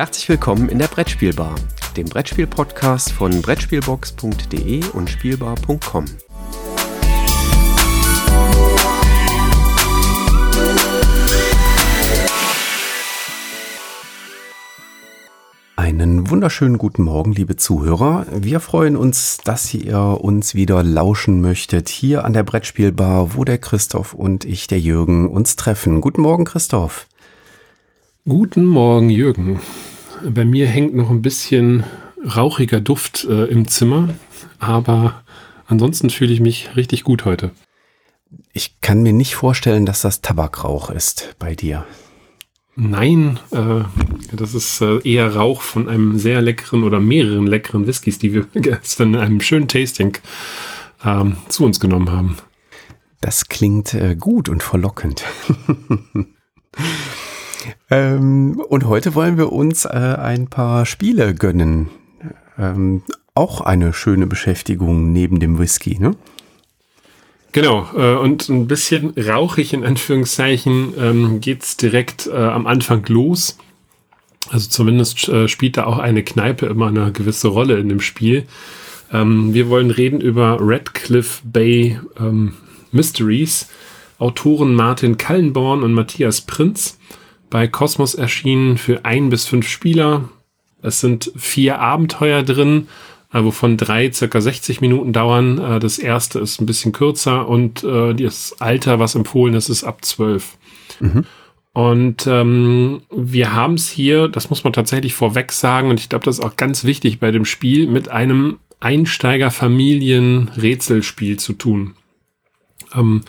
Herzlich 0.00 0.30
willkommen 0.30 0.70
in 0.70 0.78
der 0.78 0.86
Brettspielbar, 0.86 1.54
dem 1.94 2.06
Brettspiel-Podcast 2.06 3.12
von 3.12 3.42
Brettspielbox.de 3.42 4.82
und 4.94 5.10
Spielbar.com. 5.10 6.06
Einen 15.76 16.30
wunderschönen 16.30 16.78
guten 16.78 17.02
Morgen, 17.02 17.32
liebe 17.34 17.56
Zuhörer. 17.56 18.24
Wir 18.32 18.60
freuen 18.60 18.96
uns, 18.96 19.36
dass 19.44 19.74
ihr 19.74 20.00
uns 20.00 20.54
wieder 20.54 20.82
lauschen 20.82 21.42
möchtet 21.42 21.90
hier 21.90 22.24
an 22.24 22.32
der 22.32 22.44
Brettspielbar, 22.44 23.34
wo 23.34 23.44
der 23.44 23.58
Christoph 23.58 24.14
und 24.14 24.46
ich, 24.46 24.66
der 24.66 24.80
Jürgen, 24.80 25.28
uns 25.28 25.56
treffen. 25.56 26.00
Guten 26.00 26.22
Morgen, 26.22 26.46
Christoph. 26.46 27.06
Guten 28.26 28.64
Morgen, 28.64 29.10
Jürgen. 29.10 29.60
Bei 30.28 30.44
mir 30.44 30.66
hängt 30.66 30.94
noch 30.94 31.10
ein 31.10 31.22
bisschen 31.22 31.84
rauchiger 32.24 32.80
Duft 32.80 33.24
äh, 33.24 33.46
im 33.46 33.68
Zimmer, 33.68 34.10
aber 34.58 35.22
ansonsten 35.66 36.10
fühle 36.10 36.32
ich 36.32 36.40
mich 36.40 36.76
richtig 36.76 37.04
gut 37.04 37.24
heute. 37.24 37.50
Ich 38.52 38.80
kann 38.80 39.02
mir 39.02 39.12
nicht 39.12 39.34
vorstellen, 39.34 39.86
dass 39.86 40.02
das 40.02 40.20
Tabakrauch 40.20 40.90
ist 40.90 41.34
bei 41.38 41.54
dir. 41.54 41.86
Nein, 42.76 43.38
äh, 43.50 43.82
das 44.32 44.54
ist 44.54 44.80
äh, 44.80 44.98
eher 45.08 45.34
Rauch 45.34 45.62
von 45.62 45.88
einem 45.88 46.18
sehr 46.18 46.40
leckeren 46.40 46.84
oder 46.84 47.00
mehreren 47.00 47.46
leckeren 47.46 47.86
Whiskys, 47.86 48.18
die 48.18 48.32
wir 48.32 48.46
gestern 48.54 49.14
in 49.14 49.20
einem 49.20 49.40
schönen 49.40 49.68
Tasting 49.68 50.18
ähm, 51.04 51.36
zu 51.48 51.64
uns 51.64 51.80
genommen 51.80 52.10
haben. 52.10 52.36
Das 53.20 53.48
klingt 53.48 53.94
äh, 53.94 54.16
gut 54.16 54.48
und 54.48 54.62
verlockend. 54.62 55.24
Ähm, 57.90 58.62
und 58.68 58.86
heute 58.86 59.14
wollen 59.14 59.36
wir 59.36 59.52
uns 59.52 59.84
äh, 59.84 59.88
ein 59.88 60.46
paar 60.46 60.86
Spiele 60.86 61.34
gönnen. 61.34 61.88
Ähm, 62.58 63.02
auch 63.34 63.60
eine 63.60 63.92
schöne 63.92 64.26
Beschäftigung 64.26 65.12
neben 65.12 65.40
dem 65.40 65.58
Whisky, 65.58 65.98
ne? 65.98 66.14
Genau, 67.52 67.88
äh, 67.96 68.14
und 68.14 68.48
ein 68.48 68.68
bisschen 68.68 69.12
rauchig 69.18 69.72
in 69.72 69.84
Anführungszeichen 69.84 70.94
ähm, 70.96 71.40
geht's 71.40 71.76
direkt 71.76 72.28
äh, 72.28 72.36
am 72.36 72.68
Anfang 72.68 73.04
los. 73.08 73.58
Also 74.50 74.68
zumindest 74.68 75.28
äh, 75.28 75.48
spielt 75.48 75.76
da 75.76 75.84
auch 75.84 75.98
eine 75.98 76.22
Kneipe 76.22 76.66
immer 76.66 76.88
eine 76.88 77.10
gewisse 77.10 77.48
Rolle 77.48 77.78
in 77.78 77.88
dem 77.88 78.00
Spiel. 78.00 78.46
Ähm, 79.12 79.52
wir 79.52 79.68
wollen 79.68 79.90
reden 79.90 80.20
über 80.20 80.58
Radcliffe 80.60 81.40
Bay 81.44 81.98
ähm, 82.20 82.54
Mysteries. 82.92 83.68
Autoren 84.18 84.74
Martin 84.74 85.16
Kallenborn 85.16 85.82
und 85.82 85.94
Matthias 85.94 86.42
Prinz 86.42 86.98
bei 87.50 87.66
Cosmos 87.66 88.14
erschienen 88.14 88.78
für 88.78 89.04
ein 89.04 89.28
bis 89.28 89.46
fünf 89.46 89.68
Spieler. 89.68 90.28
Es 90.82 91.00
sind 91.00 91.32
vier 91.36 91.80
Abenteuer 91.80 92.42
drin, 92.42 92.88
äh, 93.32 93.42
wovon 93.42 93.76
drei 93.76 94.10
circa 94.12 94.40
60 94.40 94.80
Minuten 94.80 95.12
dauern. 95.12 95.58
Äh, 95.58 95.80
das 95.80 95.98
erste 95.98 96.38
ist 96.38 96.60
ein 96.60 96.66
bisschen 96.66 96.92
kürzer 96.92 97.48
und 97.48 97.84
äh, 97.84 98.14
das 98.14 98.56
Alter, 98.60 98.98
was 98.98 99.14
empfohlen 99.14 99.54
ist, 99.54 99.68
ist 99.68 99.84
ab 99.84 100.04
zwölf. 100.04 100.56
Mhm. 101.00 101.24
Und 101.72 102.26
ähm, 102.26 103.02
wir 103.14 103.52
haben 103.52 103.74
es 103.74 103.88
hier, 103.88 104.26
das 104.28 104.50
muss 104.50 104.64
man 104.64 104.72
tatsächlich 104.72 105.14
vorweg 105.14 105.52
sagen, 105.52 105.88
und 105.90 106.00
ich 106.00 106.08
glaube, 106.08 106.24
das 106.24 106.38
ist 106.38 106.44
auch 106.44 106.56
ganz 106.56 106.82
wichtig 106.84 107.20
bei 107.20 107.30
dem 107.30 107.44
Spiel, 107.44 107.86
mit 107.86 108.08
einem 108.08 108.58
Einsteiger-Familien-Rätselspiel 108.80 111.38
zu 111.38 111.52
tun. 111.52 111.94
Ähm, 112.94 113.20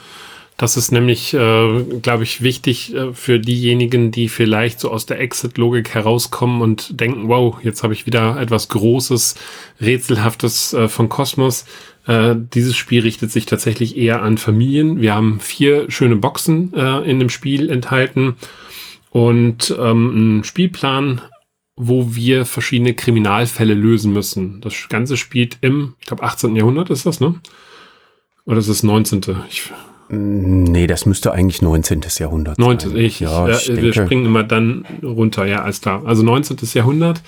das 0.62 0.78
ist 0.78 0.92
nämlich, 0.92 1.34
äh, 1.34 1.84
glaube 2.04 2.22
ich, 2.22 2.44
wichtig 2.44 2.94
äh, 2.94 3.14
für 3.14 3.40
diejenigen, 3.40 4.12
die 4.12 4.30
vielleicht 4.30 4.80
so 4.80 4.92
aus 4.92 5.08
der 5.08 5.20
Exit-Logik 5.20 5.90
herauskommen 5.96 6.62
und 6.62 7.02
denken, 7.02 7.30
wow, 7.30 7.58
jetzt 7.64 7.82
habe 7.82 7.94
ich 7.94 8.06
wieder 8.06 8.40
etwas 8.40 8.68
Großes, 8.68 9.34
Rätselhaftes 9.82 10.74
äh, 10.74 10.88
von 10.88 11.10
Kosmos. 11.10 11.66
Äh, 12.06 12.36
dieses 12.54 12.78
Spiel 12.78 13.02
richtet 13.02 13.32
sich 13.32 13.48
tatsächlich 13.48 13.98
eher 13.98 14.22
an 14.22 14.38
Familien. 14.38 15.02
Wir 15.02 15.16
haben 15.16 15.40
vier 15.40 15.90
schöne 15.90 16.16
Boxen 16.16 16.72
äh, 16.76 17.10
in 17.10 17.18
dem 17.18 17.30
Spiel 17.30 17.72
enthalten 17.72 18.36
und 19.10 19.76
ähm, 19.80 20.12
einen 20.12 20.44
Spielplan, 20.44 21.22
wo 21.76 22.14
wir 22.14 22.46
verschiedene 22.46 22.94
Kriminalfälle 22.94 23.74
lösen 23.74 24.14
müssen. 24.14 24.62
Das 24.62 24.76
Ganze 24.90 25.18
spielt 25.18 25.58
im, 25.62 25.96
ich 26.02 26.06
glaube, 26.06 26.22
18. 26.22 26.56
Jahrhundert 26.56 26.92
ist 26.92 27.08
das, 27.08 27.20
ne? 27.20 27.34
Oder 28.46 28.60
ist 28.60 28.68
es 28.68 28.84
19.? 28.84 29.22
Ich 29.50 29.72
Nee, 30.14 30.88
das 30.88 31.06
müsste 31.06 31.32
eigentlich 31.32 31.62
19. 31.62 32.02
Jahrhundert 32.20 32.60
19. 32.60 32.90
sein. 32.90 33.00
Ich, 33.00 33.22
ja, 33.22 33.48
ich 33.48 33.68
ja, 33.68 33.82
wir 33.82 33.94
springen 33.94 34.26
immer 34.26 34.44
dann 34.44 34.86
runter, 35.02 35.46
ja, 35.46 35.62
alles 35.62 35.80
klar. 35.80 36.04
Also 36.06 36.22
19. 36.22 36.58
Jahrhundert 36.74 37.22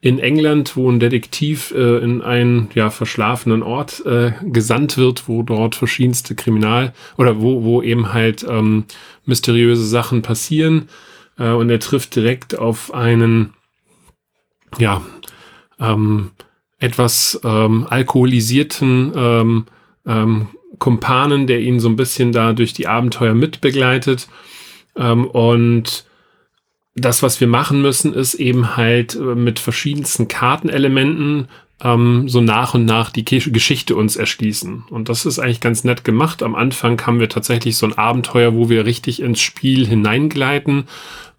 in 0.00 0.18
England, 0.18 0.74
wo 0.74 0.90
ein 0.90 0.98
Detektiv 0.98 1.72
äh, 1.76 1.98
in 1.98 2.22
einen 2.22 2.70
ja, 2.74 2.88
verschlafenen 2.88 3.62
Ort 3.62 4.04
äh, 4.06 4.32
gesandt 4.44 4.96
wird, 4.96 5.28
wo 5.28 5.42
dort 5.42 5.74
verschiedenste 5.74 6.34
Kriminal- 6.34 6.94
oder 7.18 7.42
wo, 7.42 7.64
wo 7.64 7.82
eben 7.82 8.14
halt 8.14 8.46
ähm, 8.48 8.84
mysteriöse 9.26 9.84
Sachen 9.86 10.22
passieren. 10.22 10.88
Äh, 11.38 11.50
und 11.50 11.68
er 11.68 11.80
trifft 11.80 12.16
direkt 12.16 12.58
auf 12.58 12.94
einen, 12.94 13.52
ja, 14.78 15.02
ähm, 15.78 16.30
etwas 16.78 17.38
ähm, 17.44 17.86
alkoholisierten 17.88 19.12
ähm, 19.14 19.66
ähm, 20.06 20.48
Kumpanen, 20.82 21.46
der 21.46 21.60
ihn 21.60 21.78
so 21.78 21.88
ein 21.88 21.94
bisschen 21.94 22.32
da 22.32 22.52
durch 22.52 22.72
die 22.72 22.88
Abenteuer 22.88 23.34
mitbegleitet. 23.34 24.26
Ähm, 24.96 25.26
und 25.26 26.04
das, 26.96 27.22
was 27.22 27.40
wir 27.40 27.46
machen 27.46 27.80
müssen, 27.80 28.12
ist 28.12 28.34
eben 28.34 28.76
halt 28.76 29.14
äh, 29.14 29.36
mit 29.36 29.60
verschiedensten 29.60 30.26
Kartenelementen 30.26 31.46
ähm, 31.84 32.28
so 32.28 32.40
nach 32.40 32.74
und 32.74 32.84
nach 32.84 33.10
die 33.10 33.24
Geschichte 33.24 33.94
uns 33.94 34.16
erschließen. 34.16 34.82
Und 34.90 35.08
das 35.08 35.24
ist 35.24 35.38
eigentlich 35.38 35.60
ganz 35.60 35.84
nett 35.84 36.02
gemacht. 36.02 36.42
Am 36.42 36.56
Anfang 36.56 37.00
haben 37.06 37.20
wir 37.20 37.28
tatsächlich 37.28 37.76
so 37.76 37.86
ein 37.86 37.96
Abenteuer, 37.96 38.52
wo 38.54 38.68
wir 38.68 38.84
richtig 38.84 39.22
ins 39.22 39.40
Spiel 39.40 39.86
hineingleiten, 39.86 40.88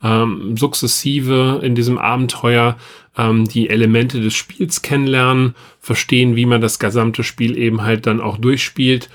ähm, 0.01 0.55
sukzessive 0.55 1.59
in 1.61 1.75
diesem 1.75 1.97
Abenteuer 1.97 2.77
ähm, 3.17 3.45
die 3.45 3.69
Elemente 3.69 4.21
des 4.21 4.35
Spiels 4.35 4.83
kennenlernen, 4.83 5.53
verstehen, 5.81 6.37
wie 6.37 6.45
man 6.45 6.61
das 6.61 6.79
gesamte 6.79 7.25
Spiel 7.25 7.57
eben 7.57 7.81
halt 7.81 8.07
dann 8.07 8.21
auch 8.21 8.37
durchspielt 8.37 9.09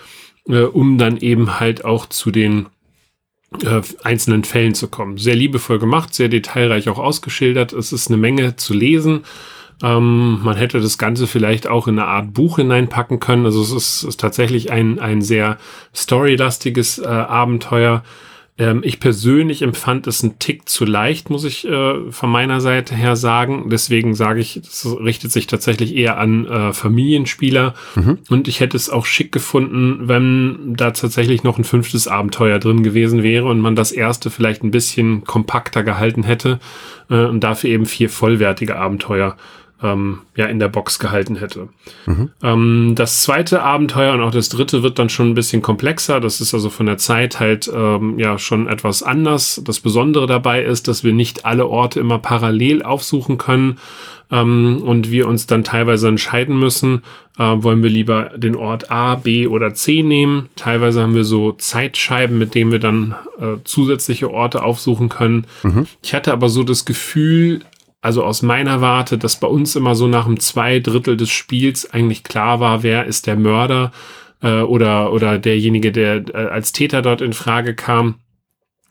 äh, 0.48 0.62
um 0.62 0.98
dann 0.98 1.18
eben 1.18 1.60
halt 1.60 1.84
auch 1.84 2.06
zu 2.06 2.30
den 2.30 2.66
äh, 3.62 3.80
einzelnen 4.02 4.44
Fällen 4.44 4.74
zu 4.74 4.88
kommen. 4.88 5.18
Sehr 5.18 5.36
liebevoll 5.36 5.78
gemacht, 5.78 6.14
sehr 6.14 6.28
detailreich 6.28 6.88
auch 6.88 6.98
ausgeschildert. 6.98 7.72
Es 7.72 7.92
ist 7.92 8.08
eine 8.08 8.18
Menge 8.18 8.56
zu 8.56 8.74
lesen. 8.74 9.24
Ähm, 9.82 10.40
man 10.42 10.56
hätte 10.56 10.80
das 10.80 10.98
Ganze 10.98 11.26
vielleicht 11.26 11.68
auch 11.68 11.86
in 11.86 11.98
eine 11.98 12.08
Art 12.08 12.34
Buch 12.34 12.56
hineinpacken 12.56 13.20
können. 13.20 13.46
Also 13.46 13.62
es 13.62 13.70
ist, 13.70 14.02
ist 14.02 14.20
tatsächlich 14.20 14.70
ein, 14.70 14.98
ein 14.98 15.22
sehr 15.22 15.58
storylastiges 15.94 16.98
äh, 16.98 17.06
Abenteuer. 17.06 18.02
Ähm, 18.58 18.80
ich 18.84 18.98
persönlich 18.98 19.62
empfand 19.62 20.06
es 20.06 20.22
einen 20.22 20.38
Tick 20.38 20.68
zu 20.68 20.84
leicht, 20.84 21.30
muss 21.30 21.44
ich 21.44 21.66
äh, 21.66 22.10
von 22.10 22.30
meiner 22.30 22.60
Seite 22.60 22.94
her 22.94 23.14
sagen. 23.14 23.68
Deswegen 23.70 24.14
sage 24.14 24.40
ich, 24.40 24.56
es 24.56 24.86
richtet 25.00 25.30
sich 25.30 25.46
tatsächlich 25.46 25.94
eher 25.94 26.18
an 26.18 26.46
äh, 26.46 26.72
Familienspieler. 26.72 27.74
Mhm. 27.94 28.18
Und 28.28 28.48
ich 28.48 28.60
hätte 28.60 28.76
es 28.76 28.90
auch 28.90 29.06
schick 29.06 29.30
gefunden, 29.30 30.08
wenn 30.08 30.74
da 30.76 30.90
tatsächlich 30.90 31.44
noch 31.44 31.58
ein 31.58 31.64
fünftes 31.64 32.08
Abenteuer 32.08 32.58
drin 32.58 32.82
gewesen 32.82 33.22
wäre 33.22 33.46
und 33.46 33.60
man 33.60 33.76
das 33.76 33.92
erste 33.92 34.30
vielleicht 34.30 34.64
ein 34.64 34.72
bisschen 34.72 35.24
kompakter 35.24 35.84
gehalten 35.84 36.24
hätte 36.24 36.58
äh, 37.10 37.24
und 37.24 37.40
dafür 37.40 37.70
eben 37.70 37.86
vier 37.86 38.10
vollwertige 38.10 38.76
Abenteuer 38.76 39.36
ähm, 39.82 40.20
ja 40.36 40.46
in 40.46 40.58
der 40.58 40.68
Box 40.68 40.98
gehalten 40.98 41.36
hätte. 41.36 41.68
Mhm. 42.06 42.30
Ähm, 42.42 42.92
das 42.96 43.22
zweite 43.22 43.62
Abenteuer 43.62 44.14
und 44.14 44.22
auch 44.22 44.30
das 44.30 44.48
dritte 44.48 44.82
wird 44.82 44.98
dann 44.98 45.08
schon 45.08 45.30
ein 45.30 45.34
bisschen 45.34 45.62
komplexer. 45.62 46.20
Das 46.20 46.40
ist 46.40 46.54
also 46.54 46.70
von 46.70 46.86
der 46.86 46.98
Zeit 46.98 47.40
halt 47.40 47.70
ähm, 47.72 48.18
ja 48.18 48.38
schon 48.38 48.66
etwas 48.66 49.02
anders. 49.02 49.60
Das 49.64 49.80
Besondere 49.80 50.26
dabei 50.26 50.62
ist, 50.62 50.88
dass 50.88 51.04
wir 51.04 51.12
nicht 51.12 51.44
alle 51.44 51.66
Orte 51.66 52.00
immer 52.00 52.18
parallel 52.18 52.82
aufsuchen 52.82 53.38
können 53.38 53.78
ähm, 54.30 54.82
und 54.84 55.10
wir 55.10 55.28
uns 55.28 55.46
dann 55.46 55.64
teilweise 55.64 56.08
entscheiden 56.08 56.58
müssen, 56.58 57.02
äh, 57.38 57.42
wollen 57.42 57.82
wir 57.82 57.90
lieber 57.90 58.32
den 58.36 58.56
Ort 58.56 58.90
A, 58.90 59.14
B 59.14 59.46
oder 59.46 59.74
C 59.74 60.02
nehmen. 60.02 60.48
Teilweise 60.56 61.02
haben 61.02 61.14
wir 61.14 61.24
so 61.24 61.52
Zeitscheiben, 61.52 62.36
mit 62.38 62.54
denen 62.54 62.72
wir 62.72 62.80
dann 62.80 63.14
äh, 63.40 63.56
zusätzliche 63.64 64.30
Orte 64.30 64.62
aufsuchen 64.62 65.08
können. 65.08 65.46
Mhm. 65.62 65.86
Ich 66.02 66.14
hatte 66.14 66.32
aber 66.32 66.48
so 66.48 66.62
das 66.64 66.84
Gefühl, 66.84 67.60
also 68.00 68.24
aus 68.24 68.42
meiner 68.42 68.80
Warte, 68.80 69.18
dass 69.18 69.40
bei 69.40 69.48
uns 69.48 69.74
immer 69.74 69.94
so 69.94 70.06
nach 70.06 70.26
einem 70.26 70.38
zwei 70.40 70.78
Drittel 70.78 71.16
des 71.16 71.30
Spiels 71.30 71.90
eigentlich 71.90 72.22
klar 72.22 72.60
war, 72.60 72.82
wer 72.82 73.06
ist 73.06 73.26
der 73.26 73.36
Mörder 73.36 73.92
äh, 74.40 74.60
oder, 74.60 75.12
oder 75.12 75.38
derjenige, 75.38 75.90
der 75.90 76.28
äh, 76.28 76.48
als 76.48 76.72
Täter 76.72 77.02
dort 77.02 77.20
in 77.20 77.32
Frage 77.32 77.74
kam, 77.74 78.16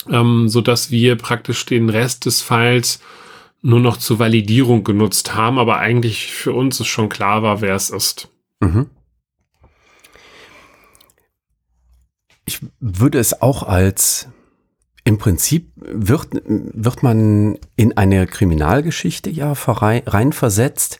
ähm, 0.09 0.49
so 0.49 0.61
dass 0.61 0.91
wir 0.91 1.15
praktisch 1.15 1.65
den 1.65 1.89
Rest 1.89 2.25
des 2.25 2.41
Falls 2.41 2.99
nur 3.61 3.79
noch 3.79 3.97
zur 3.97 4.19
Validierung 4.19 4.83
genutzt 4.83 5.35
haben, 5.35 5.57
aber 5.57 5.77
eigentlich 5.77 6.31
für 6.31 6.53
uns 6.53 6.79
es 6.79 6.87
schon 6.87 7.09
klar 7.09 7.43
war, 7.43 7.61
wer 7.61 7.75
es 7.75 7.89
ist. 7.89 8.29
Mhm. 8.59 8.89
Ich 12.45 12.59
würde 12.79 13.19
es 13.19 13.41
auch 13.41 13.63
als 13.63 14.29
Im 15.07 15.17
Prinzip 15.17 15.71
wird, 15.77 16.27
wird 16.43 17.01
man 17.01 17.57
in 17.77 17.95
eine 17.95 18.27
Kriminalgeschichte 18.27 19.29
ja 19.29 19.53
reinversetzt 19.55 20.99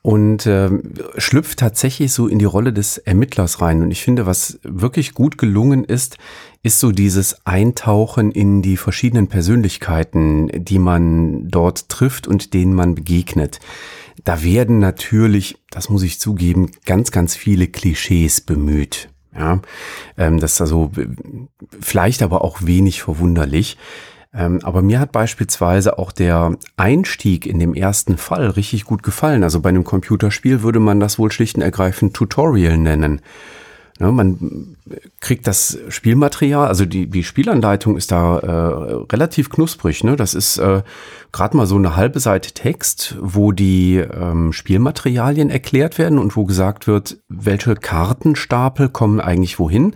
und 0.00 0.46
äh, 0.46 0.70
schlüpft 1.18 1.58
tatsächlich 1.58 2.14
so 2.14 2.28
in 2.28 2.38
die 2.38 2.46
Rolle 2.46 2.72
des 2.72 2.96
Ermittlers 2.96 3.60
rein. 3.60 3.82
Und 3.82 3.90
ich 3.90 4.02
finde, 4.02 4.24
was 4.24 4.58
wirklich 4.62 5.12
gut 5.12 5.36
gelungen 5.36 5.84
ist, 5.84 6.16
ist 6.62 6.80
so 6.80 6.92
dieses 6.92 7.44
Eintauchen 7.44 8.32
in 8.32 8.62
die 8.62 8.78
verschiedenen 8.78 9.28
Persönlichkeiten, 9.28 10.50
die 10.54 10.78
man 10.78 11.46
dort 11.50 11.90
trifft 11.90 12.26
und 12.26 12.54
denen 12.54 12.72
man 12.72 12.94
begegnet. 12.94 13.60
Da 14.24 14.42
werden 14.42 14.78
natürlich, 14.78 15.58
das 15.68 15.90
muss 15.90 16.04
ich 16.04 16.18
zugeben, 16.20 16.70
ganz, 16.86 17.10
ganz 17.10 17.36
viele 17.36 17.66
Klischees 17.66 18.40
bemüht. 18.40 19.10
Ja, 19.38 19.60
ähm, 20.16 20.40
das 20.40 20.54
ist 20.54 20.60
also 20.60 20.90
vielleicht 21.80 22.22
aber 22.22 22.42
auch 22.42 22.62
wenig 22.62 23.02
verwunderlich. 23.02 23.76
Ähm, 24.34 24.60
aber 24.62 24.82
mir 24.82 25.00
hat 25.00 25.12
beispielsweise 25.12 25.98
auch 25.98 26.12
der 26.12 26.56
Einstieg 26.76 27.46
in 27.46 27.58
dem 27.58 27.74
ersten 27.74 28.18
Fall 28.18 28.50
richtig 28.50 28.84
gut 28.84 29.02
gefallen. 29.02 29.42
Also 29.42 29.60
bei 29.60 29.70
einem 29.70 29.84
Computerspiel 29.84 30.62
würde 30.62 30.80
man 30.80 31.00
das 31.00 31.18
wohl 31.18 31.32
schlicht 31.32 31.56
und 31.56 31.62
ergreifend 31.62 32.14
Tutorial 32.14 32.76
nennen. 32.76 33.22
Ja, 33.98 34.10
man 34.10 34.76
kriegt 35.20 35.46
das 35.46 35.78
Spielmaterial, 35.88 36.68
also 36.68 36.84
die, 36.84 37.06
die 37.06 37.24
Spielanleitung 37.24 37.96
ist 37.96 38.12
da 38.12 38.38
äh, 38.38 38.94
relativ 39.10 39.48
knusprig. 39.48 40.04
Ne? 40.04 40.16
Das 40.16 40.34
ist 40.34 40.58
äh, 40.58 40.82
gerade 41.32 41.56
mal 41.56 41.66
so 41.66 41.76
eine 41.76 41.96
halbe 41.96 42.20
Seite 42.20 42.52
Text, 42.52 43.16
wo 43.20 43.52
die 43.52 43.96
ähm, 43.96 44.52
Spielmaterialien 44.52 45.48
erklärt 45.48 45.96
werden 45.96 46.18
und 46.18 46.36
wo 46.36 46.44
gesagt 46.44 46.86
wird, 46.86 47.18
welche 47.28 47.74
Kartenstapel 47.74 48.90
kommen 48.90 49.20
eigentlich 49.20 49.58
wohin. 49.58 49.94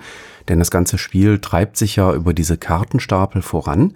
Denn 0.48 0.58
das 0.58 0.70
ganze 0.70 0.96
Spiel 0.96 1.38
treibt 1.38 1.76
sich 1.76 1.96
ja 1.96 2.14
über 2.14 2.32
diese 2.32 2.56
Kartenstapel 2.56 3.42
voran. 3.42 3.94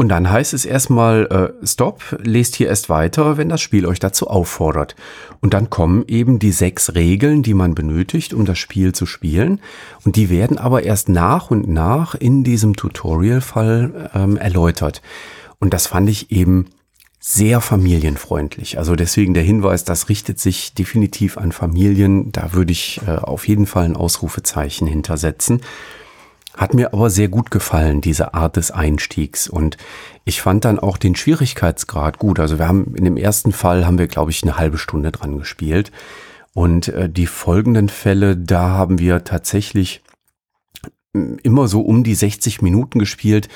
Und 0.00 0.08
dann 0.08 0.30
heißt 0.30 0.54
es 0.54 0.64
erstmal, 0.64 1.26
äh, 1.26 1.66
stopp, 1.66 2.16
lest 2.22 2.56
hier 2.56 2.68
erst 2.68 2.88
weiter, 2.88 3.36
wenn 3.36 3.50
das 3.50 3.60
Spiel 3.60 3.84
euch 3.84 3.98
dazu 3.98 4.28
auffordert. 4.28 4.96
Und 5.42 5.52
dann 5.52 5.68
kommen 5.68 6.04
eben 6.08 6.38
die 6.38 6.52
sechs 6.52 6.94
Regeln, 6.94 7.42
die 7.42 7.52
man 7.52 7.74
benötigt, 7.74 8.32
um 8.32 8.46
das 8.46 8.58
Spiel 8.58 8.94
zu 8.94 9.04
spielen. 9.04 9.60
Und 10.06 10.16
die 10.16 10.30
werden 10.30 10.56
aber 10.56 10.84
erst 10.84 11.10
nach 11.10 11.50
und 11.50 11.68
nach 11.68 12.14
in 12.14 12.44
diesem 12.44 12.76
Tutorial-Fall 12.76 14.10
ähm, 14.14 14.38
erläutert. 14.38 15.02
Und 15.58 15.74
das 15.74 15.88
fand 15.88 16.08
ich 16.08 16.32
eben 16.32 16.68
sehr 17.18 17.60
familienfreundlich. 17.60 18.78
Also 18.78 18.96
deswegen 18.96 19.34
der 19.34 19.42
Hinweis, 19.42 19.84
das 19.84 20.08
richtet 20.08 20.38
sich 20.38 20.72
definitiv 20.72 21.36
an 21.36 21.52
Familien. 21.52 22.32
Da 22.32 22.54
würde 22.54 22.72
ich 22.72 23.02
äh, 23.06 23.16
auf 23.16 23.46
jeden 23.46 23.66
Fall 23.66 23.84
ein 23.84 23.96
Ausrufezeichen 23.96 24.86
hintersetzen. 24.86 25.60
Hat 26.60 26.74
mir 26.74 26.92
aber 26.92 27.08
sehr 27.08 27.28
gut 27.28 27.50
gefallen, 27.50 28.02
diese 28.02 28.34
Art 28.34 28.56
des 28.56 28.70
Einstiegs. 28.70 29.48
Und 29.48 29.78
ich 30.26 30.42
fand 30.42 30.66
dann 30.66 30.78
auch 30.78 30.98
den 30.98 31.16
Schwierigkeitsgrad 31.16 32.18
gut. 32.18 32.38
Also 32.38 32.58
wir 32.58 32.68
haben 32.68 32.94
in 32.96 33.06
dem 33.06 33.16
ersten 33.16 33.52
Fall 33.52 33.86
haben 33.86 33.96
wir, 33.96 34.08
glaube 34.08 34.30
ich, 34.30 34.42
eine 34.42 34.58
halbe 34.58 34.76
Stunde 34.76 35.10
dran 35.10 35.38
gespielt. 35.38 35.90
Und 36.52 36.88
äh, 36.88 37.08
die 37.08 37.26
folgenden 37.26 37.88
Fälle, 37.88 38.36
da 38.36 38.68
haben 38.68 38.98
wir 38.98 39.24
tatsächlich 39.24 40.02
mm, 41.14 41.36
immer 41.42 41.66
so 41.66 41.80
um 41.80 42.04
die 42.04 42.14
60 42.14 42.60
Minuten 42.60 42.98
gespielt. 42.98 43.48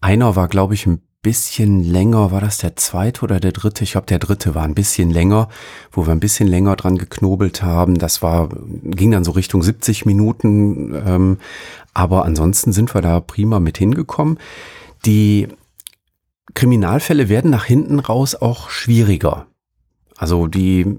Einer 0.00 0.34
war, 0.34 0.48
glaube 0.48 0.74
ich, 0.74 0.84
ein 0.84 1.00
bisschen 1.28 1.84
länger, 1.84 2.32
war 2.32 2.40
das 2.40 2.56
der 2.56 2.74
zweite 2.76 3.20
oder 3.20 3.38
der 3.38 3.52
dritte? 3.52 3.84
Ich 3.84 3.92
glaube, 3.92 4.06
der 4.06 4.18
dritte 4.18 4.54
war 4.54 4.62
ein 4.62 4.74
bisschen 4.74 5.10
länger, 5.10 5.50
wo 5.92 6.06
wir 6.06 6.12
ein 6.12 6.20
bisschen 6.20 6.48
länger 6.48 6.74
dran 6.74 6.96
geknobelt 6.96 7.62
haben. 7.62 7.98
Das 7.98 8.22
war, 8.22 8.48
ging 8.82 9.10
dann 9.10 9.24
so 9.24 9.32
Richtung 9.32 9.62
70 9.62 10.06
Minuten. 10.06 10.94
Ähm, 11.06 11.38
aber 11.92 12.24
ansonsten 12.24 12.72
sind 12.72 12.94
wir 12.94 13.02
da 13.02 13.20
prima 13.20 13.60
mit 13.60 13.76
hingekommen. 13.76 14.38
Die 15.04 15.48
Kriminalfälle 16.54 17.28
werden 17.28 17.50
nach 17.50 17.66
hinten 17.66 17.98
raus 17.98 18.34
auch 18.34 18.70
schwieriger. 18.70 19.44
Also 20.16 20.46
die 20.46 20.96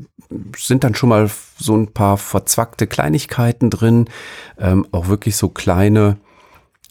sind 0.55 0.83
dann 0.83 0.93
schon 0.93 1.09
mal 1.09 1.31
so 1.57 1.75
ein 1.75 1.87
paar 1.87 2.17
verzwackte 2.17 2.85
Kleinigkeiten 2.85 3.71
drin, 3.71 4.05
ähm, 4.59 4.85
auch 4.91 5.07
wirklich 5.07 5.37
so 5.37 5.49
kleine, 5.49 6.17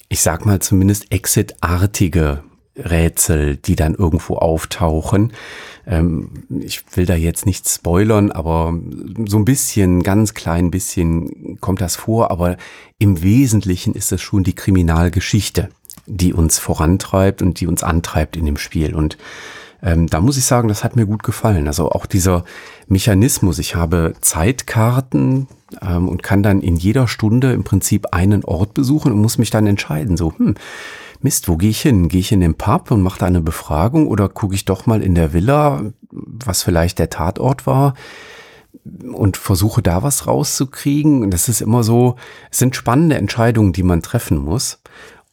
ich 0.09 0.23
sag 0.23 0.45
mal 0.45 0.59
zumindest 0.59 1.13
Exit-artige 1.13 2.43
Rätsel, 2.79 3.57
die 3.57 3.77
dann 3.77 3.95
irgendwo 3.95 4.37
auftauchen. 4.37 5.33
Ähm, 5.87 6.31
ich 6.61 6.85
will 6.95 7.07
da 7.07 7.15
jetzt 7.15 7.47
nicht 7.47 7.69
spoilern, 7.69 8.31
aber 8.31 8.75
so 9.27 9.39
ein 9.39 9.45
bisschen, 9.45 10.03
ganz 10.03 10.35
klein 10.35 10.71
bisschen 10.71 11.59
kommt 11.61 11.81
das 11.81 11.97
vor, 11.97 12.31
aber 12.31 12.57
im 12.99 13.23
Wesentlichen 13.23 13.95
ist 13.95 14.13
es 14.13 14.21
schon 14.21 14.45
die 14.45 14.55
Kriminalgeschichte, 14.55 15.71
die 16.07 16.33
uns 16.33 16.59
vorantreibt 16.59 17.43
und 17.43 17.61
die 17.61 17.67
uns 17.67 17.83
antreibt 17.83 18.37
in 18.37 18.45
dem 18.45 18.57
Spiel. 18.57 18.95
Und 18.95 19.19
ähm, 19.83 20.09
da 20.09 20.21
muss 20.21 20.37
ich 20.37 20.45
sagen, 20.45 20.69
das 20.69 20.83
hat 20.85 20.97
mir 20.97 21.07
gut 21.07 21.23
gefallen. 21.23 21.67
Also 21.67 21.91
auch 21.91 22.07
dieser 22.07 22.45
Mechanismus. 22.89 23.59
Ich 23.59 23.75
habe 23.75 24.15
Zeitkarten 24.21 25.47
ähm, 25.81 26.09
und 26.09 26.23
kann 26.23 26.43
dann 26.43 26.61
in 26.61 26.77
jeder 26.77 27.07
Stunde 27.07 27.53
im 27.53 27.65
Prinzip 27.65 28.13
einen 28.13 28.45
Ort 28.45 28.75
besuchen 28.75 29.13
und 29.13 29.21
muss 29.21 29.39
mich 29.39 29.51
dann 29.51 29.67
entscheiden. 29.67 30.17
So, 30.17 30.33
hm, 30.37 30.55
Mist, 31.21 31.49
wo 31.49 31.57
gehe 31.57 31.71
ich 31.71 31.81
hin? 31.81 32.09
Gehe 32.09 32.21
ich 32.21 32.33
in 32.33 32.41
den 32.41 32.55
Pub 32.55 32.91
und 32.91 33.03
mache 33.03 33.19
da 33.19 33.27
eine 33.27 33.41
Befragung 33.41 34.07
oder 34.07 34.29
gucke 34.29 34.55
ich 34.55 34.65
doch 34.65 34.87
mal 34.87 35.03
in 35.03 35.15
der 35.15 35.33
Villa, 35.33 35.83
was 36.11 36.63
vielleicht 36.63 36.99
der 36.99 37.11
Tatort 37.11 37.67
war? 37.67 37.95
und 39.13 39.37
versuche 39.37 39.83
da 39.83 40.03
was 40.03 40.27
rauszukriegen. 40.27 41.23
Und 41.23 41.31
das 41.33 41.49
ist 41.49 41.61
immer 41.61 41.83
so, 41.83 42.17
es 42.51 42.59
sind 42.59 42.77
spannende 42.77 43.17
Entscheidungen, 43.17 43.73
die 43.73 43.83
man 43.83 44.03
treffen 44.03 44.39
muss. 44.39 44.81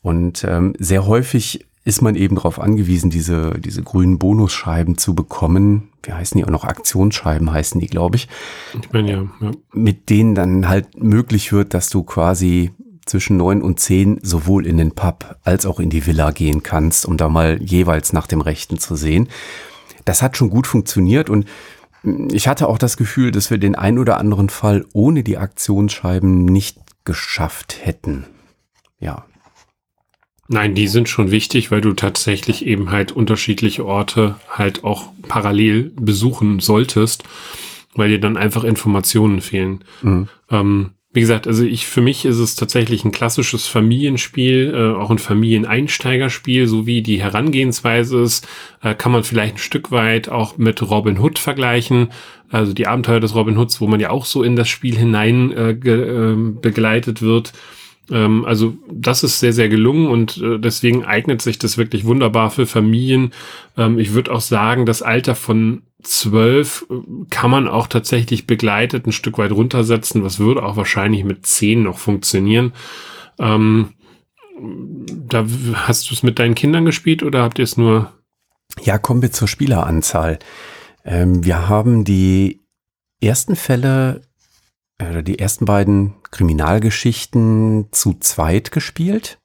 Und 0.02 0.44
ähm, 0.44 0.74
sehr 0.78 1.08
häufig 1.08 1.66
ist 1.84 2.02
man 2.02 2.16
eben 2.16 2.36
darauf 2.36 2.60
angewiesen, 2.60 3.10
diese, 3.10 3.60
diese 3.60 3.84
grünen 3.84 4.18
Bonusscheiben 4.18 4.98
zu 4.98 5.14
bekommen. 5.14 5.90
Wie 6.04 6.14
heißen 6.14 6.38
die 6.38 6.46
auch 6.46 6.50
noch? 6.50 6.64
Aktionsscheiben 6.64 7.52
heißen 7.52 7.80
die, 7.80 7.88
glaube 7.88 8.16
ich. 8.16 8.28
Ich 8.80 8.92
meine 8.92 9.12
ja, 9.12 9.24
ja. 9.42 9.52
Mit 9.74 10.10
denen 10.10 10.36
dann 10.36 10.68
halt 10.68 11.02
möglich 11.02 11.52
wird, 11.54 11.74
dass 11.74 11.90
du 11.90 12.04
quasi 12.04 12.72
zwischen 13.06 13.38
neun 13.38 13.62
und 13.62 13.80
zehn 13.80 14.19
sowohl 14.22 14.66
in 14.66 14.78
den 14.78 14.92
Pub 14.92 15.38
als 15.44 15.66
auch 15.66 15.80
in 15.80 15.90
die 15.90 16.06
Villa 16.06 16.31
gehen 16.31 16.63
kannst, 16.63 17.06
um 17.06 17.18
da 17.18 17.30
mal 17.30 17.62
jeweils 17.62 18.13
nach 18.13 18.28
dem 18.28 18.42
Rechten 18.42 18.78
zu 18.78 18.96
sehen. 18.96 19.30
Das 20.06 20.22
hat 20.22 20.38
schon 20.38 20.50
gut 20.50 20.68
funktioniert 20.68 21.30
und 21.30 21.46
ich 22.31 22.48
hatte 22.48 22.68
auch 22.68 22.78
das 22.78 22.98
Gefühl, 22.98 23.31
dass 23.31 23.50
wir 23.50 23.57
den 23.57 23.75
ein 23.75 23.98
oder 23.98 24.19
anderen 24.19 24.50
Fall 24.50 24.86
ohne 24.94 25.24
die 25.24 25.38
Aktionsscheiben 25.38 26.46
nicht 26.46 26.78
geschafft 27.04 27.78
hätten. 27.81 28.25
Ja. 29.00 29.25
Nein, 30.47 30.76
die 30.76 30.88
sind 30.88 31.09
schon 31.09 31.31
wichtig, 31.31 31.71
weil 31.71 31.81
du 31.81 31.94
tatsächlich 31.94 32.66
eben 32.66 32.92
halt 32.92 33.12
unterschiedliche 33.12 33.85
Orte 33.85 34.35
halt 34.50 34.83
auch 34.83 35.09
parallel 35.28 35.92
besuchen 35.95 36.59
solltest, 36.59 37.24
weil 37.95 38.09
dir 38.09 38.19
dann 38.19 38.38
einfach 38.38 38.64
Informationen 38.64 39.42
fehlen. 39.42 39.83
Mhm. 40.04 40.28
Ähm, 40.52 40.92
wie 41.16 41.22
gesagt, 41.22 41.48
also 41.48 41.64
ich, 41.64 41.88
für 41.88 42.02
mich 42.02 42.26
ist 42.26 42.40
es 42.40 42.56
tatsächlich 42.56 43.06
ein 43.06 43.14
klassisches 43.14 43.68
Familienspiel, 43.68 44.74
äh, 44.76 45.00
auch 45.00 45.10
ein 45.10 45.18
Familieneinsteigerspiel, 45.18 46.68
so 46.68 46.86
wie 46.86 47.02
die 47.02 47.22
Herangehensweise 47.22 48.19
ist, 48.19 48.45
äh, 48.84 48.94
kann 48.94 49.14
man 49.14 49.24
vielleicht 49.24 49.56
ein 49.56 49.60
Stück 49.60 49.92
weit 49.92 50.28
auch 50.28 50.57
mit 50.57 50.81
Robin 50.81 51.18
Hood 51.18 51.40
vergleichen. 51.40 52.10
Also 52.50 52.74
die 52.74 52.86
Abenteuer 52.86 53.22
des 53.22 53.34
Robin 53.34 53.57
Hoods, 53.57 53.80
wo 53.80 53.88
man 53.88 54.02
ja 54.02 54.10
auch 54.10 54.26
so 54.26 54.44
in 54.44 54.57
das 54.57 54.68
Spiel 54.68 54.98
hinein 54.98 55.52
äh, 55.54 55.72
äh, 55.72 56.36
begleitet 56.36 57.22
wird. 57.22 57.54
Ähm, 58.12 58.44
also 58.44 58.76
das 58.92 59.24
ist 59.24 59.40
sehr, 59.40 59.54
sehr 59.54 59.69
gelungen 59.69 60.07
und 60.07 60.38
äh, 60.42 60.60
deswegen 60.60 61.06
eignet 61.06 61.42
sich 61.42 61.57
das 61.57 61.78
wirklich 61.78 62.04
wunderbar 62.04 62.52
für 62.52 62.66
Familien. 62.66 63.31
Ähm, 63.78 64.00
ich 64.00 64.14
würde 64.14 64.34
auch 64.34 64.42
sagen, 64.42 64.86
das 64.86 65.02
Alter 65.02 65.36
von 65.36 65.84
zwölf 66.06 66.85
äh, 66.90 66.95
kann 67.30 67.52
man 67.52 67.68
auch 67.68 67.88
tatsächlich 67.88 68.47
begleitet 68.47 69.06
ein 69.06 69.12
Stück 69.12 69.38
weit 69.38 69.52
runtersetzen. 69.52 70.24
Was 70.24 70.40
würde 70.40 70.64
auch 70.64 70.78
wahrscheinlich 70.78 71.24
mit 71.24 71.45
zehn 71.45 71.83
noch 71.83 71.97
funktionieren. 71.97 72.74
Ähm, 73.40 73.94
da 74.57 75.45
hast 75.74 76.09
du 76.09 76.14
es 76.14 76.24
mit 76.24 76.40
deinen 76.40 76.56
Kindern 76.56 76.85
gespielt 76.85 77.24
oder 77.24 77.44
habt 77.44 77.59
ihr 77.59 77.64
es 77.64 77.78
nur? 77.78 78.14
Ja, 78.81 78.97
kommen 78.97 79.21
wir 79.21 79.31
zur 79.31 79.47
Spieleranzahl. 79.47 80.40
Ähm, 81.04 81.44
wir 81.44 81.68
haben 81.68 82.04
die 82.04 82.62
ersten 83.21 83.56
Fälle, 83.56 84.21
äh, 84.97 85.24
die 85.24 85.40
ersten 85.40 85.66
beiden 85.66 86.16
Kriminalgeschichten 86.31 87.88
zu 87.92 88.16
zweit 88.19 88.71
gespielt. 88.71 89.40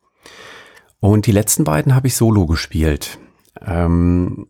Und 1.01 1.27
die 1.27 1.33
letzten 1.33 1.65
beiden 1.65 1.95
habe 1.95 2.09
ich 2.09 2.15
solo 2.15 2.47
gespielt. 2.47 3.19
Ähm, 3.61 4.50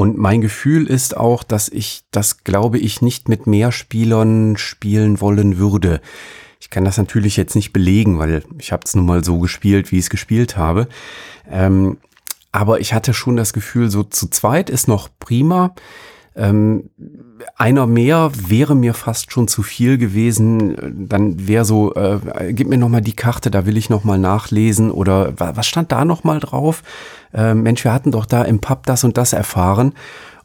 und 0.00 0.16
mein 0.16 0.40
Gefühl 0.40 0.86
ist 0.86 1.14
auch, 1.14 1.42
dass 1.42 1.68
ich 1.68 2.04
das, 2.10 2.42
glaube 2.42 2.78
ich, 2.78 3.02
nicht 3.02 3.28
mit 3.28 3.46
mehr 3.46 3.70
Spielern 3.70 4.56
spielen 4.56 5.20
wollen 5.20 5.58
würde. 5.58 6.00
Ich 6.58 6.70
kann 6.70 6.86
das 6.86 6.96
natürlich 6.96 7.36
jetzt 7.36 7.54
nicht 7.54 7.74
belegen, 7.74 8.18
weil 8.18 8.42
ich 8.58 8.72
habe 8.72 8.80
es 8.86 8.94
nun 8.94 9.04
mal 9.04 9.22
so 9.22 9.38
gespielt, 9.40 9.92
wie 9.92 9.98
ich 9.98 10.04
es 10.04 10.08
gespielt 10.08 10.56
habe. 10.56 10.88
Ähm, 11.50 11.98
aber 12.50 12.80
ich 12.80 12.94
hatte 12.94 13.12
schon 13.12 13.36
das 13.36 13.52
Gefühl, 13.52 13.90
so 13.90 14.02
zu 14.02 14.28
zweit 14.28 14.70
ist 14.70 14.88
noch 14.88 15.10
prima. 15.18 15.74
Ähm, 16.34 16.88
einer 17.56 17.86
mehr 17.86 18.30
wäre 18.34 18.74
mir 18.74 18.94
fast 18.94 19.32
schon 19.32 19.48
zu 19.48 19.62
viel 19.62 19.98
gewesen. 19.98 21.06
Dann 21.08 21.46
wäre 21.46 21.64
so, 21.64 21.94
äh, 21.94 22.52
gib 22.52 22.68
mir 22.68 22.78
noch 22.78 22.88
mal 22.88 23.00
die 23.00 23.16
Karte, 23.16 23.50
da 23.50 23.66
will 23.66 23.76
ich 23.76 23.90
noch 23.90 24.04
mal 24.04 24.18
nachlesen. 24.18 24.90
Oder 24.90 25.32
was 25.36 25.66
stand 25.66 25.92
da 25.92 26.04
noch 26.04 26.24
mal 26.24 26.40
drauf? 26.40 26.82
Äh, 27.32 27.54
Mensch, 27.54 27.84
wir 27.84 27.92
hatten 27.92 28.12
doch 28.12 28.26
da 28.26 28.42
im 28.42 28.60
Pub 28.60 28.86
das 28.86 29.04
und 29.04 29.16
das 29.16 29.32
erfahren. 29.32 29.92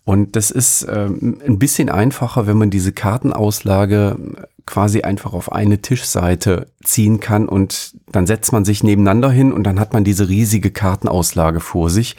Und 0.03 0.35
das 0.35 0.51
ist 0.51 0.83
äh, 0.83 1.07
ein 1.07 1.57
bisschen 1.59 1.89
einfacher, 1.89 2.45
wenn 2.45 2.57
man 2.57 2.69
diese 2.69 2.93
Kartenauslage 2.93 4.17
quasi 4.65 5.01
einfach 5.01 5.33
auf 5.33 5.51
eine 5.51 5.81
Tischseite 5.81 6.67
ziehen 6.83 7.19
kann 7.19 7.47
und 7.47 7.93
dann 8.11 8.25
setzt 8.25 8.51
man 8.51 8.65
sich 8.65 8.83
nebeneinander 8.83 9.29
hin 9.29 9.51
und 9.51 9.63
dann 9.63 9.79
hat 9.79 9.93
man 9.93 10.03
diese 10.03 10.27
riesige 10.27 10.71
Kartenauslage 10.71 11.59
vor 11.59 11.89
sich 11.89 12.15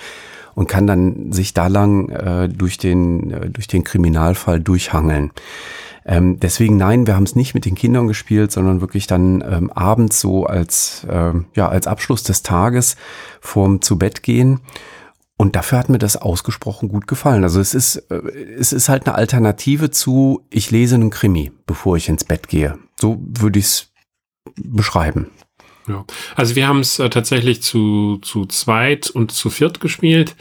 und 0.56 0.68
kann 0.68 0.86
dann 0.86 1.32
sich 1.32 1.54
da 1.54 1.68
lang 1.68 2.08
äh, 2.08 2.48
durch, 2.48 2.78
den, 2.78 3.30
äh, 3.30 3.50
durch 3.50 3.68
den 3.68 3.84
Kriminalfall 3.84 4.58
durchhangeln. 4.58 5.30
Ähm, 6.06 6.40
deswegen 6.40 6.78
nein, 6.78 7.06
wir 7.06 7.14
haben 7.14 7.24
es 7.24 7.36
nicht 7.36 7.54
mit 7.54 7.66
den 7.66 7.74
Kindern 7.74 8.08
gespielt, 8.08 8.50
sondern 8.50 8.80
wirklich 8.80 9.06
dann 9.06 9.44
ähm, 9.46 9.70
abends 9.70 10.18
so 10.18 10.46
als, 10.46 11.04
äh, 11.08 11.32
ja, 11.54 11.68
als 11.68 11.86
Abschluss 11.86 12.22
des 12.22 12.42
Tages 12.42 12.96
vorm 13.40 13.82
zu 13.82 13.98
Bett 13.98 14.22
gehen. 14.22 14.60
Und 15.36 15.56
dafür 15.56 15.78
hat 15.78 15.90
mir 15.90 15.98
das 15.98 16.16
ausgesprochen 16.16 16.88
gut 16.88 17.06
gefallen. 17.06 17.44
Also 17.44 17.60
es 17.60 17.74
ist, 17.74 17.96
äh, 18.10 18.16
es 18.58 18.72
ist 18.72 18.88
halt 18.88 19.06
eine 19.06 19.14
Alternative 19.14 19.90
zu, 19.90 20.46
ich 20.48 20.70
lese 20.70 20.94
einen 20.94 21.10
Krimi, 21.10 21.52
bevor 21.66 21.98
ich 21.98 22.08
ins 22.08 22.24
Bett 22.24 22.48
gehe. 22.48 22.78
So 22.98 23.20
würde 23.20 23.58
ich 23.58 23.66
es 23.66 23.92
beschreiben. 24.56 25.26
Ja. 25.88 26.04
Also 26.34 26.56
wir 26.56 26.66
haben 26.66 26.80
es 26.80 26.98
äh, 26.98 27.10
tatsächlich 27.10 27.62
zu, 27.62 28.18
zu 28.22 28.46
zweit 28.46 29.10
und 29.10 29.32
zu 29.32 29.50
viert 29.50 29.80
gespielt. 29.80 30.36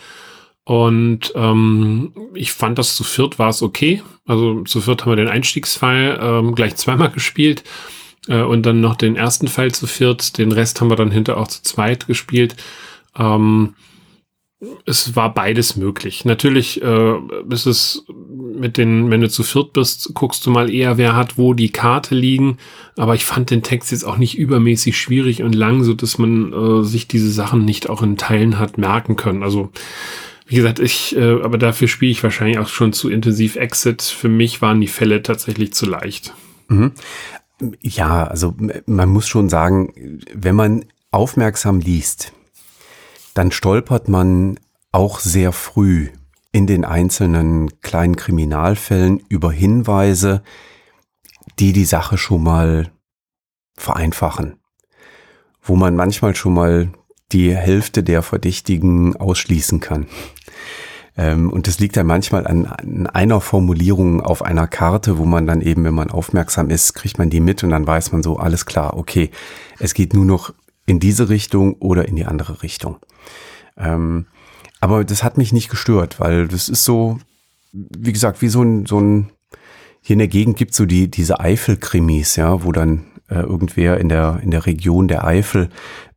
Und 0.63 1.31
ähm, 1.35 2.13
ich 2.33 2.51
fand, 2.51 2.79
dass 2.79 2.95
zu 2.95 3.03
viert 3.03 3.37
war 3.37 3.49
es 3.49 3.61
okay. 3.61 4.01
Also 4.25 4.63
zu 4.63 4.81
viert 4.81 5.01
haben 5.01 5.11
wir 5.11 5.15
den 5.15 5.27
Einstiegsfall 5.27 6.19
ähm, 6.19 6.55
gleich 6.55 6.75
zweimal 6.75 7.11
gespielt. 7.11 7.63
Äh, 8.27 8.41
und 8.41 8.65
dann 8.65 8.81
noch 8.81 8.95
den 8.95 9.15
ersten 9.15 9.47
Fall 9.47 9.71
zu 9.71 9.87
viert. 9.87 10.37
Den 10.37 10.51
Rest 10.51 10.81
haben 10.81 10.89
wir 10.89 10.95
dann 10.95 11.11
hinter 11.11 11.37
auch 11.37 11.47
zu 11.47 11.61
zweit 11.61 12.07
gespielt. 12.07 12.55
Ähm, 13.17 13.75
es 14.85 15.15
war 15.15 15.33
beides 15.33 15.75
möglich. 15.75 16.25
Natürlich 16.25 16.81
äh, 16.81 17.15
ist 17.49 17.65
es 17.65 18.05
mit 18.07 18.77
den, 18.77 19.11
wenn 19.11 19.21
du 19.21 19.29
zu 19.29 19.43
viert 19.43 19.73
bist, 19.73 20.11
guckst 20.13 20.45
du 20.45 20.51
mal 20.51 20.73
eher, 20.73 20.97
wer 20.97 21.15
hat 21.15 21.37
wo 21.37 21.53
die 21.53 21.71
Karte 21.71 22.15
liegen. 22.15 22.57
Aber 22.95 23.15
ich 23.15 23.25
fand 23.25 23.49
den 23.49 23.63
Text 23.63 23.91
jetzt 23.91 24.05
auch 24.05 24.17
nicht 24.17 24.37
übermäßig 24.37 24.97
schwierig 24.97 25.43
und 25.43 25.53
lang, 25.53 25.83
so 25.83 25.93
dass 25.93 26.17
man 26.17 26.53
äh, 26.53 26.83
sich 26.83 27.07
diese 27.07 27.31
Sachen 27.31 27.65
nicht 27.65 27.89
auch 27.89 28.01
in 28.01 28.17
Teilen 28.17 28.57
hat 28.57 28.77
merken 28.77 29.15
können. 29.15 29.43
Also 29.43 29.71
wie 30.47 30.55
gesagt, 30.55 30.79
ich, 30.79 31.15
äh, 31.17 31.41
aber 31.41 31.57
dafür 31.57 31.87
spiele 31.87 32.11
ich 32.11 32.23
wahrscheinlich 32.23 32.59
auch 32.59 32.67
schon 32.67 32.93
zu 32.93 33.09
intensiv 33.09 33.55
Exit. 33.57 34.01
Für 34.03 34.29
mich 34.29 34.61
waren 34.61 34.79
die 34.79 34.87
Fälle 34.87 35.21
tatsächlich 35.21 35.73
zu 35.73 35.85
leicht. 35.85 36.33
Mhm. 36.69 36.91
Ja, 37.81 38.25
also 38.25 38.55
man 38.85 39.09
muss 39.09 39.27
schon 39.27 39.49
sagen, 39.49 40.21
wenn 40.33 40.55
man 40.55 40.85
aufmerksam 41.11 41.79
liest, 41.79 42.33
dann 43.35 43.51
stolpert 43.51 44.07
man 44.09 44.59
auch 44.91 45.19
sehr 45.19 45.51
früh 45.51 46.09
in 46.51 46.65
den 46.65 46.85
einzelnen 46.85 47.81
kleinen 47.81 48.15
Kriminalfällen 48.15 49.21
über 49.27 49.51
Hinweise, 49.51 50.41
die 51.59 51.73
die 51.73 51.85
Sache 51.85 52.17
schon 52.17 52.43
mal 52.43 52.91
vereinfachen, 53.77 54.55
wo 55.61 55.75
man 55.75 55.97
manchmal 55.97 56.33
schon 56.33 56.53
mal 56.53 56.89
die 57.33 57.53
Hälfte 57.53 58.03
der 58.03 58.21
Verdächtigen 58.21 59.17
ausschließen 59.17 59.81
kann. 59.81 60.07
Ähm, 61.17 61.51
und 61.51 61.67
das 61.67 61.79
liegt 61.79 61.97
dann 61.97 62.07
manchmal 62.07 62.47
an, 62.47 62.65
an, 62.65 63.07
einer 63.07 63.41
Formulierung 63.41 64.21
auf 64.21 64.43
einer 64.43 64.67
Karte, 64.67 65.17
wo 65.17 65.25
man 65.25 65.45
dann 65.45 65.59
eben, 65.59 65.83
wenn 65.83 65.93
man 65.93 66.09
aufmerksam 66.09 66.69
ist, 66.69 66.93
kriegt 66.93 67.17
man 67.17 67.29
die 67.29 67.41
mit 67.41 67.65
und 67.65 67.71
dann 67.71 67.85
weiß 67.85 68.13
man 68.13 68.23
so, 68.23 68.37
alles 68.37 68.65
klar, 68.65 68.95
okay, 68.95 69.29
es 69.77 69.93
geht 69.93 70.13
nur 70.13 70.25
noch 70.25 70.53
in 70.85 71.01
diese 71.01 71.27
Richtung 71.27 71.73
oder 71.75 72.07
in 72.07 72.15
die 72.15 72.25
andere 72.25 72.63
Richtung. 72.63 72.97
Ähm, 73.77 74.25
aber 74.79 75.03
das 75.03 75.23
hat 75.23 75.37
mich 75.37 75.53
nicht 75.53 75.69
gestört, 75.69 76.19
weil 76.19 76.47
das 76.47 76.69
ist 76.69 76.83
so, 76.83 77.19
wie 77.71 78.13
gesagt, 78.13 78.41
wie 78.41 78.49
so 78.49 78.61
ein, 78.61 78.85
so 78.85 78.99
ein, 78.99 79.31
hier 80.01 80.13
in 80.13 80.19
der 80.19 80.27
Gegend 80.27 80.57
gibt 80.57 80.75
so 80.75 80.85
die, 80.85 81.09
diese 81.09 81.39
Eifel-Krimis, 81.39 82.35
ja, 82.35 82.63
wo 82.63 82.71
dann 82.71 83.05
äh, 83.29 83.39
irgendwer 83.39 83.99
in 83.99 84.09
der, 84.09 84.39
in 84.43 84.51
der 84.51 84.65
Region 84.65 85.07
der 85.07 85.25
Eifel 85.25 85.69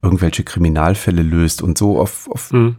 irgendwelche 0.03 0.45
Kriminalfälle 0.45 1.23
löst 1.23 1.63
und 1.63 1.79
so 1.79 1.99
auf, 1.99 2.29
auf, 2.31 2.53
mhm. 2.53 2.77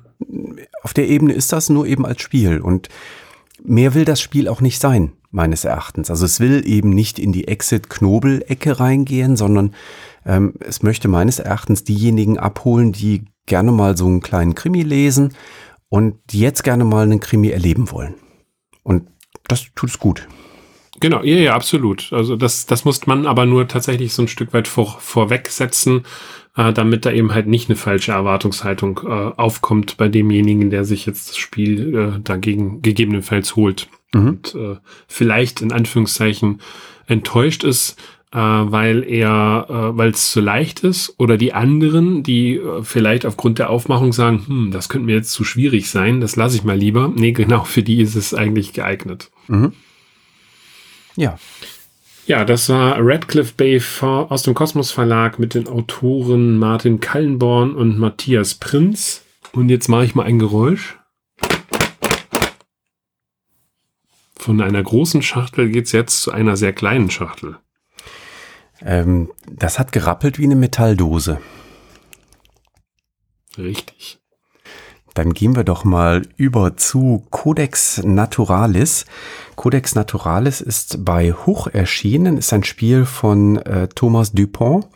auf 0.83 0.93
der 0.93 1.07
Ebene 1.07 1.33
ist 1.33 1.51
das 1.51 1.69
nur 1.69 1.87
eben 1.87 2.05
als 2.05 2.21
Spiel 2.21 2.59
und 2.59 2.89
mehr 3.63 3.93
will 3.93 4.05
das 4.05 4.21
Spiel 4.21 4.47
auch 4.47 4.61
nicht 4.61 4.79
sein, 4.79 5.13
meines 5.31 5.65
Erachtens. 5.65 6.09
Also 6.09 6.25
es 6.25 6.39
will 6.39 6.63
eben 6.65 6.91
nicht 6.91 7.19
in 7.19 7.31
die 7.31 7.47
Exit-Knobel-Ecke 7.47 8.79
reingehen, 8.79 9.35
sondern 9.35 9.73
ähm, 10.25 10.53
es 10.59 10.83
möchte 10.83 11.07
meines 11.07 11.39
Erachtens 11.39 11.83
diejenigen 11.83 12.37
abholen, 12.37 12.91
die 12.91 13.25
gerne 13.49 13.73
mal 13.73 13.97
so 13.97 14.05
einen 14.05 14.21
kleinen 14.21 14.55
Krimi 14.55 14.83
lesen 14.83 15.33
und 15.89 16.15
jetzt 16.31 16.63
gerne 16.63 16.85
mal 16.85 17.03
einen 17.03 17.19
Krimi 17.19 17.49
erleben 17.49 17.91
wollen. 17.91 18.13
Und 18.83 19.07
das 19.47 19.65
tut 19.75 19.89
es 19.89 19.99
gut. 19.99 20.27
Genau, 21.01 21.23
ja, 21.23 21.37
ja, 21.37 21.55
absolut. 21.55 22.11
Also 22.11 22.35
das, 22.35 22.65
das 22.65 22.85
muss 22.85 23.05
man 23.07 23.25
aber 23.25 23.45
nur 23.45 23.67
tatsächlich 23.67 24.13
so 24.13 24.23
ein 24.23 24.27
Stück 24.27 24.53
weit 24.53 24.67
vor, 24.67 24.97
vorwegsetzen, 24.99 26.03
äh, 26.55 26.73
damit 26.73 27.05
da 27.05 27.11
eben 27.11 27.33
halt 27.33 27.47
nicht 27.47 27.69
eine 27.69 27.77
falsche 27.77 28.11
Erwartungshaltung 28.11 29.01
äh, 29.05 29.09
aufkommt 29.09 29.97
bei 29.97 30.09
demjenigen, 30.09 30.69
der 30.69 30.83
sich 30.83 31.05
jetzt 31.05 31.29
das 31.29 31.37
Spiel 31.37 31.95
äh, 31.95 32.19
dagegen 32.21 32.81
gegebenenfalls 32.81 33.55
holt. 33.55 33.87
Mhm. 34.13 34.27
Und 34.27 34.55
äh, 34.55 34.75
vielleicht 35.07 35.61
in 35.61 35.71
Anführungszeichen 35.71 36.61
enttäuscht 37.07 37.63
ist, 37.63 37.95
äh, 38.31 38.37
weil 38.37 39.03
er, 39.03 39.65
äh, 39.69 39.97
weil 39.97 40.11
es 40.11 40.31
zu 40.31 40.39
leicht 40.39 40.81
ist, 40.81 41.15
oder 41.17 41.37
die 41.37 41.53
anderen, 41.53 42.23
die 42.23 42.57
äh, 42.57 42.83
vielleicht 42.83 43.25
aufgrund 43.25 43.59
der 43.59 43.69
Aufmachung 43.69 44.13
sagen, 44.13 44.43
hm, 44.45 44.71
das 44.71 44.89
könnte 44.89 45.07
mir 45.07 45.15
jetzt 45.15 45.31
zu 45.31 45.43
schwierig 45.43 45.89
sein, 45.89 46.21
das 46.21 46.35
lasse 46.35 46.55
ich 46.55 46.63
mal 46.63 46.77
lieber. 46.77 47.11
Nee, 47.19 47.33
genau, 47.33 47.63
für 47.63 47.83
die 47.83 48.01
ist 48.01 48.15
es 48.15 48.33
eigentlich 48.33 48.71
geeignet. 48.71 49.29
Mhm. 49.47 49.73
Ja. 51.15 51.37
Ja, 52.27 52.45
das 52.45 52.69
war 52.69 52.97
Radcliffe 52.99 53.55
Bay 53.57 53.81
aus 54.01 54.43
dem 54.43 54.53
Kosmos 54.53 54.91
Verlag 54.91 55.39
mit 55.39 55.55
den 55.55 55.67
Autoren 55.67 56.59
Martin 56.59 56.99
Kallenborn 56.99 57.73
und 57.73 57.97
Matthias 57.97 58.53
Prinz. 58.53 59.25
Und 59.51 59.69
jetzt 59.69 59.89
mache 59.89 60.05
ich 60.05 60.15
mal 60.15 60.23
ein 60.23 60.37
Geräusch. 60.37 60.97
Von 64.37 64.61
einer 64.61 64.83
großen 64.83 65.23
Schachtel 65.23 65.69
geht 65.69 65.87
es 65.87 65.91
jetzt 65.91 66.21
zu 66.21 66.31
einer 66.31 66.55
sehr 66.55 66.71
kleinen 66.71 67.09
Schachtel. 67.09 67.57
Ähm, 68.83 69.31
das 69.49 69.79
hat 69.79 69.91
gerappelt 69.91 70.39
wie 70.39 70.45
eine 70.45 70.55
Metalldose. 70.55 71.39
Richtig. 73.57 74.19
Dann 75.13 75.33
gehen 75.33 75.55
wir 75.55 75.63
doch 75.63 75.83
mal 75.83 76.21
über 76.37 76.77
zu 76.77 77.25
Codex 77.29 78.01
Naturalis. 78.03 79.05
Codex 79.55 79.95
Naturalis 79.95 80.61
ist 80.61 81.03
bei 81.03 81.33
Huch 81.33 81.67
erschienen, 81.67 82.37
ist 82.37 82.53
ein 82.53 82.63
Spiel 82.63 83.05
von 83.05 83.57
äh, 83.57 83.87
Thomas 83.89 84.31
Dupont. 84.31 84.87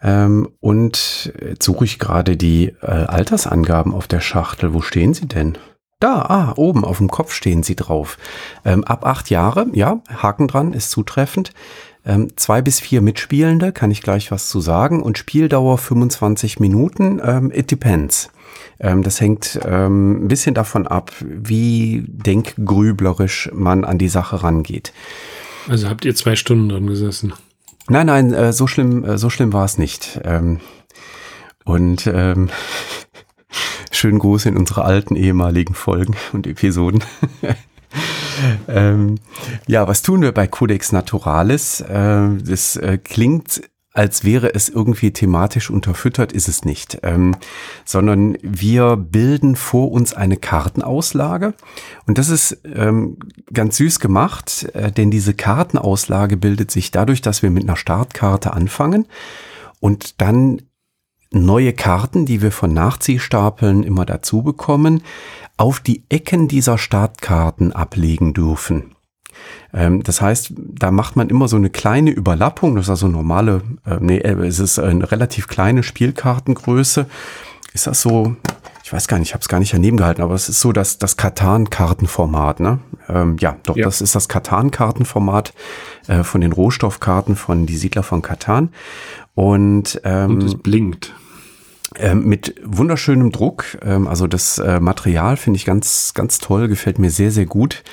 Ähm, 0.00 0.48
und 0.60 1.32
jetzt 1.42 1.64
suche 1.64 1.84
ich 1.84 1.98
gerade 1.98 2.36
die 2.36 2.74
äh, 2.80 2.86
Altersangaben 2.86 3.92
auf 3.92 4.06
der 4.06 4.20
Schachtel. 4.20 4.72
Wo 4.72 4.80
stehen 4.80 5.14
sie 5.14 5.26
denn? 5.26 5.58
Da, 6.00 6.22
ah, 6.22 6.52
oben 6.56 6.84
auf 6.84 6.98
dem 6.98 7.08
Kopf 7.08 7.32
stehen 7.32 7.62
sie 7.62 7.76
drauf. 7.76 8.18
Ähm, 8.64 8.84
ab 8.84 9.06
acht 9.06 9.30
Jahre, 9.30 9.66
ja, 9.72 10.00
Haken 10.08 10.48
dran, 10.48 10.72
ist 10.72 10.90
zutreffend. 10.90 11.52
Ähm, 12.06 12.28
zwei 12.36 12.60
bis 12.60 12.80
vier 12.80 13.00
Mitspielende, 13.00 13.72
kann 13.72 13.90
ich 13.90 14.02
gleich 14.02 14.30
was 14.30 14.48
zu 14.48 14.60
sagen. 14.60 15.02
Und 15.02 15.18
Spieldauer 15.18 15.78
25 15.78 16.60
Minuten. 16.60 17.20
Ähm, 17.24 17.50
it 17.50 17.70
depends. 17.70 18.30
Ähm, 18.78 19.02
das 19.02 19.20
hängt 19.20 19.58
ähm, 19.64 20.24
ein 20.24 20.28
bisschen 20.28 20.54
davon 20.54 20.86
ab, 20.86 21.12
wie 21.20 22.04
denkgrüblerisch 22.06 23.50
man 23.54 23.84
an 23.84 23.98
die 23.98 24.08
Sache 24.08 24.42
rangeht. 24.42 24.92
Also 25.68 25.88
habt 25.88 26.04
ihr 26.04 26.14
zwei 26.14 26.36
Stunden 26.36 26.68
dran 26.68 26.86
gesessen? 26.86 27.32
Nein, 27.88 28.06
nein, 28.06 28.32
äh, 28.32 28.52
so 28.52 28.66
schlimm, 28.66 29.04
äh, 29.04 29.18
so 29.18 29.30
schlimm 29.30 29.52
war 29.52 29.64
es 29.64 29.78
nicht. 29.78 30.20
Ähm, 30.24 30.60
und 31.64 32.06
ähm, 32.06 32.50
schönen 33.90 34.18
Gruß 34.18 34.46
in 34.46 34.56
unsere 34.56 34.84
alten 34.84 35.16
ehemaligen 35.16 35.74
Folgen 35.74 36.16
und 36.32 36.46
Episoden. 36.46 37.02
ähm, 38.68 39.16
ja, 39.66 39.86
was 39.86 40.02
tun 40.02 40.22
wir 40.22 40.32
bei 40.32 40.46
Codex 40.46 40.92
Naturalis? 40.92 41.80
Äh, 41.80 42.28
das 42.44 42.76
äh, 42.76 42.98
klingt 43.02 43.62
als 43.94 44.24
wäre 44.24 44.52
es 44.52 44.68
irgendwie 44.68 45.12
thematisch 45.12 45.70
unterfüttert, 45.70 46.32
ist 46.32 46.48
es 46.48 46.64
nicht, 46.64 46.98
ähm, 47.04 47.36
sondern 47.84 48.36
wir 48.42 48.96
bilden 48.96 49.54
vor 49.54 49.92
uns 49.92 50.12
eine 50.12 50.36
Kartenauslage 50.36 51.54
und 52.06 52.18
das 52.18 52.28
ist 52.28 52.58
ähm, 52.64 53.16
ganz 53.52 53.76
süß 53.76 54.00
gemacht, 54.00 54.68
äh, 54.74 54.90
denn 54.90 55.12
diese 55.12 55.32
Kartenauslage 55.32 56.36
bildet 56.36 56.72
sich 56.72 56.90
dadurch, 56.90 57.22
dass 57.22 57.44
wir 57.44 57.50
mit 57.50 57.62
einer 57.62 57.76
Startkarte 57.76 58.52
anfangen 58.52 59.06
und 59.78 60.20
dann 60.20 60.62
neue 61.30 61.72
Karten, 61.72 62.26
die 62.26 62.42
wir 62.42 62.50
von 62.50 62.74
Nachziehstapeln 62.74 63.84
immer 63.84 64.04
dazu 64.04 64.42
bekommen, 64.42 65.02
auf 65.56 65.80
die 65.80 66.02
Ecken 66.08 66.48
dieser 66.48 66.78
Startkarten 66.78 67.72
ablegen 67.72 68.34
dürfen. 68.34 68.94
Ähm, 69.72 70.02
das 70.02 70.20
heißt, 70.20 70.52
da 70.56 70.90
macht 70.90 71.16
man 71.16 71.28
immer 71.28 71.48
so 71.48 71.56
eine 71.56 71.70
kleine 71.70 72.10
Überlappung. 72.10 72.76
Das 72.76 72.86
ist 72.86 72.90
also 72.90 73.08
normale, 73.08 73.62
äh, 73.86 73.96
nee, 74.00 74.18
äh, 74.18 74.46
es 74.46 74.58
ist 74.58 74.78
eine 74.78 75.10
relativ 75.10 75.48
kleine 75.48 75.82
Spielkartengröße. 75.82 77.06
Ist 77.72 77.86
das 77.86 78.00
so, 78.00 78.36
ich 78.84 78.92
weiß 78.92 79.08
gar 79.08 79.18
nicht, 79.18 79.28
ich 79.28 79.34
habe 79.34 79.42
es 79.42 79.48
gar 79.48 79.58
nicht 79.58 79.72
daneben 79.72 79.96
gehalten, 79.96 80.22
aber 80.22 80.34
es 80.34 80.48
ist 80.48 80.60
so 80.60 80.72
das, 80.72 80.98
das 80.98 81.16
Katan-Kartenformat. 81.16 82.60
Ne? 82.60 82.78
Ähm, 83.08 83.36
ja, 83.40 83.56
doch, 83.64 83.76
ja. 83.76 83.84
das 83.84 84.00
ist 84.00 84.14
das 84.14 84.28
Katan-Kartenformat 84.28 85.52
äh, 86.06 86.22
von 86.22 86.40
den 86.40 86.52
Rohstoffkarten 86.52 87.34
von 87.34 87.66
Die 87.66 87.76
Siedler 87.76 88.02
von 88.02 88.22
Katan. 88.22 88.70
Und, 89.34 90.00
ähm, 90.04 90.32
Und 90.32 90.42
es 90.44 90.54
blinkt. 90.54 91.12
Ähm, 91.98 92.24
mit 92.24 92.54
wunderschönem 92.64 93.30
Druck. 93.30 93.78
Ähm, 93.82 94.08
also 94.08 94.26
das 94.26 94.58
äh, 94.58 94.80
Material 94.80 95.36
finde 95.36 95.58
ich 95.58 95.64
ganz, 95.64 96.12
ganz 96.14 96.38
toll, 96.38 96.68
gefällt 96.68 96.98
mir 96.98 97.10
sehr, 97.10 97.30
sehr 97.30 97.46
gut. 97.46 97.84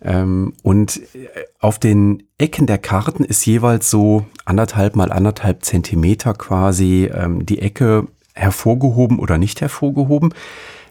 Ähm, 0.00 0.52
und 0.62 0.98
äh, 1.14 1.28
auf 1.58 1.78
den 1.78 2.24
Ecken 2.38 2.66
der 2.66 2.78
Karten 2.78 3.24
ist 3.24 3.44
jeweils 3.44 3.90
so 3.90 4.26
anderthalb 4.44 4.96
mal 4.96 5.12
anderthalb 5.12 5.64
Zentimeter 5.64 6.34
quasi 6.34 7.08
die 7.42 7.60
Ecke 7.60 8.08
hervorgehoben 8.34 9.20
oder 9.20 9.38
nicht 9.38 9.60
hervorgehoben. 9.60 10.34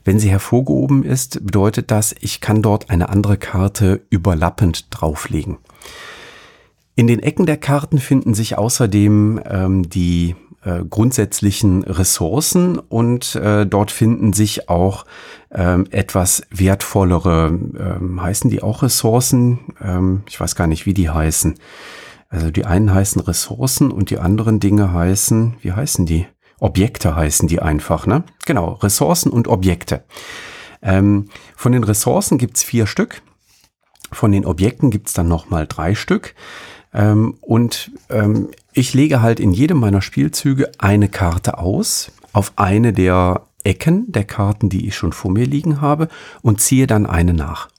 Wenn 0.05 0.19
sie 0.19 0.29
hervorgehoben 0.29 1.03
ist, 1.03 1.45
bedeutet 1.45 1.91
das, 1.91 2.15
ich 2.21 2.41
kann 2.41 2.61
dort 2.61 2.89
eine 2.89 3.09
andere 3.09 3.37
Karte 3.37 4.01
überlappend 4.09 4.87
drauflegen. 4.89 5.57
In 6.95 7.07
den 7.07 7.19
Ecken 7.19 7.45
der 7.45 7.57
Karten 7.57 7.99
finden 7.99 8.33
sich 8.33 8.57
außerdem 8.57 9.41
ähm, 9.45 9.89
die 9.89 10.35
äh, 10.63 10.83
grundsätzlichen 10.87 11.83
Ressourcen 11.83 12.77
und 12.77 13.35
äh, 13.35 13.65
dort 13.65 13.91
finden 13.91 14.33
sich 14.33 14.69
auch 14.69 15.05
ähm, 15.51 15.87
etwas 15.91 16.43
wertvollere, 16.49 17.47
ähm, 17.47 18.21
heißen 18.21 18.49
die 18.49 18.61
auch 18.61 18.83
Ressourcen? 18.83 19.59
Ähm, 19.81 20.23
ich 20.27 20.39
weiß 20.39 20.55
gar 20.55 20.67
nicht, 20.67 20.85
wie 20.85 20.93
die 20.93 21.09
heißen. 21.09 21.55
Also 22.29 22.51
die 22.51 22.65
einen 22.65 22.93
heißen 22.93 23.21
Ressourcen 23.21 23.91
und 23.91 24.09
die 24.09 24.19
anderen 24.19 24.59
Dinge 24.59 24.93
heißen, 24.93 25.57
wie 25.61 25.73
heißen 25.73 26.05
die? 26.05 26.27
Objekte 26.59 27.15
heißen 27.15 27.47
die 27.47 27.61
einfach, 27.61 28.05
ne? 28.05 28.23
Genau, 28.45 28.73
Ressourcen 28.73 29.31
und 29.31 29.47
Objekte. 29.47 30.03
Ähm, 30.83 31.29
von 31.55 31.71
den 31.71 31.83
Ressourcen 31.83 32.37
gibt's 32.37 32.63
vier 32.63 32.85
Stück. 32.85 33.21
Von 34.11 34.31
den 34.31 34.45
Objekten 34.45 34.91
gibt's 34.91 35.13
dann 35.13 35.27
nochmal 35.27 35.65
drei 35.67 35.95
Stück. 35.95 36.35
Ähm, 36.93 37.37
und 37.41 37.91
ähm, 38.09 38.49
ich 38.73 38.93
lege 38.93 39.21
halt 39.21 39.39
in 39.39 39.51
jedem 39.51 39.79
meiner 39.79 40.01
Spielzüge 40.01 40.71
eine 40.77 41.09
Karte 41.09 41.57
aus 41.57 42.11
auf 42.33 42.53
eine 42.55 42.93
der 42.93 43.41
Ecken 43.63 44.11
der 44.11 44.23
Karten, 44.23 44.69
die 44.69 44.87
ich 44.87 44.95
schon 44.95 45.13
vor 45.13 45.31
mir 45.31 45.45
liegen 45.45 45.81
habe 45.81 46.07
und 46.41 46.61
ziehe 46.61 46.87
dann 46.87 47.05
eine 47.05 47.33
nach. 47.33 47.69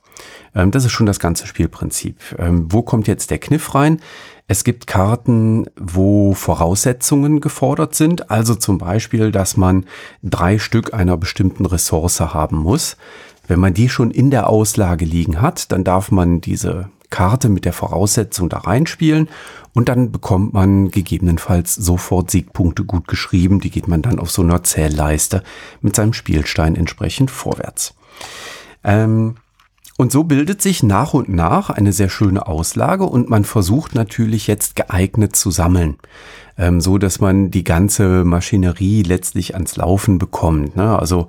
Ähm, 0.54 0.70
das 0.70 0.84
ist 0.84 0.92
schon 0.92 1.06
das 1.06 1.18
ganze 1.18 1.46
Spielprinzip. 1.46 2.16
Ähm, 2.38 2.66
wo 2.70 2.82
kommt 2.82 3.08
jetzt 3.08 3.30
der 3.30 3.38
Kniff 3.38 3.74
rein? 3.74 4.00
Es 4.48 4.64
gibt 4.64 4.86
Karten, 4.86 5.66
wo 5.76 6.34
Voraussetzungen 6.34 7.40
gefordert 7.40 7.94
sind, 7.94 8.30
also 8.30 8.54
zum 8.54 8.78
Beispiel, 8.78 9.32
dass 9.32 9.56
man 9.56 9.86
drei 10.22 10.58
Stück 10.58 10.92
einer 10.92 11.16
bestimmten 11.16 11.64
Ressource 11.64 12.20
haben 12.20 12.58
muss. 12.58 12.96
Wenn 13.46 13.60
man 13.60 13.74
die 13.74 13.88
schon 13.88 14.10
in 14.10 14.30
der 14.30 14.48
Auslage 14.48 15.04
liegen 15.04 15.40
hat, 15.40 15.72
dann 15.72 15.84
darf 15.84 16.10
man 16.10 16.40
diese 16.40 16.90
Karte 17.12 17.48
mit 17.48 17.64
der 17.64 17.72
Voraussetzung 17.72 18.48
da 18.48 18.58
reinspielen 18.58 19.28
und 19.74 19.88
dann 19.88 20.10
bekommt 20.10 20.52
man 20.52 20.90
gegebenenfalls 20.90 21.76
sofort 21.76 22.32
Siegpunkte 22.32 22.84
gut 22.84 23.06
geschrieben. 23.06 23.60
Die 23.60 23.70
geht 23.70 23.86
man 23.86 24.02
dann 24.02 24.18
auf 24.18 24.32
so 24.32 24.42
einer 24.42 24.64
Zählleiste 24.64 25.44
mit 25.80 25.94
seinem 25.94 26.14
Spielstein 26.14 26.74
entsprechend 26.74 27.30
vorwärts. 27.30 27.94
Ähm, 28.82 29.36
und 29.98 30.10
so 30.10 30.24
bildet 30.24 30.62
sich 30.62 30.82
nach 30.82 31.14
und 31.14 31.28
nach 31.28 31.70
eine 31.70 31.92
sehr 31.92 32.08
schöne 32.08 32.46
Auslage 32.46 33.04
und 33.04 33.28
man 33.28 33.44
versucht 33.44 33.94
natürlich 33.94 34.46
jetzt 34.46 34.74
geeignet 34.74 35.36
zu 35.36 35.50
sammeln, 35.50 35.96
ähm, 36.56 36.80
so 36.80 36.96
dass 36.96 37.20
man 37.20 37.50
die 37.50 37.62
ganze 37.62 38.24
Maschinerie 38.24 39.02
letztlich 39.02 39.54
ans 39.54 39.76
Laufen 39.76 40.18
bekommt. 40.18 40.76
Ne? 40.76 40.98
Also 40.98 41.28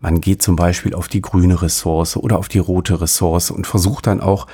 man 0.00 0.20
geht 0.20 0.42
zum 0.42 0.56
Beispiel 0.56 0.94
auf 0.94 1.08
die 1.08 1.22
grüne 1.22 1.62
Ressource 1.62 2.16
oder 2.16 2.38
auf 2.38 2.48
die 2.48 2.58
rote 2.58 3.00
Ressource 3.00 3.50
und 3.50 3.66
versucht 3.66 4.06
dann 4.06 4.20
auch 4.20 4.46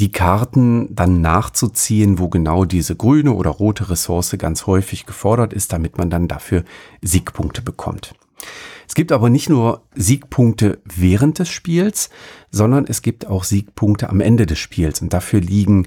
die 0.00 0.10
Karten 0.10 0.94
dann 0.94 1.20
nachzuziehen, 1.20 2.18
wo 2.18 2.28
genau 2.28 2.64
diese 2.64 2.96
grüne 2.96 3.32
oder 3.34 3.50
rote 3.50 3.90
Ressource 3.90 4.34
ganz 4.38 4.66
häufig 4.66 5.04
gefordert 5.04 5.52
ist, 5.52 5.72
damit 5.72 5.98
man 5.98 6.08
dann 6.08 6.26
dafür 6.26 6.64
Siegpunkte 7.02 7.60
bekommt. 7.60 8.14
Es 8.88 8.94
gibt 8.94 9.12
aber 9.12 9.30
nicht 9.30 9.48
nur 9.48 9.82
Siegpunkte 9.94 10.80
während 10.84 11.38
des 11.38 11.48
Spiels, 11.50 12.10
sondern 12.50 12.86
es 12.88 13.02
gibt 13.02 13.26
auch 13.26 13.44
Siegpunkte 13.44 14.08
am 14.08 14.20
Ende 14.20 14.46
des 14.46 14.58
Spiels. 14.58 15.00
Und 15.02 15.12
dafür 15.12 15.40
liegen 15.40 15.86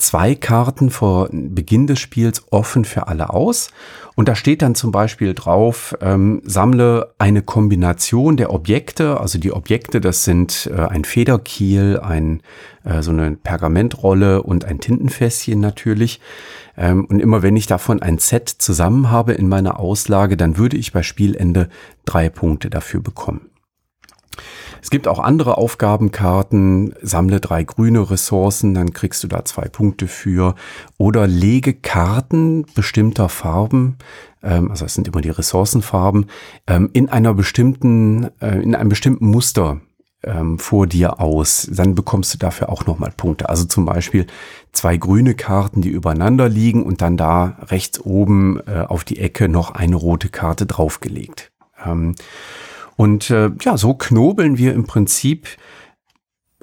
zwei 0.00 0.34
Karten 0.34 0.90
vor 0.90 1.28
Beginn 1.30 1.86
des 1.86 2.00
Spiels 2.00 2.42
offen 2.50 2.84
für 2.84 3.08
alle 3.08 3.30
aus. 3.30 3.70
Und 4.16 4.28
da 4.28 4.34
steht 4.34 4.62
dann 4.62 4.74
zum 4.74 4.92
Beispiel 4.92 5.34
drauf, 5.34 5.96
ähm, 6.00 6.42
sammle 6.44 7.14
eine 7.18 7.42
Kombination 7.42 8.36
der 8.36 8.52
Objekte. 8.52 9.20
Also 9.20 9.38
die 9.38 9.52
Objekte, 9.52 10.00
das 10.00 10.24
sind 10.24 10.70
äh, 10.74 10.80
ein 10.80 11.04
Federkiel, 11.04 12.00
ein, 12.00 12.42
äh, 12.84 13.02
so 13.02 13.12
eine 13.12 13.36
Pergamentrolle 13.36 14.42
und 14.42 14.64
ein 14.64 14.80
Tintenfässchen 14.80 15.60
natürlich. 15.60 16.20
Ähm, 16.76 17.04
und 17.04 17.20
immer 17.20 17.42
wenn 17.42 17.56
ich 17.56 17.66
davon 17.66 18.02
ein 18.02 18.18
Set 18.18 18.48
zusammen 18.48 19.10
habe 19.10 19.32
in 19.32 19.48
meiner 19.48 19.78
Auslage, 19.78 20.36
dann 20.36 20.56
würde 20.56 20.76
ich 20.76 20.92
bei 20.92 21.02
Spielende 21.02 21.68
drei 22.04 22.28
Punkte 22.30 22.70
dafür 22.70 23.00
bekommen. 23.00 23.50
Es 24.82 24.90
gibt 24.90 25.08
auch 25.08 25.18
andere 25.18 25.58
Aufgabenkarten. 25.58 26.94
Sammle 27.02 27.40
drei 27.40 27.64
grüne 27.64 28.10
Ressourcen, 28.10 28.74
dann 28.74 28.92
kriegst 28.92 29.22
du 29.22 29.28
da 29.28 29.44
zwei 29.44 29.68
Punkte 29.68 30.06
für. 30.08 30.54
Oder 30.98 31.26
lege 31.26 31.74
Karten 31.74 32.66
bestimmter 32.74 33.28
Farben, 33.28 33.96
ähm, 34.42 34.70
also 34.70 34.84
es 34.84 34.94
sind 34.94 35.08
immer 35.08 35.20
die 35.20 35.30
Ressourcenfarben, 35.30 36.26
ähm, 36.66 36.90
in 36.92 37.08
einer 37.08 37.34
bestimmten, 37.34 38.30
äh, 38.40 38.60
in 38.62 38.74
einem 38.74 38.88
bestimmten 38.88 39.26
Muster 39.26 39.80
ähm, 40.22 40.58
vor 40.58 40.86
dir 40.86 41.20
aus. 41.20 41.68
Dann 41.72 41.94
bekommst 41.94 42.34
du 42.34 42.38
dafür 42.38 42.68
auch 42.68 42.86
nochmal 42.86 43.12
Punkte. 43.16 43.48
Also 43.48 43.64
zum 43.64 43.84
Beispiel 43.84 44.26
zwei 44.72 44.96
grüne 44.96 45.34
Karten, 45.34 45.82
die 45.82 45.88
übereinander 45.88 46.48
liegen 46.48 46.82
und 46.84 47.00
dann 47.02 47.16
da 47.16 47.58
rechts 47.68 48.00
oben 48.00 48.60
äh, 48.66 48.84
auf 48.86 49.04
die 49.04 49.18
Ecke 49.18 49.48
noch 49.48 49.72
eine 49.72 49.96
rote 49.96 50.28
Karte 50.28 50.66
draufgelegt. 50.66 51.52
Ähm, 51.84 52.14
und 53.00 53.30
äh, 53.30 53.50
ja, 53.62 53.78
so 53.78 53.94
knobeln 53.94 54.58
wir 54.58 54.74
im 54.74 54.84
Prinzip 54.84 55.48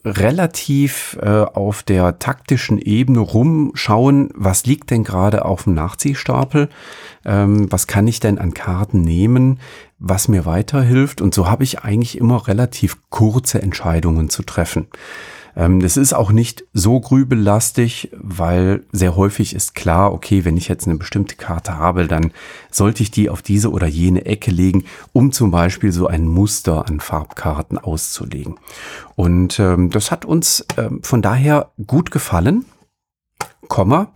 relativ 0.06 1.18
äh, 1.20 1.28
auf 1.30 1.82
der 1.82 2.20
taktischen 2.20 2.78
Ebene 2.78 3.22
rumschauen, 3.22 4.30
was 4.36 4.68
liegt 4.68 4.92
denn 4.92 5.04
gerade 5.04 5.46
auf 5.46 5.64
dem 5.64 5.74
Nachziehstapel, 5.74 6.70
ähm, 7.26 7.72
was 7.72 7.88
kann 7.88 8.06
ich 8.06 8.20
denn 8.20 8.38
an 8.38 8.54
Karten 8.54 9.02
nehmen, 9.02 9.60
was 9.98 10.28
mir 10.28 10.46
weiterhilft. 10.46 11.22
Und 11.22 11.34
so 11.34 11.50
habe 11.50 11.64
ich 11.64 11.80
eigentlich 11.80 12.20
immer 12.20 12.48
relativ 12.48 12.98
kurze 13.10 13.60
Entscheidungen 13.60 14.30
zu 14.30 14.44
treffen. 14.44 14.90
Ähm, 15.58 15.80
das 15.80 15.98
ist 15.98 16.14
auch 16.14 16.32
nicht 16.32 16.66
so 16.72 17.00
grübellastig, 17.00 18.12
weil 18.14 18.86
sehr 18.92 19.16
häufig 19.16 19.56
ist 19.56 19.74
klar, 19.74 20.14
okay, 20.14 20.46
wenn 20.46 20.56
ich 20.56 20.68
jetzt 20.68 20.86
eine 20.86 20.98
bestimmte 20.98 21.36
Karte 21.36 21.78
habe, 21.78 22.08
dann 22.08 22.32
sollte 22.70 23.02
ich 23.02 23.10
die 23.10 23.30
auf 23.30 23.42
diese 23.42 23.72
oder 23.72 23.88
jene 23.88 24.26
Ecke 24.26 24.52
legen, 24.52 24.86
um 25.14 25.32
zum 25.32 25.50
Beispiel 25.50 25.92
so 25.92 26.06
ein 26.08 26.28
Muster 26.28 26.88
an 26.88 27.00
Farbkarten 27.00 27.80
auszulegen. 27.80 28.60
Und 29.16 29.60
ähm, 29.60 29.90
das 29.90 30.12
hat 30.12 30.24
uns 30.24 30.64
ähm, 30.78 31.02
von 31.02 31.24
daher 31.24 31.72
gut 31.86 32.12
gefallen, 32.12 32.66
Komma, 33.68 34.12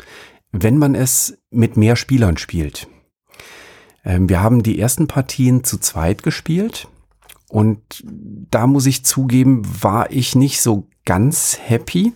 wenn 0.51 0.77
man 0.77 0.95
es 0.95 1.37
mit 1.49 1.75
mehr 1.75 1.95
Spielern 1.95 2.37
spielt. 2.37 2.87
Wir 4.03 4.41
haben 4.41 4.63
die 4.63 4.79
ersten 4.79 5.07
Partien 5.07 5.63
zu 5.65 5.77
zweit 5.77 6.23
gespielt. 6.23 6.87
Und 7.49 7.81
da 8.03 8.65
muss 8.65 8.85
ich 8.85 9.03
zugeben, 9.03 9.61
war 9.83 10.09
ich 10.09 10.35
nicht 10.35 10.61
so 10.61 10.87
ganz 11.05 11.57
happy, 11.63 12.13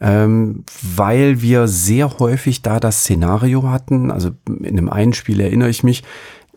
ähm, 0.00 0.64
weil 0.96 1.42
wir 1.42 1.68
sehr 1.68 2.18
häufig 2.18 2.62
da 2.62 2.80
das 2.80 3.00
Szenario 3.00 3.68
hatten. 3.68 4.10
Also 4.10 4.30
in 4.46 4.76
dem 4.76 4.88
einen 4.88 5.12
Spiel 5.12 5.40
erinnere 5.40 5.70
ich 5.70 5.82
mich, 5.82 6.02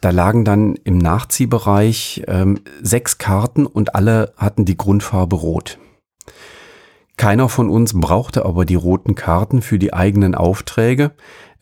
da 0.02 0.12
lagen 0.12 0.46
dann 0.46 0.76
im 0.84 0.98
Nachziehbereich 0.98 2.24
ähm, 2.28 2.60
sechs 2.82 3.18
Karten 3.18 3.66
und 3.66 3.96
alle 3.96 4.34
hatten 4.38 4.66
die 4.66 4.78
Grundfarbe 4.78 5.36
rot. 5.36 5.78
Keiner 7.18 7.50
von 7.50 7.70
uns 7.70 8.00
brauchte 8.00 8.46
aber 8.46 8.64
die 8.64 8.76
roten 8.76 9.14
Karten 9.14 9.62
für 9.62 9.78
die 9.78 9.94
eigenen 9.94 10.36
Aufträge 10.36 11.12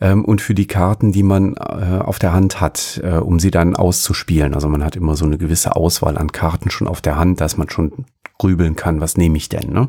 ähm, 0.00 0.24
und 0.24 0.40
für 0.40 0.54
die 0.54 0.68
Karten, 0.68 1.10
die 1.10 1.24
man 1.24 1.54
äh, 1.56 1.98
auf 1.98 2.20
der 2.20 2.32
Hand 2.32 2.60
hat, 2.60 3.00
äh, 3.02 3.16
um 3.16 3.40
sie 3.40 3.50
dann 3.50 3.74
auszuspielen. 3.74 4.54
Also 4.54 4.68
man 4.68 4.84
hat 4.84 4.94
immer 4.94 5.16
so 5.16 5.24
eine 5.24 5.36
gewisse 5.36 5.74
Auswahl 5.74 6.16
an 6.16 6.30
Karten 6.30 6.70
schon 6.70 6.86
auf 6.86 7.00
der 7.00 7.16
Hand, 7.16 7.40
dass 7.40 7.56
man 7.56 7.68
schon 7.68 8.06
grübeln 8.38 8.76
kann, 8.76 9.00
was 9.00 9.16
nehme 9.16 9.36
ich 9.36 9.48
denn. 9.48 9.72
Ne? 9.72 9.88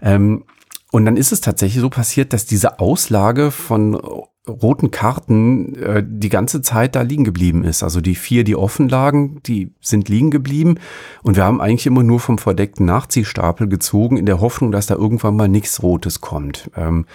Ähm, 0.00 0.44
und 0.90 1.06
dann 1.06 1.16
ist 1.16 1.32
es 1.32 1.40
tatsächlich 1.40 1.80
so 1.80 1.88
passiert, 1.88 2.32
dass 2.32 2.44
diese 2.44 2.78
Auslage 2.78 3.50
von 3.50 3.98
roten 4.46 4.90
Karten 4.90 5.74
äh, 5.76 6.04
die 6.04 6.28
ganze 6.28 6.62
Zeit 6.62 6.96
da 6.96 7.02
liegen 7.02 7.24
geblieben 7.24 7.64
ist. 7.64 7.82
Also 7.82 8.00
die 8.00 8.16
vier, 8.16 8.44
die 8.44 8.56
offen 8.56 8.88
lagen, 8.88 9.40
die 9.46 9.72
sind 9.80 10.08
liegen 10.08 10.30
geblieben. 10.30 10.78
Und 11.22 11.36
wir 11.36 11.44
haben 11.44 11.60
eigentlich 11.60 11.86
immer 11.86 12.02
nur 12.02 12.18
vom 12.20 12.38
verdeckten 12.38 12.84
Nachziehstapel 12.86 13.68
gezogen, 13.68 14.16
in 14.16 14.26
der 14.26 14.40
Hoffnung, 14.40 14.72
dass 14.72 14.86
da 14.86 14.94
irgendwann 14.94 15.36
mal 15.36 15.48
nichts 15.48 15.82
Rotes 15.82 16.20
kommt. 16.20 16.70
Ähm, 16.76 17.06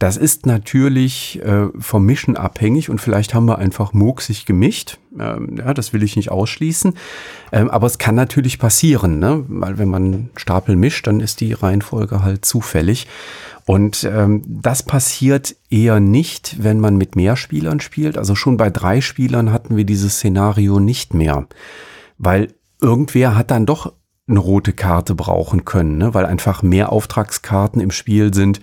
das 0.00 0.16
ist 0.16 0.46
natürlich 0.46 1.42
äh, 1.42 1.66
vom 1.78 2.06
Mischen 2.06 2.34
abhängig 2.34 2.88
und 2.88 3.02
vielleicht 3.02 3.34
haben 3.34 3.44
wir 3.44 3.58
einfach 3.58 3.92
murksig 3.92 4.46
gemischt. 4.46 4.98
Ähm, 5.18 5.56
ja, 5.58 5.74
das 5.74 5.92
will 5.92 6.02
ich 6.02 6.16
nicht 6.16 6.30
ausschließen. 6.30 6.94
Ähm, 7.52 7.68
aber 7.68 7.86
es 7.86 7.98
kann 7.98 8.14
natürlich 8.14 8.58
passieren, 8.58 9.18
ne? 9.18 9.44
weil 9.48 9.76
wenn 9.76 9.90
man 9.90 10.30
Stapel 10.36 10.74
mischt, 10.74 11.06
dann 11.06 11.20
ist 11.20 11.42
die 11.42 11.52
Reihenfolge 11.52 12.22
halt 12.22 12.46
zufällig. 12.46 13.08
Und 13.66 14.04
ähm, 14.04 14.42
das 14.46 14.82
passiert 14.82 15.54
eher 15.68 16.00
nicht, 16.00 16.56
wenn 16.62 16.80
man 16.80 16.96
mit 16.96 17.14
mehr 17.14 17.36
Spielern 17.36 17.80
spielt. 17.80 18.16
Also 18.16 18.34
schon 18.34 18.56
bei 18.56 18.70
drei 18.70 19.02
Spielern 19.02 19.52
hatten 19.52 19.76
wir 19.76 19.84
dieses 19.84 20.14
Szenario 20.14 20.80
nicht 20.80 21.12
mehr, 21.12 21.46
weil 22.16 22.54
irgendwer 22.80 23.36
hat 23.36 23.50
dann 23.50 23.66
doch 23.66 23.92
eine 24.30 24.40
rote 24.40 24.72
Karte 24.72 25.14
brauchen 25.14 25.64
können, 25.64 25.98
ne? 25.98 26.14
weil 26.14 26.26
einfach 26.26 26.62
mehr 26.62 26.92
Auftragskarten 26.92 27.80
im 27.80 27.90
Spiel 27.90 28.32
sind, 28.32 28.60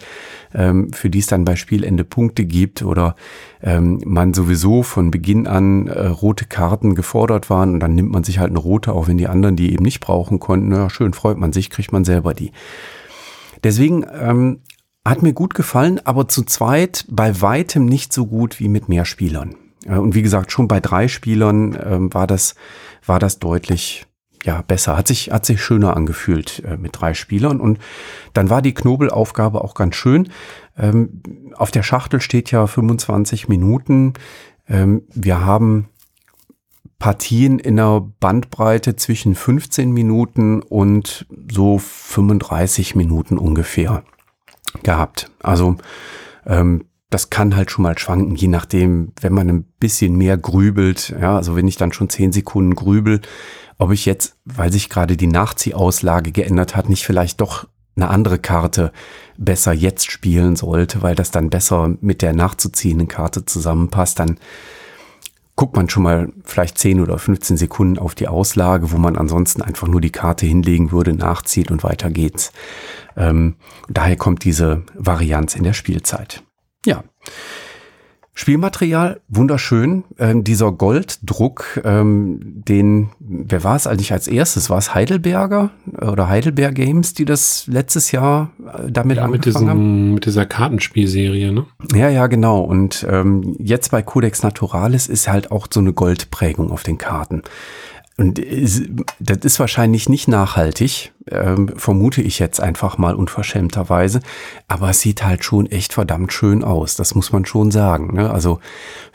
ähm, 0.53 0.91
für 0.93 1.09
die 1.09 1.19
es 1.19 1.27
dann 1.27 1.45
bei 1.45 1.55
Spielende 1.55 2.03
Punkte 2.03 2.45
gibt 2.45 2.81
oder 2.81 3.15
ähm, 3.61 4.01
man 4.05 4.33
sowieso 4.33 4.83
von 4.83 5.11
Beginn 5.11 5.47
an 5.47 5.87
äh, 5.87 6.07
rote 6.07 6.45
Karten 6.45 6.95
gefordert 6.95 7.49
waren 7.49 7.73
und 7.73 7.79
dann 7.79 7.95
nimmt 7.95 8.11
man 8.11 8.23
sich 8.23 8.39
halt 8.39 8.49
eine 8.49 8.59
rote, 8.59 8.93
auch 8.93 9.07
wenn 9.07 9.17
die 9.17 9.27
anderen 9.27 9.55
die 9.55 9.73
eben 9.73 9.83
nicht 9.83 9.99
brauchen 9.99 10.39
konnten. 10.39 10.71
Ja, 10.73 10.89
schön, 10.89 11.13
freut 11.13 11.37
man 11.37 11.53
sich, 11.53 11.69
kriegt 11.69 11.91
man 11.91 12.05
selber 12.05 12.33
die. 12.33 12.51
Deswegen 13.63 14.05
ähm, 14.19 14.61
hat 15.05 15.21
mir 15.21 15.33
gut 15.33 15.53
gefallen, 15.53 15.99
aber 16.03 16.27
zu 16.27 16.43
zweit 16.43 17.05
bei 17.09 17.41
weitem 17.41 17.85
nicht 17.85 18.13
so 18.13 18.25
gut 18.25 18.59
wie 18.59 18.69
mit 18.69 18.89
mehr 18.89 19.05
Spielern. 19.05 19.55
Und 19.85 20.15
wie 20.15 20.21
gesagt, 20.21 20.51
schon 20.51 20.67
bei 20.67 20.79
drei 20.79 21.07
Spielern 21.07 21.77
ähm, 21.81 22.13
war 22.13 22.27
das, 22.27 22.55
war 23.05 23.19
das 23.19 23.39
deutlich 23.39 24.06
ja, 24.43 24.61
besser, 24.61 24.97
hat 24.97 25.07
sich, 25.07 25.31
hat 25.31 25.45
sich 25.45 25.61
schöner 25.61 25.95
angefühlt 25.95 26.63
äh, 26.65 26.77
mit 26.77 26.99
drei 26.99 27.13
Spielern. 27.13 27.59
Und 27.59 27.79
dann 28.33 28.49
war 28.49 28.61
die 28.61 28.73
Knobelaufgabe 28.73 29.63
auch 29.63 29.73
ganz 29.73 29.95
schön. 29.95 30.29
Ähm, 30.77 31.21
auf 31.55 31.71
der 31.71 31.83
Schachtel 31.83 32.21
steht 32.21 32.51
ja 32.51 32.67
25 32.67 33.47
Minuten. 33.47 34.13
Ähm, 34.67 35.03
wir 35.13 35.45
haben 35.45 35.89
Partien 36.99 37.59
in 37.59 37.79
einer 37.79 38.01
Bandbreite 38.01 38.95
zwischen 38.95 39.35
15 39.35 39.91
Minuten 39.91 40.61
und 40.61 41.27
so 41.51 41.77
35 41.77 42.95
Minuten 42.95 43.37
ungefähr 43.37 44.03
gehabt. 44.83 45.29
Also 45.41 45.77
ähm, 46.45 46.85
das 47.09 47.29
kann 47.29 47.55
halt 47.55 47.71
schon 47.71 47.83
mal 47.83 47.97
schwanken, 47.97 48.35
je 48.35 48.49
nachdem, 48.49 49.13
wenn 49.21 49.33
man 49.33 49.49
ein 49.49 49.63
bisschen 49.79 50.17
mehr 50.17 50.37
grübelt. 50.37 51.15
Ja, 51.21 51.37
also 51.37 51.55
wenn 51.55 51.67
ich 51.67 51.77
dann 51.77 51.93
schon 51.93 52.09
zehn 52.09 52.31
Sekunden 52.31 52.75
grübel, 52.75 53.21
ob 53.77 53.91
ich 53.91 54.05
jetzt, 54.05 54.35
weil 54.45 54.71
sich 54.71 54.89
gerade 54.89 55.17
die 55.17 55.27
Nachziehauslage 55.27 56.31
geändert 56.31 56.75
hat, 56.75 56.89
nicht 56.89 57.05
vielleicht 57.05 57.41
doch 57.41 57.67
eine 57.95 58.09
andere 58.09 58.39
Karte 58.39 58.91
besser 59.37 59.73
jetzt 59.73 60.11
spielen 60.11 60.55
sollte, 60.55 61.01
weil 61.01 61.15
das 61.15 61.31
dann 61.31 61.49
besser 61.49 61.95
mit 62.01 62.21
der 62.21 62.33
nachzuziehenden 62.33 63.07
Karte 63.07 63.45
zusammenpasst, 63.45 64.19
dann 64.19 64.39
guckt 65.55 65.75
man 65.75 65.89
schon 65.89 66.03
mal 66.03 66.31
vielleicht 66.43 66.77
10 66.77 67.01
oder 67.01 67.17
15 67.17 67.57
Sekunden 67.57 67.97
auf 67.97 68.13
die 68.13 68.27
Auslage, 68.27 68.91
wo 68.91 68.97
man 68.97 69.17
ansonsten 69.17 69.63
einfach 69.63 69.87
nur 69.87 69.99
die 69.99 70.11
Karte 70.11 70.45
hinlegen 70.45 70.91
würde, 70.91 71.13
nachzieht 71.13 71.71
und 71.71 71.83
weiter 71.83 72.11
geht's. 72.11 72.51
Ähm, 73.17 73.55
daher 73.89 74.15
kommt 74.15 74.43
diese 74.43 74.83
Varianz 74.93 75.55
in 75.55 75.63
der 75.63 75.73
Spielzeit. 75.73 76.43
Ja. 76.85 77.03
Spielmaterial, 78.39 79.19
wunderschön. 79.29 80.03
Ähm, 80.19 80.43
dieser 80.43 80.71
Golddruck, 80.71 81.81
ähm, 81.83 82.39
den, 82.67 83.09
wer 83.19 83.63
war 83.63 83.75
es 83.75 83.87
eigentlich 83.87 84.13
als 84.13 84.27
erstes? 84.27 84.69
War 84.69 84.77
es 84.77 84.93
Heidelberger 84.93 85.71
oder 85.99 86.29
Heidelberg 86.29 86.75
Games, 86.75 87.15
die 87.15 87.25
das 87.25 87.65
letztes 87.65 88.11
Jahr 88.11 88.51
äh, 88.59 88.91
damit 88.91 89.17
ja, 89.17 89.23
angefangen 89.23 89.31
mit 89.31 89.45
diesem, 89.45 89.69
haben? 89.69 90.13
Mit 90.13 90.25
dieser 90.27 90.45
Kartenspielserie, 90.45 91.51
ne? 91.51 91.65
Ja, 91.95 92.09
ja, 92.09 92.27
genau. 92.27 92.61
Und 92.61 93.07
ähm, 93.09 93.55
jetzt 93.57 93.89
bei 93.89 94.03
Codex 94.03 94.43
Naturalis 94.43 95.07
ist 95.07 95.27
halt 95.27 95.49
auch 95.49 95.65
so 95.73 95.79
eine 95.79 95.93
Goldprägung 95.93 96.69
auf 96.69 96.83
den 96.83 96.99
Karten. 96.99 97.41
Und 98.19 98.41
das 99.19 99.37
ist 99.43 99.59
wahrscheinlich 99.59 100.09
nicht 100.09 100.27
nachhaltig, 100.27 101.13
ähm, 101.29 101.69
vermute 101.77 102.23
ich 102.23 102.39
jetzt 102.39 102.59
einfach 102.59 102.97
mal 102.97 103.13
unverschämterweise. 103.13 104.21
Aber 104.67 104.89
es 104.89 105.01
sieht 105.01 105.23
halt 105.23 105.43
schon 105.43 105.67
echt 105.67 105.93
verdammt 105.93 106.33
schön 106.33 106.63
aus. 106.63 106.95
Das 106.95 107.13
muss 107.13 107.31
man 107.31 107.45
schon 107.45 107.69
sagen. 107.69 108.15
Ne? 108.15 108.31
Also 108.31 108.59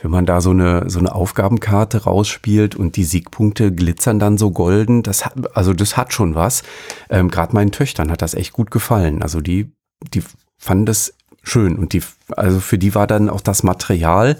wenn 0.01 0.09
man 0.09 0.25
da 0.25 0.39
so 0.39 0.51
eine 0.51 0.89
so 0.89 0.99
eine 0.99 1.13
Aufgabenkarte 1.13 2.05
rausspielt 2.05 2.75
und 2.77 2.95
die 2.95 3.03
Siegpunkte 3.03 3.73
glitzern 3.73 4.19
dann 4.19 4.37
so 4.37 4.51
golden, 4.51 5.03
das 5.03 5.25
hat 5.25 5.53
also 5.53 5.73
das 5.73 5.97
hat 5.97 6.13
schon 6.13 6.33
was. 6.33 6.63
Ähm, 7.09 7.29
Gerade 7.29 7.53
meinen 7.53 7.71
Töchtern 7.71 8.09
hat 8.09 8.21
das 8.21 8.35
echt 8.35 8.53
gut 8.53 8.71
gefallen. 8.71 9.21
Also 9.21 9.41
die 9.41 9.69
die 10.13 10.23
fanden 10.57 10.85
das 10.85 11.13
schön 11.43 11.75
und 11.75 11.91
die 11.91 12.03
also 12.37 12.61
für 12.61 12.77
die 12.77 12.95
war 12.95 13.07
dann 13.07 13.29
auch 13.29 13.41
das 13.41 13.63
Material 13.63 14.37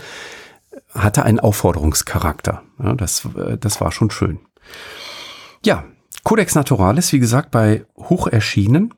hatte 0.96 1.24
einen 1.24 1.40
Aufforderungscharakter. 1.40 2.64
Ja, 2.82 2.94
das, 2.94 3.28
äh, 3.36 3.58
das 3.58 3.82
war 3.82 3.92
schon 3.92 4.12
schön. 4.12 4.40
Ja, 5.66 5.86
Codex 6.24 6.56
Naturalis, 6.56 7.12
wie 7.14 7.20
gesagt, 7.20 7.52
bei 7.52 7.86
Hoch 7.98 8.28
erschienen 8.28 8.94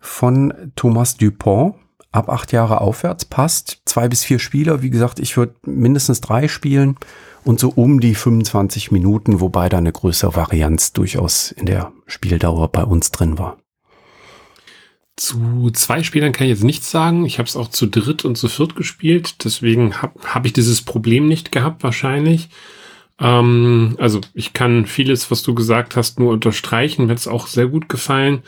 von 0.00 0.52
Thomas 0.76 1.16
Dupont. 1.16 1.76
Ab 2.12 2.28
acht 2.28 2.52
Jahre 2.52 2.80
aufwärts 2.80 3.24
passt. 3.24 3.82
Zwei 3.86 4.08
bis 4.08 4.22
vier 4.22 4.38
Spieler. 4.38 4.82
Wie 4.82 4.90
gesagt, 4.90 5.18
ich 5.18 5.36
würde 5.36 5.54
mindestens 5.64 6.20
drei 6.20 6.46
spielen 6.46 6.96
und 7.42 7.58
so 7.58 7.70
um 7.70 7.98
die 7.98 8.14
25 8.14 8.92
Minuten, 8.92 9.40
wobei 9.40 9.68
da 9.68 9.78
eine 9.78 9.90
größere 9.90 10.36
Varianz 10.36 10.92
durchaus 10.92 11.50
in 11.50 11.66
der 11.66 11.92
Spieldauer 12.06 12.68
bei 12.68 12.84
uns 12.84 13.10
drin 13.10 13.38
war. 13.38 13.56
Zu 15.16 15.70
zwei 15.72 16.02
Spielern 16.02 16.32
kann 16.32 16.46
ich 16.46 16.54
jetzt 16.54 16.64
nichts 16.64 16.90
sagen. 16.90 17.24
Ich 17.24 17.38
habe 17.38 17.48
es 17.48 17.56
auch 17.56 17.68
zu 17.68 17.86
dritt 17.86 18.24
und 18.24 18.36
zu 18.36 18.48
viert 18.48 18.74
gespielt. 18.74 19.44
Deswegen 19.44 20.00
habe 20.02 20.18
hab 20.24 20.46
ich 20.46 20.52
dieses 20.52 20.82
Problem 20.82 21.28
nicht 21.28 21.52
gehabt 21.52 21.82
wahrscheinlich. 21.84 22.48
Ähm, 23.20 23.96
also 23.98 24.20
ich 24.34 24.52
kann 24.52 24.86
vieles, 24.86 25.30
was 25.30 25.42
du 25.42 25.54
gesagt 25.54 25.96
hast, 25.96 26.18
nur 26.18 26.32
unterstreichen. 26.32 27.06
Mir 27.06 27.12
hat 27.12 27.18
es 27.18 27.28
auch 27.28 27.46
sehr 27.46 27.66
gut 27.66 27.88
gefallen. 27.88 28.42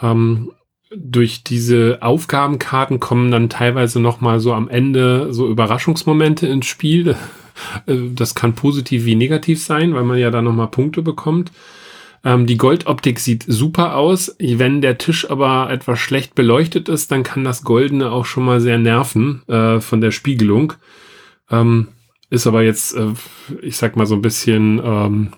Ähm, 0.00 0.52
durch 0.96 1.42
diese 1.42 1.98
Aufgabenkarten 2.02 3.00
kommen 3.00 3.30
dann 3.30 3.48
teilweise 3.48 4.00
noch 4.00 4.20
mal 4.20 4.38
so 4.38 4.52
am 4.52 4.68
Ende 4.68 5.32
so 5.32 5.48
Überraschungsmomente 5.48 6.46
ins 6.46 6.66
Spiel. 6.66 7.16
Äh, 7.86 8.10
das 8.16 8.34
kann 8.34 8.56
positiv 8.56 9.04
wie 9.04 9.14
negativ 9.14 9.62
sein, 9.62 9.94
weil 9.94 10.02
man 10.02 10.18
ja 10.18 10.32
da 10.32 10.42
noch 10.42 10.52
mal 10.52 10.66
Punkte 10.66 11.02
bekommt. 11.02 11.52
Ähm, 12.24 12.46
die 12.46 12.56
Goldoptik 12.56 13.20
sieht 13.20 13.44
super 13.46 13.94
aus. 13.94 14.34
Wenn 14.40 14.80
der 14.80 14.98
Tisch 14.98 15.30
aber 15.30 15.70
etwas 15.70 16.00
schlecht 16.00 16.34
beleuchtet 16.34 16.88
ist, 16.88 17.12
dann 17.12 17.22
kann 17.22 17.44
das 17.44 17.62
Goldene 17.62 18.10
auch 18.10 18.24
schon 18.24 18.44
mal 18.44 18.60
sehr 18.60 18.78
nerven 18.78 19.46
äh, 19.46 19.80
von 19.80 20.00
der 20.00 20.10
Spiegelung. 20.10 20.72
Ähm, 21.48 21.88
ist 22.30 22.46
aber 22.46 22.62
jetzt, 22.62 22.94
äh, 22.94 23.12
ich 23.62 23.76
sag 23.76 23.96
mal 23.96 24.06
so 24.06 24.14
ein 24.14 24.22
bisschen 24.22 24.80
ähm, 24.84 25.32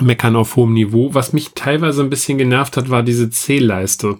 meckern 0.00 0.36
auf 0.36 0.56
hohem 0.56 0.74
Niveau. 0.74 1.14
Was 1.14 1.32
mich 1.32 1.52
teilweise 1.54 2.02
ein 2.02 2.10
bisschen 2.10 2.38
genervt 2.38 2.76
hat, 2.76 2.90
war 2.90 3.02
diese 3.02 3.30
Zählleiste. 3.30 4.18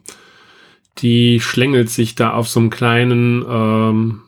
Die 0.99 1.41
schlängelt 1.41 1.91
sich 1.91 2.15
da 2.15 2.33
auf 2.33 2.49
so 2.49 2.61
einem 2.61 2.71
kleinen 2.71 3.45
ähm, 3.49 4.23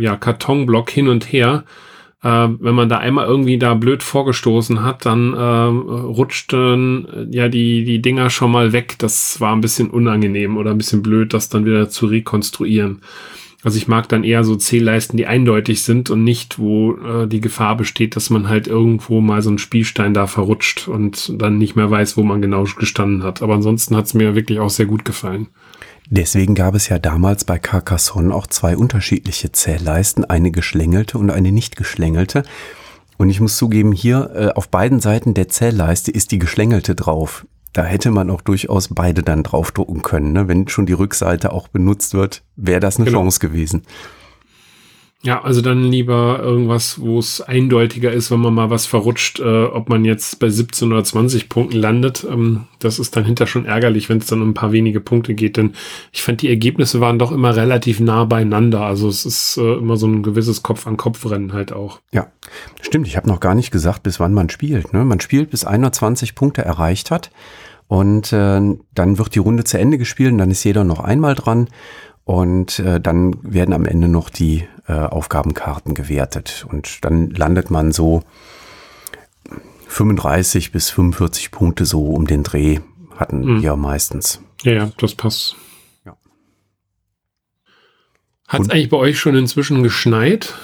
ja, 0.00 0.16
Kartonblock 0.16 0.90
hin 0.90 1.08
und 1.08 1.32
her. 1.32 1.64
Äh, 2.22 2.48
wenn 2.60 2.74
man 2.74 2.88
da 2.88 2.98
einmal 2.98 3.26
irgendwie 3.26 3.58
da 3.58 3.74
blöd 3.74 4.02
vorgestoßen 4.02 4.84
hat, 4.84 5.04
dann 5.06 5.34
äh, 5.34 5.38
rutschten 5.38 7.28
ja 7.32 7.48
die, 7.48 7.84
die 7.84 8.00
Dinger 8.00 8.30
schon 8.30 8.52
mal 8.52 8.72
weg. 8.72 8.96
Das 8.98 9.40
war 9.40 9.52
ein 9.54 9.60
bisschen 9.60 9.90
unangenehm 9.90 10.56
oder 10.56 10.70
ein 10.70 10.78
bisschen 10.78 11.02
blöd, 11.02 11.34
das 11.34 11.48
dann 11.48 11.64
wieder 11.64 11.88
zu 11.88 12.06
rekonstruieren. 12.06 13.02
Also 13.64 13.76
ich 13.76 13.86
mag 13.86 14.08
dann 14.08 14.24
eher 14.24 14.42
so 14.42 14.56
Zählleisten, 14.56 15.16
die 15.16 15.26
eindeutig 15.26 15.82
sind 15.82 16.10
und 16.10 16.24
nicht, 16.24 16.58
wo 16.58 16.96
äh, 16.96 17.28
die 17.28 17.40
Gefahr 17.40 17.76
besteht, 17.76 18.16
dass 18.16 18.28
man 18.28 18.48
halt 18.48 18.66
irgendwo 18.66 19.20
mal 19.20 19.40
so 19.40 19.50
einen 19.50 19.58
Spielstein 19.58 20.14
da 20.14 20.26
verrutscht 20.26 20.88
und 20.88 21.40
dann 21.40 21.58
nicht 21.58 21.76
mehr 21.76 21.90
weiß, 21.90 22.16
wo 22.16 22.24
man 22.24 22.42
genau 22.42 22.64
gestanden 22.64 23.22
hat. 23.22 23.40
Aber 23.40 23.54
ansonsten 23.54 23.96
hat 23.96 24.06
es 24.06 24.14
mir 24.14 24.34
wirklich 24.34 24.58
auch 24.58 24.70
sehr 24.70 24.86
gut 24.86 25.04
gefallen. 25.04 25.46
Deswegen 26.10 26.56
gab 26.56 26.74
es 26.74 26.88
ja 26.88 26.98
damals 26.98 27.44
bei 27.44 27.58
Carcassonne 27.58 28.34
auch 28.34 28.48
zwei 28.48 28.76
unterschiedliche 28.76 29.52
Zählleisten, 29.52 30.24
eine 30.24 30.50
geschlängelte 30.50 31.16
und 31.16 31.30
eine 31.30 31.52
nicht 31.52 31.76
geschlängelte. 31.76 32.42
Und 33.16 33.30
ich 33.30 33.40
muss 33.40 33.56
zugeben, 33.56 33.92
hier 33.92 34.30
äh, 34.34 34.48
auf 34.48 34.68
beiden 34.68 34.98
Seiten 34.98 35.34
der 35.34 35.48
Zählleiste 35.48 36.10
ist 36.10 36.32
die 36.32 36.40
geschlängelte 36.40 36.96
drauf 36.96 37.46
da 37.72 37.84
hätte 37.84 38.10
man 38.10 38.30
auch 38.30 38.40
durchaus 38.40 38.88
beide 38.88 39.22
dann 39.22 39.42
draufdrucken 39.42 40.02
können. 40.02 40.32
Ne? 40.32 40.48
Wenn 40.48 40.68
schon 40.68 40.86
die 40.86 40.92
Rückseite 40.92 41.52
auch 41.52 41.68
benutzt 41.68 42.14
wird, 42.14 42.42
wäre 42.56 42.80
das 42.80 42.96
eine 42.96 43.06
genau. 43.06 43.20
Chance 43.20 43.40
gewesen. 43.40 43.82
Ja, 45.24 45.40
also 45.42 45.60
dann 45.60 45.84
lieber 45.84 46.40
irgendwas, 46.42 47.00
wo 47.00 47.16
es 47.20 47.40
eindeutiger 47.40 48.12
ist, 48.12 48.32
wenn 48.32 48.40
man 48.40 48.54
mal 48.54 48.70
was 48.70 48.86
verrutscht, 48.86 49.38
äh, 49.38 49.64
ob 49.64 49.88
man 49.88 50.04
jetzt 50.04 50.40
bei 50.40 50.48
17 50.48 50.90
oder 50.90 51.04
20 51.04 51.48
Punkten 51.48 51.76
landet. 51.76 52.26
Ähm, 52.28 52.64
das 52.80 52.98
ist 52.98 53.14
dann 53.14 53.24
hinter 53.24 53.46
schon 53.46 53.64
ärgerlich, 53.64 54.08
wenn 54.08 54.18
es 54.18 54.26
dann 54.26 54.42
um 54.42 54.50
ein 54.50 54.54
paar 54.54 54.72
wenige 54.72 54.98
Punkte 54.98 55.34
geht. 55.34 55.56
Denn 55.56 55.74
ich 56.10 56.22
fand, 56.22 56.42
die 56.42 56.48
Ergebnisse 56.48 57.00
waren 57.00 57.20
doch 57.20 57.30
immer 57.30 57.54
relativ 57.54 58.00
nah 58.00 58.24
beieinander. 58.24 58.80
Also 58.80 59.08
es 59.08 59.24
ist 59.24 59.58
äh, 59.58 59.74
immer 59.74 59.96
so 59.96 60.08
ein 60.08 60.24
gewisses 60.24 60.64
Kopf-an-Kopf-Rennen 60.64 61.52
halt 61.52 61.72
auch. 61.72 62.00
Ja, 62.10 62.26
stimmt. 62.80 63.06
Ich 63.06 63.16
habe 63.16 63.28
noch 63.28 63.38
gar 63.38 63.54
nicht 63.54 63.70
gesagt, 63.70 64.02
bis 64.02 64.18
wann 64.18 64.34
man 64.34 64.50
spielt. 64.50 64.92
Ne? 64.92 65.04
Man 65.04 65.20
spielt, 65.20 65.50
bis 65.50 65.64
einer 65.64 65.92
20 65.92 66.34
Punkte 66.34 66.64
erreicht 66.64 67.12
hat. 67.12 67.30
Und 67.86 68.32
äh, 68.32 68.60
dann 68.94 69.18
wird 69.18 69.34
die 69.36 69.38
Runde 69.38 69.62
zu 69.62 69.78
Ende 69.78 69.98
gespielt 69.98 70.32
und 70.32 70.38
dann 70.38 70.50
ist 70.50 70.64
jeder 70.64 70.82
noch 70.82 70.98
einmal 70.98 71.36
dran. 71.36 71.68
Und 72.24 72.78
äh, 72.78 73.00
dann 73.00 73.36
werden 73.42 73.74
am 73.74 73.84
Ende 73.84 74.08
noch 74.08 74.30
die 74.30 74.64
äh, 74.86 74.92
Aufgabenkarten 74.92 75.94
gewertet. 75.94 76.66
Und 76.68 77.04
dann 77.04 77.30
landet 77.30 77.70
man 77.70 77.92
so 77.92 78.22
35 79.88 80.72
bis 80.72 80.90
45 80.90 81.50
Punkte 81.50 81.84
so 81.84 82.06
um 82.06 82.26
den 82.26 82.42
Dreh 82.42 82.80
hatten 83.16 83.44
mhm. 83.44 83.62
wir 83.62 83.76
meistens. 83.76 84.42
Ja, 84.62 84.72
ja, 84.72 84.92
das 84.98 85.14
passt. 85.14 85.56
Ja. 86.04 86.16
Hat 88.48 88.60
es 88.62 88.70
eigentlich 88.70 88.90
bei 88.90 88.96
euch 88.96 89.18
schon 89.18 89.36
inzwischen 89.36 89.82
geschneit? 89.82 90.54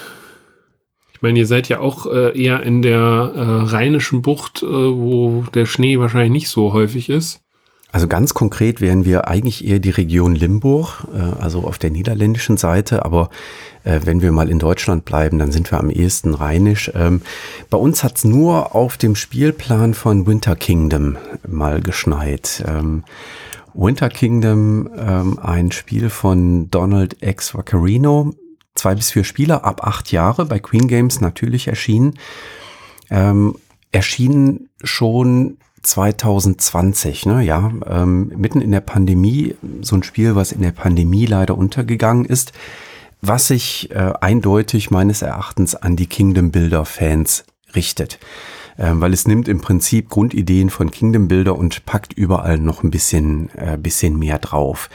Ich 1.12 1.22
meine, 1.22 1.38
ihr 1.38 1.46
seid 1.46 1.68
ja 1.68 1.80
auch 1.80 2.06
äh, 2.06 2.40
eher 2.40 2.62
in 2.62 2.80
der 2.80 2.98
äh, 3.00 3.40
Rheinischen 3.70 4.22
Bucht, 4.22 4.62
äh, 4.62 4.66
wo 4.66 5.44
der 5.52 5.66
Schnee 5.66 5.98
wahrscheinlich 5.98 6.30
nicht 6.30 6.48
so 6.48 6.72
häufig 6.72 7.08
ist. 7.08 7.42
Also 7.90 8.06
ganz 8.06 8.34
konkret 8.34 8.82
wären 8.82 9.06
wir 9.06 9.28
eigentlich 9.28 9.66
eher 9.66 9.78
die 9.78 9.90
Region 9.90 10.34
Limburg, 10.34 11.06
äh, 11.14 11.40
also 11.40 11.64
auf 11.64 11.78
der 11.78 11.90
niederländischen 11.90 12.58
Seite. 12.58 13.04
Aber 13.04 13.30
äh, 13.84 14.00
wenn 14.04 14.20
wir 14.20 14.30
mal 14.30 14.50
in 14.50 14.58
Deutschland 14.58 15.06
bleiben, 15.06 15.38
dann 15.38 15.52
sind 15.52 15.70
wir 15.70 15.78
am 15.78 15.88
ehesten 15.90 16.34
rheinisch. 16.34 16.90
Ähm, 16.94 17.22
bei 17.70 17.78
uns 17.78 18.04
hat's 18.04 18.24
nur 18.24 18.74
auf 18.74 18.98
dem 18.98 19.16
Spielplan 19.16 19.94
von 19.94 20.26
Winter 20.26 20.54
Kingdom 20.54 21.16
mal 21.46 21.80
geschneit. 21.80 22.62
Ähm, 22.66 23.04
Winter 23.72 24.10
Kingdom, 24.10 24.90
ähm, 24.98 25.38
ein 25.38 25.72
Spiel 25.72 26.10
von 26.10 26.70
Donald 26.70 27.22
X. 27.22 27.54
Vaccarino, 27.54 28.34
zwei 28.74 28.94
bis 28.94 29.12
vier 29.12 29.24
Spieler 29.24 29.64
ab 29.64 29.86
acht 29.86 30.12
Jahre, 30.12 30.44
bei 30.44 30.58
Queen 30.58 30.88
Games 30.88 31.20
natürlich 31.20 31.68
erschienen. 31.68 32.18
Erschienen 33.90 34.68
schon 34.84 35.56
2020, 35.82 37.26
ne, 37.26 37.42
ja, 37.42 37.72
ähm, 37.86 38.32
mitten 38.36 38.60
in 38.60 38.70
der 38.70 38.80
Pandemie, 38.80 39.56
so 39.80 39.96
ein 39.96 40.02
Spiel, 40.02 40.34
was 40.34 40.52
in 40.52 40.62
der 40.62 40.72
Pandemie 40.72 41.26
leider 41.26 41.56
untergegangen 41.56 42.24
ist, 42.24 42.52
was 43.20 43.48
sich 43.48 43.90
äh, 43.90 44.12
eindeutig 44.20 44.90
meines 44.90 45.22
Erachtens 45.22 45.74
an 45.74 45.96
die 45.96 46.06
Kingdom 46.06 46.50
Builder 46.50 46.84
Fans 46.84 47.44
richtet. 47.74 48.18
Ähm, 48.78 49.00
weil 49.00 49.12
es 49.12 49.26
nimmt 49.26 49.48
im 49.48 49.60
Prinzip 49.60 50.08
Grundideen 50.08 50.70
von 50.70 50.90
Kingdom 50.90 51.26
Builder 51.26 51.56
und 51.56 51.84
packt 51.84 52.12
überall 52.12 52.58
noch 52.58 52.84
ein 52.84 52.90
bisschen, 52.90 53.50
äh, 53.56 53.76
bisschen 53.76 54.18
mehr 54.18 54.38
drauf. 54.38 54.88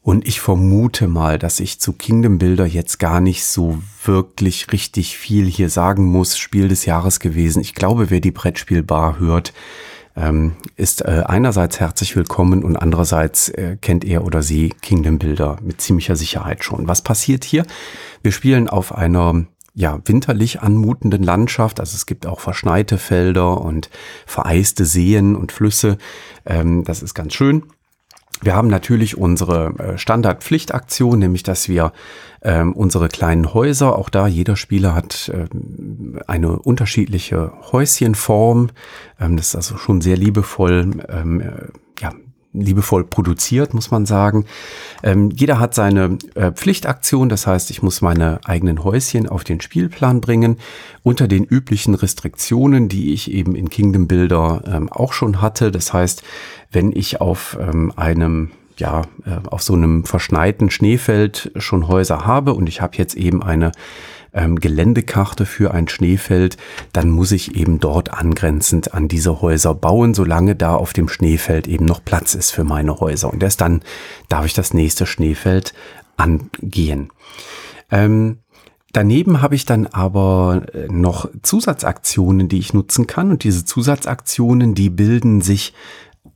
Und 0.00 0.26
ich 0.26 0.40
vermute 0.40 1.06
mal, 1.06 1.38
dass 1.38 1.60
ich 1.60 1.78
zu 1.78 1.92
Kingdom 1.92 2.38
Builder 2.38 2.66
jetzt 2.66 2.98
gar 2.98 3.20
nicht 3.20 3.44
so 3.44 3.80
wirklich 4.04 4.72
richtig 4.72 5.16
viel 5.16 5.46
hier 5.46 5.68
sagen 5.68 6.06
muss. 6.06 6.36
Spiel 6.36 6.68
des 6.68 6.86
Jahres 6.86 7.20
gewesen. 7.20 7.60
Ich 7.60 7.74
glaube, 7.74 8.10
wer 8.10 8.20
die 8.20 8.32
Brettspielbar 8.32 9.20
hört, 9.20 9.52
ähm, 10.16 10.52
ist 10.76 11.02
äh, 11.02 11.22
einerseits 11.26 11.80
herzlich 11.80 12.16
willkommen 12.16 12.64
und 12.64 12.76
andererseits 12.76 13.48
äh, 13.50 13.76
kennt 13.80 14.04
er 14.04 14.24
oder 14.24 14.42
sie 14.42 14.70
Kingdom 14.82 15.18
Builder 15.18 15.56
mit 15.62 15.80
ziemlicher 15.80 16.16
Sicherheit 16.16 16.64
schon. 16.64 16.88
Was 16.88 17.02
passiert 17.02 17.44
hier? 17.44 17.64
Wir 18.22 18.32
spielen 18.32 18.68
auf 18.68 18.94
einer 18.94 19.46
ja, 19.74 19.98
winterlich 20.04 20.60
anmutenden 20.60 21.22
Landschaft. 21.22 21.80
Also 21.80 21.94
es 21.94 22.06
gibt 22.06 22.26
auch 22.26 22.40
verschneite 22.40 22.98
Felder 22.98 23.60
und 23.60 23.88
vereiste 24.26 24.84
Seen 24.84 25.34
und 25.34 25.52
Flüsse. 25.52 25.96
Ähm, 26.44 26.84
das 26.84 27.02
ist 27.02 27.14
ganz 27.14 27.32
schön. 27.34 27.64
Wir 28.42 28.54
haben 28.54 28.68
natürlich 28.68 29.16
unsere 29.16 29.74
äh, 29.78 29.98
Standardpflichtaktion, 29.98 31.18
nämlich 31.18 31.44
dass 31.44 31.68
wir 31.68 31.92
ähm, 32.42 32.72
unsere 32.72 33.08
kleinen 33.08 33.54
Häuser, 33.54 33.96
auch 33.96 34.10
da 34.10 34.26
jeder 34.26 34.56
Spieler 34.56 34.94
hat 34.94 35.30
ähm, 35.32 36.20
eine 36.26 36.58
unterschiedliche 36.58 37.52
Häuschenform. 37.70 38.70
Ähm, 39.20 39.36
das 39.36 39.48
ist 39.48 39.56
also 39.56 39.76
schon 39.76 40.00
sehr 40.00 40.16
liebevoll, 40.16 40.90
ähm, 41.08 41.40
äh, 41.40 41.50
liebevoll 42.52 43.04
produziert, 43.04 43.74
muss 43.74 43.90
man 43.90 44.06
sagen. 44.06 44.44
Ähm, 45.02 45.30
jeder 45.30 45.58
hat 45.58 45.74
seine 45.74 46.18
äh, 46.34 46.52
Pflichtaktion, 46.52 47.28
das 47.28 47.46
heißt, 47.46 47.70
ich 47.70 47.82
muss 47.82 48.02
meine 48.02 48.40
eigenen 48.44 48.84
Häuschen 48.84 49.28
auf 49.28 49.44
den 49.44 49.60
Spielplan 49.60 50.20
bringen, 50.20 50.58
unter 51.02 51.28
den 51.28 51.44
üblichen 51.44 51.94
Restriktionen, 51.94 52.88
die 52.88 53.12
ich 53.12 53.30
eben 53.30 53.54
in 53.54 53.70
Kingdom 53.70 54.06
Builder 54.06 54.62
ähm, 54.66 54.90
auch 54.90 55.12
schon 55.12 55.40
hatte. 55.40 55.70
Das 55.70 55.92
heißt, 55.92 56.22
wenn 56.70 56.92
ich 56.92 57.20
auf 57.20 57.56
ähm, 57.60 57.92
einem 57.96 58.50
ja, 58.76 59.02
äh, 59.24 59.46
auf 59.48 59.62
so 59.62 59.74
einem 59.74 60.04
verschneiten 60.04 60.70
Schneefeld 60.70 61.52
schon 61.56 61.88
Häuser 61.88 62.26
habe 62.26 62.54
und 62.54 62.68
ich 62.68 62.80
habe 62.80 62.96
jetzt 62.96 63.14
eben 63.14 63.42
eine 63.42 63.72
ähm, 64.32 64.58
Geländekarte 64.58 65.46
für 65.46 65.72
ein 65.72 65.88
Schneefeld, 65.88 66.56
dann 66.92 67.10
muss 67.10 67.32
ich 67.32 67.56
eben 67.56 67.80
dort 67.80 68.12
angrenzend 68.12 68.94
an 68.94 69.08
diese 69.08 69.40
Häuser 69.40 69.74
bauen, 69.74 70.14
solange 70.14 70.56
da 70.56 70.74
auf 70.74 70.92
dem 70.92 71.08
Schneefeld 71.08 71.68
eben 71.68 71.84
noch 71.84 72.04
Platz 72.04 72.34
ist 72.34 72.50
für 72.50 72.64
meine 72.64 73.00
Häuser. 73.00 73.32
Und 73.32 73.42
erst 73.42 73.60
dann 73.60 73.82
darf 74.28 74.46
ich 74.46 74.54
das 74.54 74.74
nächste 74.74 75.06
Schneefeld 75.06 75.74
angehen. 76.16 77.10
Ähm, 77.90 78.38
Daneben 78.92 79.40
habe 79.40 79.54
ich 79.54 79.64
dann 79.64 79.86
aber 79.86 80.66
äh, 80.74 80.86
noch 80.88 81.26
Zusatzaktionen, 81.40 82.48
die 82.48 82.58
ich 82.58 82.74
nutzen 82.74 83.06
kann. 83.06 83.30
Und 83.30 83.42
diese 83.42 83.64
Zusatzaktionen, 83.64 84.74
die 84.74 84.90
bilden 84.90 85.40
sich 85.40 85.72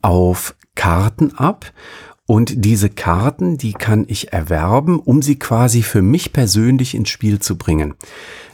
auf 0.01 0.55
Karten 0.75 1.35
ab. 1.35 1.73
Und 2.27 2.65
diese 2.65 2.91
Karten, 2.91 3.57
die 3.57 3.73
kann 3.73 4.05
ich 4.09 4.33
erwerben, 4.33 4.99
um 4.99 5.23
sie 5.23 5.39
quasi 5.39 5.83
für 5.83 6.03
mich 6.03 6.33
persönlich 6.33 6.95
ins 6.95 7.09
Spiel 7.09 7.39
zu 7.39 7.57
bringen. 7.57 7.95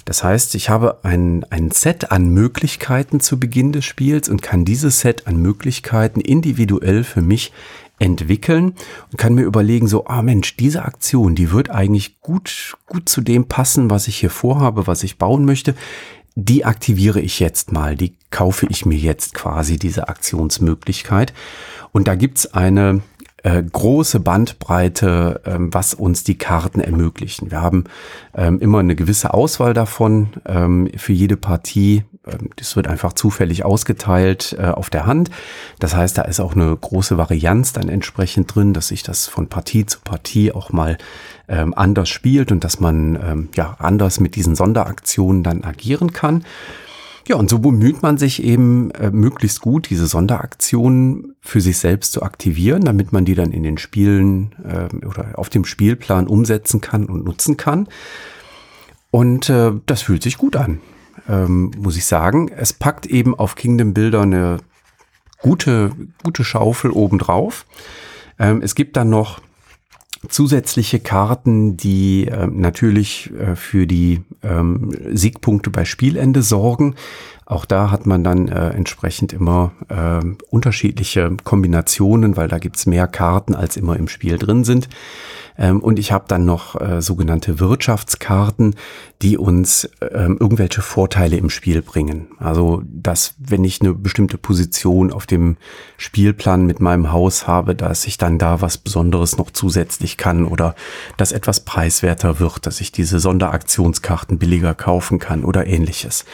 Das 0.04 0.22
heißt, 0.22 0.54
ich 0.56 0.68
habe 0.68 1.04
ein, 1.04 1.44
ein 1.50 1.70
Set 1.70 2.10
an 2.10 2.28
Möglichkeiten 2.28 3.20
zu 3.20 3.40
Beginn 3.40 3.72
des 3.72 3.84
Spiels 3.84 4.28
und 4.28 4.42
kann 4.42 4.64
dieses 4.64 5.00
Set 5.00 5.26
an 5.26 5.36
Möglichkeiten 5.36 6.20
individuell 6.20 7.02
für 7.02 7.22
mich 7.22 7.52
entwickeln 7.98 8.74
und 9.10 9.16
kann 9.16 9.34
mir 9.34 9.44
überlegen, 9.44 9.86
so, 9.86 10.06
ah 10.06 10.22
Mensch, 10.22 10.56
diese 10.56 10.84
Aktion, 10.84 11.34
die 11.34 11.52
wird 11.52 11.70
eigentlich 11.70 12.20
gut, 12.20 12.76
gut 12.86 13.08
zu 13.08 13.20
dem 13.20 13.46
passen, 13.46 13.90
was 13.90 14.08
ich 14.08 14.16
hier 14.16 14.30
vorhabe, 14.30 14.86
was 14.86 15.04
ich 15.04 15.18
bauen 15.18 15.44
möchte. 15.44 15.74
Die 16.34 16.64
aktiviere 16.64 17.20
ich 17.20 17.38
jetzt 17.40 17.72
mal, 17.72 17.94
die 17.94 18.14
kaufe 18.30 18.66
ich 18.70 18.84
mir 18.84 18.98
jetzt 18.98 19.34
quasi, 19.34 19.78
diese 19.78 20.08
Aktionsmöglichkeit. 20.08 21.32
Und 21.92 22.08
da 22.08 22.16
gibt's 22.16 22.46
eine 22.46 23.02
äh, 23.42 23.62
große 23.62 24.20
Bandbreite, 24.20 25.40
ähm, 25.44 25.72
was 25.72 25.94
uns 25.94 26.24
die 26.24 26.38
Karten 26.38 26.80
ermöglichen. 26.80 27.50
Wir 27.50 27.60
haben 27.60 27.84
ähm, 28.34 28.60
immer 28.60 28.78
eine 28.78 28.94
gewisse 28.94 29.34
Auswahl 29.34 29.74
davon 29.74 30.28
ähm, 30.46 30.90
für 30.96 31.12
jede 31.12 31.36
Partie. 31.36 32.04
Ähm, 32.26 32.50
das 32.56 32.76
wird 32.76 32.86
einfach 32.86 33.14
zufällig 33.14 33.64
ausgeteilt 33.64 34.56
äh, 34.58 34.66
auf 34.66 34.90
der 34.90 35.06
Hand. 35.06 35.30
Das 35.80 35.96
heißt, 35.96 36.18
da 36.18 36.22
ist 36.22 36.40
auch 36.40 36.54
eine 36.54 36.76
große 36.76 37.18
Varianz 37.18 37.72
dann 37.72 37.88
entsprechend 37.88 38.54
drin, 38.54 38.74
dass 38.74 38.88
sich 38.88 39.02
das 39.02 39.26
von 39.26 39.48
Partie 39.48 39.86
zu 39.86 40.00
Partie 40.00 40.52
auch 40.52 40.70
mal 40.70 40.96
ähm, 41.48 41.74
anders 41.74 42.08
spielt 42.08 42.52
und 42.52 42.62
dass 42.62 42.78
man 42.78 43.16
ähm, 43.16 43.48
ja 43.56 43.76
anders 43.78 44.20
mit 44.20 44.36
diesen 44.36 44.54
Sonderaktionen 44.54 45.42
dann 45.42 45.64
agieren 45.64 46.12
kann. 46.12 46.44
Ja, 47.28 47.36
und 47.36 47.48
so 47.48 47.60
bemüht 47.60 48.02
man 48.02 48.18
sich 48.18 48.42
eben 48.42 48.90
äh, 48.92 49.10
möglichst 49.10 49.60
gut, 49.60 49.88
diese 49.90 50.06
Sonderaktionen 50.06 51.36
für 51.40 51.60
sich 51.60 51.78
selbst 51.78 52.12
zu 52.12 52.22
aktivieren, 52.22 52.82
damit 52.82 53.12
man 53.12 53.24
die 53.24 53.36
dann 53.36 53.52
in 53.52 53.62
den 53.62 53.78
Spielen 53.78 54.54
äh, 54.64 55.06
oder 55.06 55.38
auf 55.38 55.48
dem 55.48 55.64
Spielplan 55.64 56.26
umsetzen 56.26 56.80
kann 56.80 57.06
und 57.06 57.24
nutzen 57.24 57.56
kann. 57.56 57.88
Und 59.12 59.48
äh, 59.50 59.72
das 59.86 60.02
fühlt 60.02 60.22
sich 60.22 60.36
gut 60.36 60.56
an, 60.56 60.80
ähm, 61.28 61.70
muss 61.78 61.96
ich 61.96 62.06
sagen. 62.06 62.48
Es 62.48 62.72
packt 62.72 63.06
eben 63.06 63.38
auf 63.38 63.54
Kingdom 63.54 63.94
Builder 63.94 64.22
eine 64.22 64.56
gute, 65.42 65.92
gute 66.24 66.42
Schaufel 66.42 66.90
obendrauf. 66.90 67.66
Ähm, 68.38 68.62
es 68.62 68.74
gibt 68.74 68.96
dann 68.96 69.10
noch 69.10 69.40
zusätzliche 70.28 71.00
Karten, 71.00 71.76
die 71.76 72.26
äh, 72.26 72.46
natürlich 72.46 73.32
äh, 73.32 73.56
für 73.56 73.86
die 73.86 74.22
ähm, 74.42 74.90
Siegpunkte 75.12 75.70
bei 75.70 75.84
Spielende 75.84 76.42
sorgen. 76.42 76.94
Auch 77.44 77.64
da 77.64 77.90
hat 77.90 78.06
man 78.06 78.24
dann 78.24 78.48
äh, 78.48 78.70
entsprechend 78.70 79.32
immer 79.32 79.72
äh, 79.88 80.24
unterschiedliche 80.50 81.36
Kombinationen, 81.44 82.36
weil 82.36 82.48
da 82.48 82.58
gibt's 82.58 82.86
mehr 82.86 83.08
Karten, 83.08 83.54
als 83.54 83.76
immer 83.76 83.96
im 83.96 84.08
Spiel 84.08 84.38
drin 84.38 84.64
sind. 84.64 84.88
Ähm, 85.58 85.80
und 85.80 85.98
ich 85.98 86.12
habe 86.12 86.24
dann 86.28 86.44
noch 86.44 86.80
äh, 86.80 87.02
sogenannte 87.02 87.60
Wirtschaftskarten, 87.60 88.74
die 89.20 89.38
uns 89.38 89.88
ähm, 90.00 90.36
irgendwelche 90.40 90.82
Vorteile 90.82 91.36
im 91.36 91.50
Spiel 91.50 91.82
bringen. 91.82 92.28
Also, 92.38 92.82
dass 92.86 93.34
wenn 93.38 93.64
ich 93.64 93.80
eine 93.80 93.94
bestimmte 93.94 94.38
Position 94.38 95.12
auf 95.12 95.26
dem 95.26 95.56
Spielplan 95.96 96.66
mit 96.66 96.80
meinem 96.80 97.12
Haus 97.12 97.46
habe, 97.46 97.74
dass 97.74 98.06
ich 98.06 98.18
dann 98.18 98.38
da 98.38 98.60
was 98.60 98.78
Besonderes 98.78 99.36
noch 99.36 99.50
zusätzlich 99.50 100.16
kann 100.16 100.46
oder 100.46 100.74
dass 101.16 101.32
etwas 101.32 101.60
preiswerter 101.60 102.40
wird, 102.40 102.66
dass 102.66 102.80
ich 102.80 102.92
diese 102.92 103.20
Sonderaktionskarten 103.20 104.38
billiger 104.38 104.74
kaufen 104.74 105.18
kann 105.18 105.44
oder 105.44 105.66
ähnliches. 105.66 106.24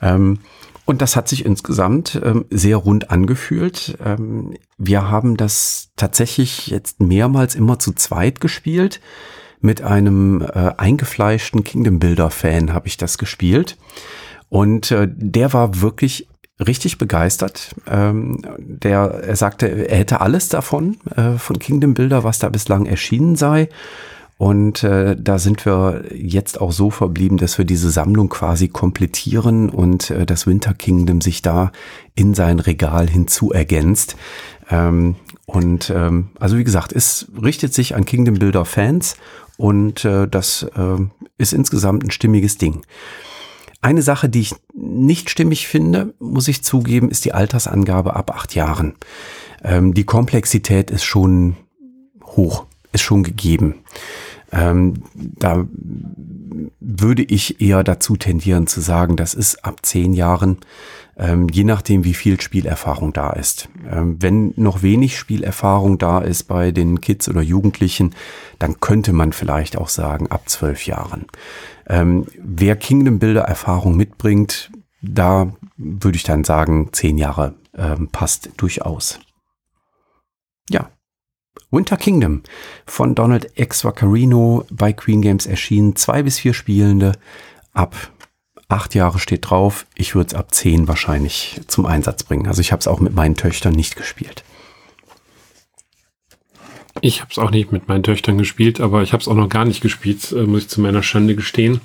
Ähm, 0.00 0.38
und 0.84 1.00
das 1.00 1.14
hat 1.14 1.28
sich 1.28 1.44
insgesamt 1.44 2.20
ähm, 2.24 2.44
sehr 2.50 2.76
rund 2.76 3.10
angefühlt. 3.10 3.96
Ähm, 4.04 4.54
wir 4.78 5.08
haben 5.08 5.36
das 5.36 5.90
tatsächlich 5.96 6.66
jetzt 6.66 7.00
mehrmals 7.00 7.54
immer 7.54 7.78
zu 7.78 7.92
zweit 7.92 8.40
gespielt. 8.40 9.00
Mit 9.60 9.82
einem 9.82 10.42
äh, 10.42 10.72
eingefleischten 10.76 11.62
Kingdom 11.62 12.00
Builder 12.00 12.30
Fan 12.30 12.72
habe 12.72 12.88
ich 12.88 12.96
das 12.96 13.16
gespielt. 13.16 13.78
Und 14.48 14.90
äh, 14.90 15.08
der 15.08 15.52
war 15.52 15.80
wirklich 15.80 16.28
richtig 16.58 16.98
begeistert. 16.98 17.74
Ähm, 17.86 18.42
der, 18.58 19.22
er 19.24 19.36
sagte, 19.36 19.68
er 19.68 19.98
hätte 19.98 20.20
alles 20.20 20.48
davon, 20.48 20.98
äh, 21.16 21.38
von 21.38 21.60
Kingdom 21.60 21.94
Builder, 21.94 22.24
was 22.24 22.40
da 22.40 22.48
bislang 22.48 22.86
erschienen 22.86 23.36
sei. 23.36 23.68
Und 24.42 24.82
äh, 24.82 25.16
da 25.16 25.38
sind 25.38 25.64
wir 25.66 26.02
jetzt 26.12 26.60
auch 26.60 26.72
so 26.72 26.90
verblieben, 26.90 27.36
dass 27.36 27.58
wir 27.58 27.64
diese 27.64 27.92
Sammlung 27.92 28.28
quasi 28.28 28.66
komplettieren 28.66 29.70
und 29.70 30.10
äh, 30.10 30.26
das 30.26 30.48
Winter 30.48 30.74
Kingdom 30.74 31.20
sich 31.20 31.42
da 31.42 31.70
in 32.16 32.34
sein 32.34 32.58
Regal 32.58 33.08
hinzu 33.08 33.52
ergänzt. 33.52 34.16
Ähm, 34.68 35.14
und 35.46 35.90
ähm, 35.94 36.30
also 36.40 36.58
wie 36.58 36.64
gesagt, 36.64 36.92
es 36.92 37.28
richtet 37.40 37.72
sich 37.72 37.94
an 37.94 38.04
Kingdom 38.04 38.40
Builder 38.40 38.64
Fans 38.64 39.14
und 39.58 40.04
äh, 40.04 40.26
das 40.26 40.64
äh, 40.74 40.96
ist 41.38 41.52
insgesamt 41.52 42.02
ein 42.02 42.10
stimmiges 42.10 42.58
Ding. 42.58 42.82
Eine 43.80 44.02
Sache, 44.02 44.28
die 44.28 44.40
ich 44.40 44.56
nicht 44.74 45.30
stimmig 45.30 45.68
finde, 45.68 46.14
muss 46.18 46.48
ich 46.48 46.64
zugeben, 46.64 47.10
ist 47.10 47.24
die 47.24 47.32
Altersangabe 47.32 48.16
ab 48.16 48.32
acht 48.34 48.56
Jahren. 48.56 48.94
Ähm, 49.62 49.94
die 49.94 50.02
Komplexität 50.02 50.90
ist 50.90 51.04
schon 51.04 51.54
hoch, 52.24 52.66
ist 52.90 53.02
schon 53.02 53.22
gegeben. 53.22 53.76
Ähm, 54.52 55.02
da 55.14 55.66
würde 56.78 57.22
ich 57.22 57.60
eher 57.60 57.82
dazu 57.82 58.16
tendieren 58.16 58.66
zu 58.66 58.80
sagen, 58.80 59.16
das 59.16 59.34
ist 59.34 59.64
ab 59.64 59.84
zehn 59.84 60.12
Jahren, 60.12 60.58
ähm, 61.16 61.48
je 61.50 61.64
nachdem, 61.64 62.04
wie 62.04 62.14
viel 62.14 62.40
Spielerfahrung 62.40 63.12
da 63.12 63.30
ist. 63.30 63.68
Ähm, 63.90 64.16
wenn 64.20 64.52
noch 64.56 64.82
wenig 64.82 65.18
Spielerfahrung 65.18 65.98
da 65.98 66.20
ist 66.20 66.44
bei 66.44 66.70
den 66.70 67.00
Kids 67.00 67.28
oder 67.28 67.40
Jugendlichen, 67.40 68.14
dann 68.58 68.80
könnte 68.80 69.12
man 69.12 69.32
vielleicht 69.32 69.76
auch 69.76 69.88
sagen, 69.88 70.30
ab 70.30 70.48
zwölf 70.48 70.86
Jahren. 70.86 71.26
Ähm, 71.88 72.26
wer 72.38 72.76
Kingdom 72.76 73.18
Builder 73.18 73.42
Erfahrung 73.42 73.96
mitbringt, 73.96 74.70
da 75.00 75.52
würde 75.76 76.16
ich 76.16 76.22
dann 76.22 76.44
sagen, 76.44 76.90
zehn 76.92 77.18
Jahre 77.18 77.54
ähm, 77.74 78.08
passt 78.08 78.50
durchaus. 78.56 79.18
Ja, 80.70 80.90
Winter 81.72 81.96
Kingdom 81.96 82.42
von 82.84 83.14
Donald 83.14 83.52
X. 83.54 83.82
Vaccarino 83.82 84.66
bei 84.70 84.92
Queen 84.92 85.22
Games 85.22 85.46
erschienen. 85.46 85.96
Zwei 85.96 86.22
bis 86.22 86.38
vier 86.38 86.52
Spielende. 86.52 87.12
Ab 87.72 87.96
acht 88.68 88.94
Jahre 88.94 89.18
steht 89.18 89.48
drauf. 89.48 89.86
Ich 89.94 90.14
würde 90.14 90.28
es 90.28 90.34
ab 90.34 90.54
zehn 90.54 90.86
wahrscheinlich 90.86 91.62
zum 91.68 91.86
Einsatz 91.86 92.24
bringen. 92.24 92.46
Also 92.46 92.60
ich 92.60 92.72
habe 92.72 92.80
es 92.80 92.86
auch 92.86 93.00
mit 93.00 93.14
meinen 93.14 93.36
Töchtern 93.36 93.72
nicht 93.72 93.96
gespielt. 93.96 94.44
Ich 97.00 97.22
habe 97.22 97.30
es 97.30 97.38
auch 97.38 97.50
nicht 97.50 97.72
mit 97.72 97.88
meinen 97.88 98.02
Töchtern 98.02 98.36
gespielt, 98.36 98.78
aber 98.78 99.02
ich 99.02 99.14
habe 99.14 99.22
es 99.22 99.28
auch 99.28 99.34
noch 99.34 99.48
gar 99.48 99.64
nicht 99.64 99.80
gespielt, 99.80 100.30
äh, 100.32 100.42
muss 100.42 100.64
ich 100.64 100.68
zu 100.68 100.82
meiner 100.82 101.02
Schande 101.02 101.34
gestehen. 101.34 101.80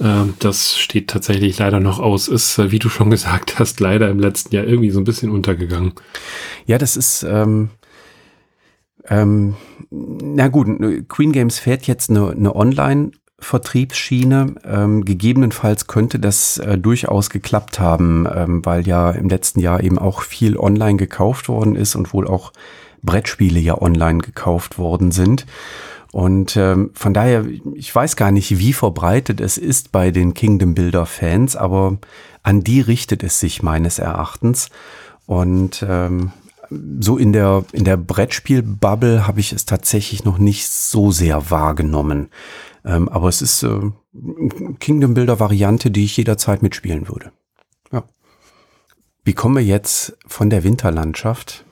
Äh, 0.00 0.24
das 0.40 0.76
steht 0.76 1.08
tatsächlich 1.08 1.58
leider 1.58 1.78
noch 1.78 2.00
aus. 2.00 2.26
Ist, 2.26 2.58
äh, 2.58 2.72
wie 2.72 2.80
du 2.80 2.88
schon 2.88 3.08
gesagt 3.16 3.60
hast, 3.60 3.78
leider 3.78 4.10
im 4.10 4.18
letzten 4.18 4.52
Jahr 4.52 4.64
irgendwie 4.64 4.90
so 4.90 4.98
ein 4.98 5.04
bisschen 5.04 5.30
untergegangen. 5.30 5.92
Ja, 6.66 6.76
das 6.76 6.96
ist, 6.96 7.22
ähm, 7.22 7.70
ähm, 9.08 9.56
na 9.90 10.48
gut, 10.48 10.68
Queen 11.08 11.32
Games 11.32 11.58
fährt 11.58 11.86
jetzt 11.86 12.10
eine, 12.10 12.30
eine 12.30 12.54
Online- 12.54 13.12
Vertriebsschiene. 13.42 14.54
Ähm, 14.64 15.04
gegebenenfalls 15.04 15.86
könnte 15.86 16.18
das 16.18 16.58
äh, 16.58 16.78
durchaus 16.78 17.28
geklappt 17.28 17.78
haben, 17.78 18.26
ähm, 18.32 18.64
weil 18.64 18.86
ja 18.86 19.10
im 19.10 19.28
letzten 19.28 19.60
Jahr 19.60 19.82
eben 19.82 19.98
auch 19.98 20.22
viel 20.22 20.56
online 20.56 20.96
gekauft 20.96 21.48
worden 21.48 21.76
ist 21.76 21.94
und 21.94 22.12
wohl 22.14 22.26
auch 22.26 22.52
Brettspiele 23.02 23.60
ja 23.60 23.80
online 23.80 24.20
gekauft 24.20 24.78
worden 24.78 25.10
sind. 25.10 25.46
Und 26.12 26.56
ähm, 26.56 26.90
von 26.94 27.14
daher, 27.14 27.44
ich 27.74 27.94
weiß 27.94 28.16
gar 28.16 28.30
nicht, 28.30 28.58
wie 28.58 28.72
verbreitet 28.72 29.40
es 29.40 29.58
ist 29.58 29.92
bei 29.92 30.10
den 30.10 30.34
Kingdom 30.34 30.74
Builder 30.74 31.06
Fans, 31.06 31.56
aber 31.56 31.98
an 32.42 32.62
die 32.62 32.80
richtet 32.80 33.22
es 33.22 33.40
sich 33.40 33.62
meines 33.62 33.98
Erachtens. 33.98 34.68
Und 35.26 35.84
ähm, 35.88 36.32
so 37.00 37.16
in 37.16 37.32
der, 37.32 37.64
in 37.72 37.84
der 37.84 37.96
Brettspiel-Bubble 37.96 39.26
habe 39.26 39.40
ich 39.40 39.52
es 39.52 39.66
tatsächlich 39.66 40.24
noch 40.24 40.38
nicht 40.38 40.68
so 40.68 41.10
sehr 41.10 41.50
wahrgenommen. 41.50 42.28
Ähm, 42.84 43.08
aber 43.08 43.28
es 43.28 43.42
ist 43.42 43.62
äh, 43.62 43.90
Kingdom 44.80 45.14
Builder 45.14 45.40
Variante, 45.40 45.90
die 45.90 46.04
ich 46.04 46.16
jederzeit 46.16 46.62
mitspielen 46.62 47.08
würde. 47.08 47.32
Ja. 47.92 48.04
Wie 49.24 49.34
kommen 49.34 49.56
wir 49.56 49.64
jetzt 49.64 50.16
von 50.26 50.50
der 50.50 50.64
Winterlandschaft 50.64 51.64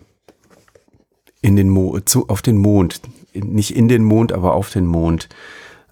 in 1.43 1.57
den 1.57 1.69
Mo 1.69 1.99
zu, 2.01 2.29
auf 2.29 2.43
den 2.43 2.59
Mond? 2.59 3.01
Nicht 3.35 3.75
in 3.75 3.89
den 3.89 4.05
Mond, 4.05 4.33
aber 4.33 4.55
auf 4.55 4.71
den 4.71 4.87
Mond. 4.87 5.29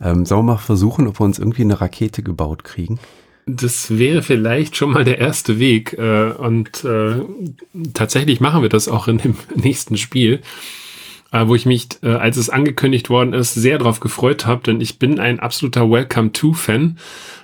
Ähm, 0.00 0.24
sollen 0.24 0.46
wir 0.46 0.54
mal 0.54 0.58
versuchen, 0.58 1.08
ob 1.08 1.20
wir 1.20 1.24
uns 1.24 1.38
irgendwie 1.38 1.62
eine 1.62 1.80
Rakete 1.80 2.22
gebaut 2.22 2.64
kriegen? 2.64 2.98
Das 3.48 3.98
wäre 3.98 4.22
vielleicht 4.22 4.76
schon 4.76 4.92
mal 4.92 5.04
der 5.04 5.18
erste 5.18 5.58
Weg. 5.58 5.94
Äh, 5.94 6.32
und 6.32 6.84
äh, 6.84 7.16
tatsächlich 7.94 8.40
machen 8.40 8.62
wir 8.62 8.68
das 8.68 8.88
auch 8.88 9.08
in 9.08 9.18
dem 9.18 9.34
nächsten 9.54 9.96
Spiel, 9.96 10.40
äh, 11.32 11.46
wo 11.46 11.54
ich 11.54 11.66
mich, 11.66 11.88
äh, 12.02 12.10
als 12.10 12.36
es 12.36 12.50
angekündigt 12.50 13.10
worden 13.10 13.32
ist, 13.32 13.54
sehr 13.54 13.78
darauf 13.78 14.00
gefreut 14.00 14.46
habe, 14.46 14.62
denn 14.62 14.80
ich 14.80 14.98
bin 14.98 15.18
ein 15.18 15.40
absoluter 15.40 15.90
Welcome 15.90 16.32
to-Fan. 16.32 16.98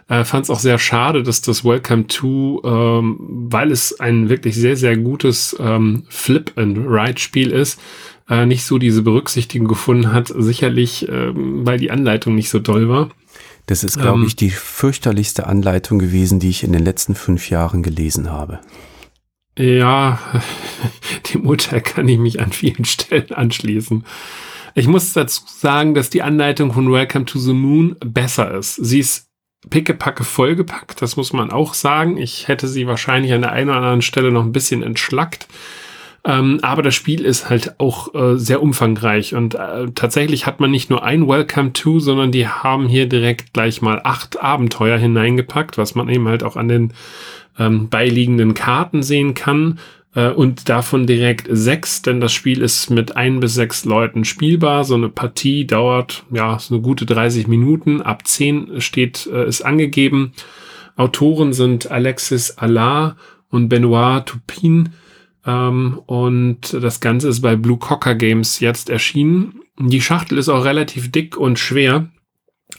Äh, 0.09 0.25
Fand 0.25 0.45
es 0.45 0.51
auch 0.51 0.59
sehr 0.59 0.79
schade, 0.79 1.23
dass 1.23 1.41
das 1.41 1.65
Welcome 1.65 2.07
to, 2.07 2.61
ähm, 2.65 3.17
weil 3.21 3.73
es 3.73 3.99
ein 4.01 4.29
wirklich 4.29 4.55
sehr, 4.55 4.77
sehr 4.77 4.97
gutes 4.99 5.57
ähm, 5.59 6.05
Flip-and-Ride-Spiel 6.09 7.51
ist, 7.51 7.81
äh, 8.29 8.45
nicht 8.45 8.65
so 8.65 8.79
diese 8.79 9.03
Berücksichtigung 9.03 9.67
gefunden 9.67 10.13
hat. 10.13 10.33
Sicherlich, 10.37 11.09
ähm, 11.09 11.67
weil 11.67 11.79
die 11.79 11.91
Anleitung 11.91 12.35
nicht 12.35 12.51
so 12.51 12.61
toll 12.61 12.89
war. 12.89 13.11
Das 13.67 13.83
ist, 13.83 13.99
glaube 13.99 14.21
ähm, 14.21 14.27
ich, 14.27 14.37
die 14.37 14.51
fürchterlichste 14.51 15.47
Anleitung 15.47 15.99
gewesen, 15.99 16.39
die 16.39 16.51
ich 16.51 16.65
in 16.65 16.73
den 16.73 16.85
letzten 16.85 17.15
fünf 17.15 17.51
Jahren 17.51 17.83
gelesen 17.83 18.31
habe. 18.31 18.61
Ja, 19.59 20.19
dem 21.33 21.47
Urteil 21.47 21.81
kann 21.81 22.09
ich 22.09 22.19
mich 22.19 22.41
an 22.41 22.53
vielen 22.53 22.85
Stellen 22.85 23.33
anschließen. 23.33 24.05
Ich 24.75 24.89
muss 24.89 25.13
dazu 25.13 25.43
sagen, 25.47 25.95
dass 25.95 26.11
die 26.11 26.23
Anleitung 26.23 26.73
von 26.73 26.91
Welcome 26.93 27.27
to 27.27 27.39
the 27.39 27.53
Moon 27.53 27.97
besser 28.01 28.53
ist. 28.55 28.75
Sie 28.75 28.99
ist 28.99 29.29
pickepacke 29.71 30.25
vollgepackt, 30.25 31.01
das 31.01 31.17
muss 31.17 31.33
man 31.33 31.51
auch 31.51 31.75
sagen. 31.75 32.19
Ich 32.19 32.49
hätte 32.49 32.69
sie 32.69 32.87
wahrscheinlich 32.87 33.33
an 33.33 33.43
der 33.43 33.53
einen 33.53 33.71
oder 33.71 33.79
anderen 33.79 34.03
Stelle 34.03 34.31
noch 34.31 34.43
ein 34.43 34.53
bisschen 34.53 34.83
entschlackt. 34.83 35.47
Ähm, 36.27 36.61
aber 36.63 36.83
das 36.83 36.95
Spiel 36.95 37.23
ist 37.23 37.51
halt 37.51 37.79
auch 37.79 38.15
äh, 38.15 38.39
sehr 38.39 38.63
umfangreich 38.63 39.35
und 39.35 39.57
äh, 39.57 39.89
tatsächlich 39.95 40.47
hat 40.47 40.59
man 40.59 40.71
nicht 40.71 40.89
nur 40.89 41.05
ein 41.05 41.29
Welcome 41.29 41.75
to, 41.75 42.01
sondern 42.01 42.33
die 42.33 42.49
haben 42.49 42.89
hier 42.89 43.07
direkt 43.07 43.53
gleich 43.53 43.83
mal 43.83 44.01
acht 44.05 44.43
Abenteuer 44.43 44.97
hineingepackt, 44.97 45.77
was 45.77 45.95
man 45.95 46.09
eben 46.09 46.27
halt 46.27 46.43
auch 46.43 46.57
an 46.57 46.69
den 46.69 46.95
ähm, 47.59 47.91
beiliegenden 47.91 48.55
Karten 48.55 49.03
sehen 49.03 49.35
kann 49.35 49.79
äh, 50.15 50.31
und 50.31 50.71
davon 50.71 51.07
direkt 51.07 51.47
sechs, 51.51 52.01
denn 52.01 52.23
das 52.23 52.33
Spiel 52.33 52.63
ist 52.63 52.89
mit 52.89 53.17
ein 53.17 53.41
bis 53.41 53.53
sechs 53.53 53.85
Leuten 53.85 54.25
spielbar. 54.25 54.85
So 54.85 54.95
eine 54.95 55.11
Partie 55.11 55.67
dauert 55.67 56.25
ja 56.31 56.59
so 56.59 56.75
eine 56.75 56.83
gute 56.83 57.05
30 57.05 57.49
Minuten. 57.49 58.01
Ab 58.01 58.27
zehn 58.27 58.81
steht 58.81 59.27
äh, 59.27 59.47
ist 59.47 59.63
angegeben. 59.63 60.33
Autoren 60.97 61.53
sind 61.53 61.91
Alexis 61.91 62.53
Allard 62.53 63.17
und 63.51 63.69
Benoit 63.69 64.25
Toupin. 64.27 64.91
Ähm, 65.47 66.01
und 66.07 66.73
das 66.73 67.01
Ganze 67.01 67.29
ist 67.29 67.41
bei 67.41 67.57
Blue 67.57 67.79
Cocker 67.79 68.15
Games 68.15 68.61
jetzt 68.61 68.89
erschienen. 68.91 69.61
Die 69.79 70.01
Schachtel 70.01 70.39
ist 70.39 70.49
auch 70.49 70.65
relativ 70.65 71.11
dick 71.11 71.37
und 71.37 71.59
schwer. 71.59 72.09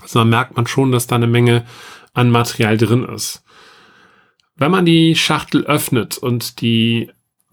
Also 0.02 0.20
da 0.20 0.26
merkt 0.26 0.56
man 0.56 0.68
schon, 0.68 0.92
dass 0.92 1.08
da 1.08 1.16
eine 1.16 1.28
Menge 1.28 1.66
an 2.14 2.30
Material 2.32 2.78
drin 2.78 3.04
ist. 3.04 3.44
Wenn 4.56 4.72
man 4.72 4.86
die 4.86 5.16
Schachtel 5.16 5.66
öffnet 5.66 6.18
und 6.18 6.62
die 6.62 7.10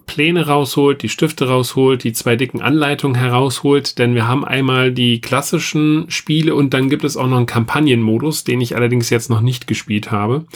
Pläne 0.07 0.47
rausholt, 0.47 1.03
die 1.03 1.09
Stifte 1.09 1.49
rausholt, 1.49 2.05
die 2.05 2.13
zwei 2.13 2.37
dicken 2.37 2.61
Anleitungen 2.61 3.17
herausholt, 3.17 3.99
denn 3.99 4.15
wir 4.15 4.27
haben 4.27 4.45
einmal 4.45 4.93
die 4.93 5.21
klassischen 5.21 6.11
Spiele 6.11 6.55
und 6.55 6.75
dann 6.75 6.89
gibt 6.89 7.05
es 7.05 7.17
auch 7.17 7.27
noch 7.27 7.37
einen 7.37 7.47
Kampagnenmodus, 7.47 8.45
den 8.45 8.61
ich 8.61 8.77
allerdings 8.77 9.11
jetzt 9.11 9.31
noch 9.31 9.41
nicht 9.41 9.67
gespielt 9.67 10.11
habe. 10.11 10.47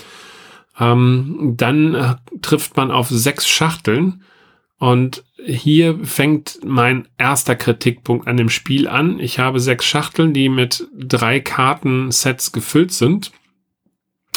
Ähm, 0.78 1.54
dann 1.56 1.94
äh, 1.94 2.14
trifft 2.42 2.76
man 2.76 2.90
auf 2.90 3.08
sechs 3.08 3.48
Schachteln 3.48 4.22
und 4.78 5.24
hier 5.44 5.98
fängt 6.02 6.60
mein 6.64 7.08
erster 7.18 7.56
Kritikpunkt 7.56 8.26
an 8.26 8.36
dem 8.36 8.50
Spiel 8.50 8.88
an. 8.88 9.20
Ich 9.20 9.38
habe 9.38 9.60
sechs 9.60 9.84
Schachteln, 9.84 10.32
die 10.32 10.48
mit 10.48 10.86
drei 10.96 11.40
Kartensets 11.40 12.52
gefüllt 12.52 12.92
sind. 12.92 13.30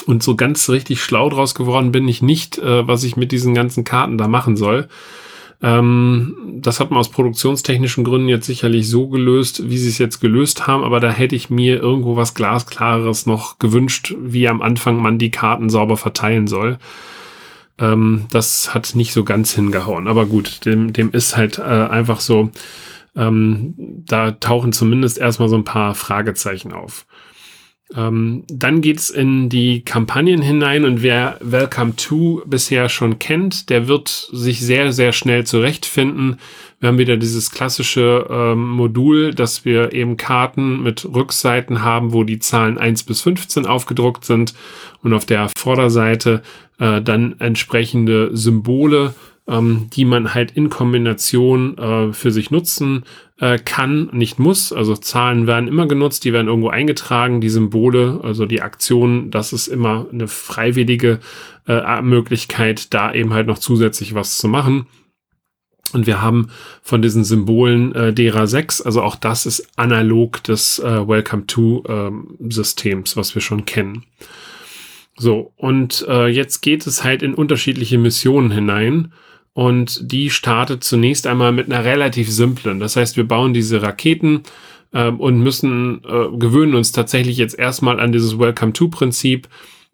Und 0.06 0.24
so 0.24 0.36
ganz 0.36 0.70
richtig 0.70 1.02
schlau 1.02 1.30
draus 1.30 1.56
geworden 1.56 1.92
bin 1.92 2.08
ich 2.08 2.22
nicht, 2.22 2.58
äh, 2.58 2.88
was 2.88 3.04
ich 3.04 3.18
mit 3.18 3.32
diesen 3.32 3.54
ganzen 3.54 3.84
Karten 3.84 4.18
da 4.18 4.28
machen 4.28 4.56
soll. 4.56 4.88
Ähm, 5.62 6.36
das 6.62 6.80
hat 6.80 6.90
man 6.90 7.00
aus 7.00 7.10
produktionstechnischen 7.10 8.06
Gründen 8.06 8.30
jetzt 8.30 8.46
sicherlich 8.46 8.88
so 8.88 9.10
gelöst, 9.10 9.70
wie 9.70 9.78
sie 9.78 9.90
es 9.90 9.98
jetzt 9.98 10.22
gelöst 10.22 10.68
haben, 10.68 10.84
aber 10.84 11.02
da 11.02 11.12
hätte 11.12 11.36
ich 11.36 11.50
mir 11.50 11.82
irgendwo 11.82 12.16
was 12.16 12.34
Glasklares 12.34 13.26
noch 13.26 13.60
gewünscht, 13.60 14.16
wie 14.20 14.48
am 14.48 14.62
Anfang 14.62 15.02
man 15.02 15.18
die 15.18 15.32
Karten 15.32 15.70
sauber 15.70 15.98
verteilen 15.98 16.48
soll. 16.48 16.78
Ähm, 17.80 18.26
das 18.32 18.74
hat 18.74 18.96
nicht 18.96 19.14
so 19.14 19.24
ganz 19.24 19.54
hingehauen, 19.54 20.08
aber 20.08 20.26
gut, 20.26 20.66
dem, 20.66 20.94
dem 20.94 21.12
ist 21.12 21.38
halt 21.38 21.60
äh, 21.60 21.62
einfach 21.62 22.20
so, 22.20 22.52
ähm, 23.16 23.74
da 23.78 24.32
tauchen 24.32 24.74
zumindest 24.74 25.18
erstmal 25.18 25.50
so 25.50 25.56
ein 25.56 25.64
paar 25.64 25.96
Fragezeichen 25.96 26.74
auf. 26.74 27.06
Ähm, 27.96 28.44
dann 28.48 28.82
geht's 28.82 29.10
in 29.10 29.50
die 29.50 29.82
Kampagnen 29.82 30.44
hinein 30.44 30.86
und 30.86 31.02
wer 31.02 31.38
Welcome 31.42 31.96
to 31.96 32.44
bisher 32.46 32.88
schon 32.88 33.18
kennt, 33.18 33.70
der 33.72 33.88
wird 33.88 34.10
sich 34.32 34.62
sehr, 34.62 34.94
sehr 34.94 35.12
schnell 35.12 35.44
zurechtfinden. 35.46 36.38
Wir 36.80 36.90
haben 36.90 37.00
wieder 37.00 37.18
dieses 37.18 37.50
klassische 37.50 38.28
ähm, 38.30 38.70
Modul, 38.70 39.34
dass 39.34 39.66
wir 39.66 39.92
eben 39.92 40.18
Karten 40.18 40.84
mit 40.84 41.04
Rückseiten 41.04 41.82
haben, 41.82 42.14
wo 42.14 42.24
die 42.24 42.40
Zahlen 42.40 42.78
1 42.78 43.04
bis 43.04 43.22
15 43.22 43.66
aufgedruckt 43.66 44.24
sind 44.24 44.54
und 45.02 45.14
auf 45.14 45.26
der 45.26 45.50
Vorderseite 45.58 46.44
äh, 46.78 47.02
dann 47.02 47.40
entsprechende 47.40 48.30
Symbole 48.38 49.16
ähm, 49.50 49.90
die 49.92 50.06
man 50.06 50.34
halt 50.34 50.52
in 50.52 50.70
Kombination 50.70 51.78
äh, 51.78 52.14
für 52.14 52.32
sich 52.32 52.52
nutzen 52.52 53.04
äh, 53.40 53.58
kann, 53.58 54.10
nicht 54.12 54.40
muss. 54.40 54.74
Also 54.74 54.96
Zahlen 54.96 55.48
werden 55.48 55.68
immer 55.68 55.88
genutzt, 55.88 56.26
die 56.26 56.34
werden 56.34 56.48
irgendwo 56.48 56.70
eingetragen, 56.70 57.42
die 57.42 57.50
Symbole, 57.50 58.20
also 58.24 58.46
die 58.46 58.62
Aktionen, 58.62 59.32
das 59.32 59.54
ist 59.54 59.68
immer 59.68 60.08
eine 60.12 60.28
freiwillige 60.28 61.20
äh, 61.68 62.02
Möglichkeit, 62.02 62.94
da 62.94 63.14
eben 63.14 63.34
halt 63.34 63.48
noch 63.48 63.60
zusätzlich 63.60 64.14
was 64.14 64.38
zu 64.38 64.48
machen. 64.48 64.88
Und 65.92 66.06
wir 66.06 66.22
haben 66.22 66.50
von 66.84 67.02
diesen 67.02 67.24
Symbolen 67.24 67.96
äh, 67.96 68.14
DERA 68.14 68.46
6, 68.46 68.82
also 68.82 69.02
auch 69.02 69.16
das 69.16 69.46
ist 69.46 69.68
analog 69.76 70.44
des 70.44 70.80
äh, 70.80 71.08
Welcome 71.08 71.48
to 71.48 71.84
ähm, 71.88 72.36
Systems, 72.50 73.18
was 73.18 73.34
wir 73.34 73.42
schon 73.42 73.66
kennen. 73.66 74.04
So, 75.18 75.52
und 75.58 76.06
äh, 76.08 76.28
jetzt 76.28 76.62
geht 76.62 76.86
es 76.86 77.04
halt 77.04 77.24
in 77.24 77.34
unterschiedliche 77.34 77.98
Missionen 77.98 78.52
hinein. 78.52 79.12
Und 79.54 80.12
die 80.12 80.30
startet 80.30 80.84
zunächst 80.84 81.28
einmal 81.28 81.52
mit 81.52 81.72
einer 81.72 81.84
relativ 81.84 82.30
simplen. 82.32 82.80
Das 82.80 82.96
heißt, 82.96 83.18
wir 83.18 83.28
bauen 83.28 83.54
diese 83.54 83.82
Raketen 83.82 84.44
äh, 84.94 85.10
und 85.10 85.40
müssen 85.40 86.02
äh, 86.04 86.38
gewöhnen 86.38 86.76
uns 86.76 86.92
tatsächlich 86.92 87.38
jetzt 87.38 87.58
erstmal 87.58 88.00
an 88.00 88.12
dieses 88.12 88.40
Welcome-to-Prinzip. 88.40 89.48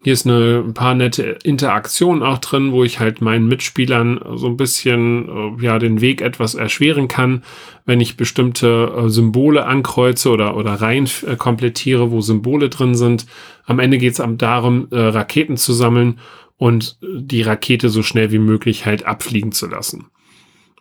Hier 0.04 0.12
ist 0.12 0.26
eine, 0.26 0.62
ein 0.64 0.74
paar 0.74 0.94
nette 0.94 1.38
Interaktionen 1.42 2.22
auch 2.22 2.38
drin, 2.38 2.70
wo 2.70 2.84
ich 2.84 3.00
halt 3.00 3.22
meinen 3.22 3.48
Mitspielern 3.48 4.20
so 4.36 4.46
ein 4.46 4.56
bisschen 4.56 5.58
äh, 5.58 5.64
ja 5.64 5.78
den 5.78 6.00
Weg 6.00 6.20
etwas 6.20 6.54
erschweren 6.54 7.08
kann, 7.08 7.42
wenn 7.86 8.00
ich 8.00 8.16
bestimmte 8.16 8.92
äh, 8.96 9.08
Symbole 9.08 9.64
ankreuze 9.64 10.30
oder 10.30 10.56
oder 10.56 10.74
rein 10.74 11.08
äh, 11.26 11.34
komplettiere, 11.36 12.12
wo 12.12 12.20
Symbole 12.20 12.68
drin 12.68 12.94
sind. 12.94 13.26
Am 13.64 13.80
Ende 13.80 13.98
geht 13.98 14.16
es 14.16 14.22
darum, 14.38 14.86
Raketen 14.92 15.56
zu 15.56 15.72
sammeln 15.72 16.20
und 16.56 16.98
die 17.02 17.42
Rakete 17.42 17.88
so 17.88 18.02
schnell 18.02 18.32
wie 18.32 18.38
möglich 18.38 18.86
halt 18.86 19.04
abfliegen 19.04 19.52
zu 19.52 19.66
lassen. 19.66 20.06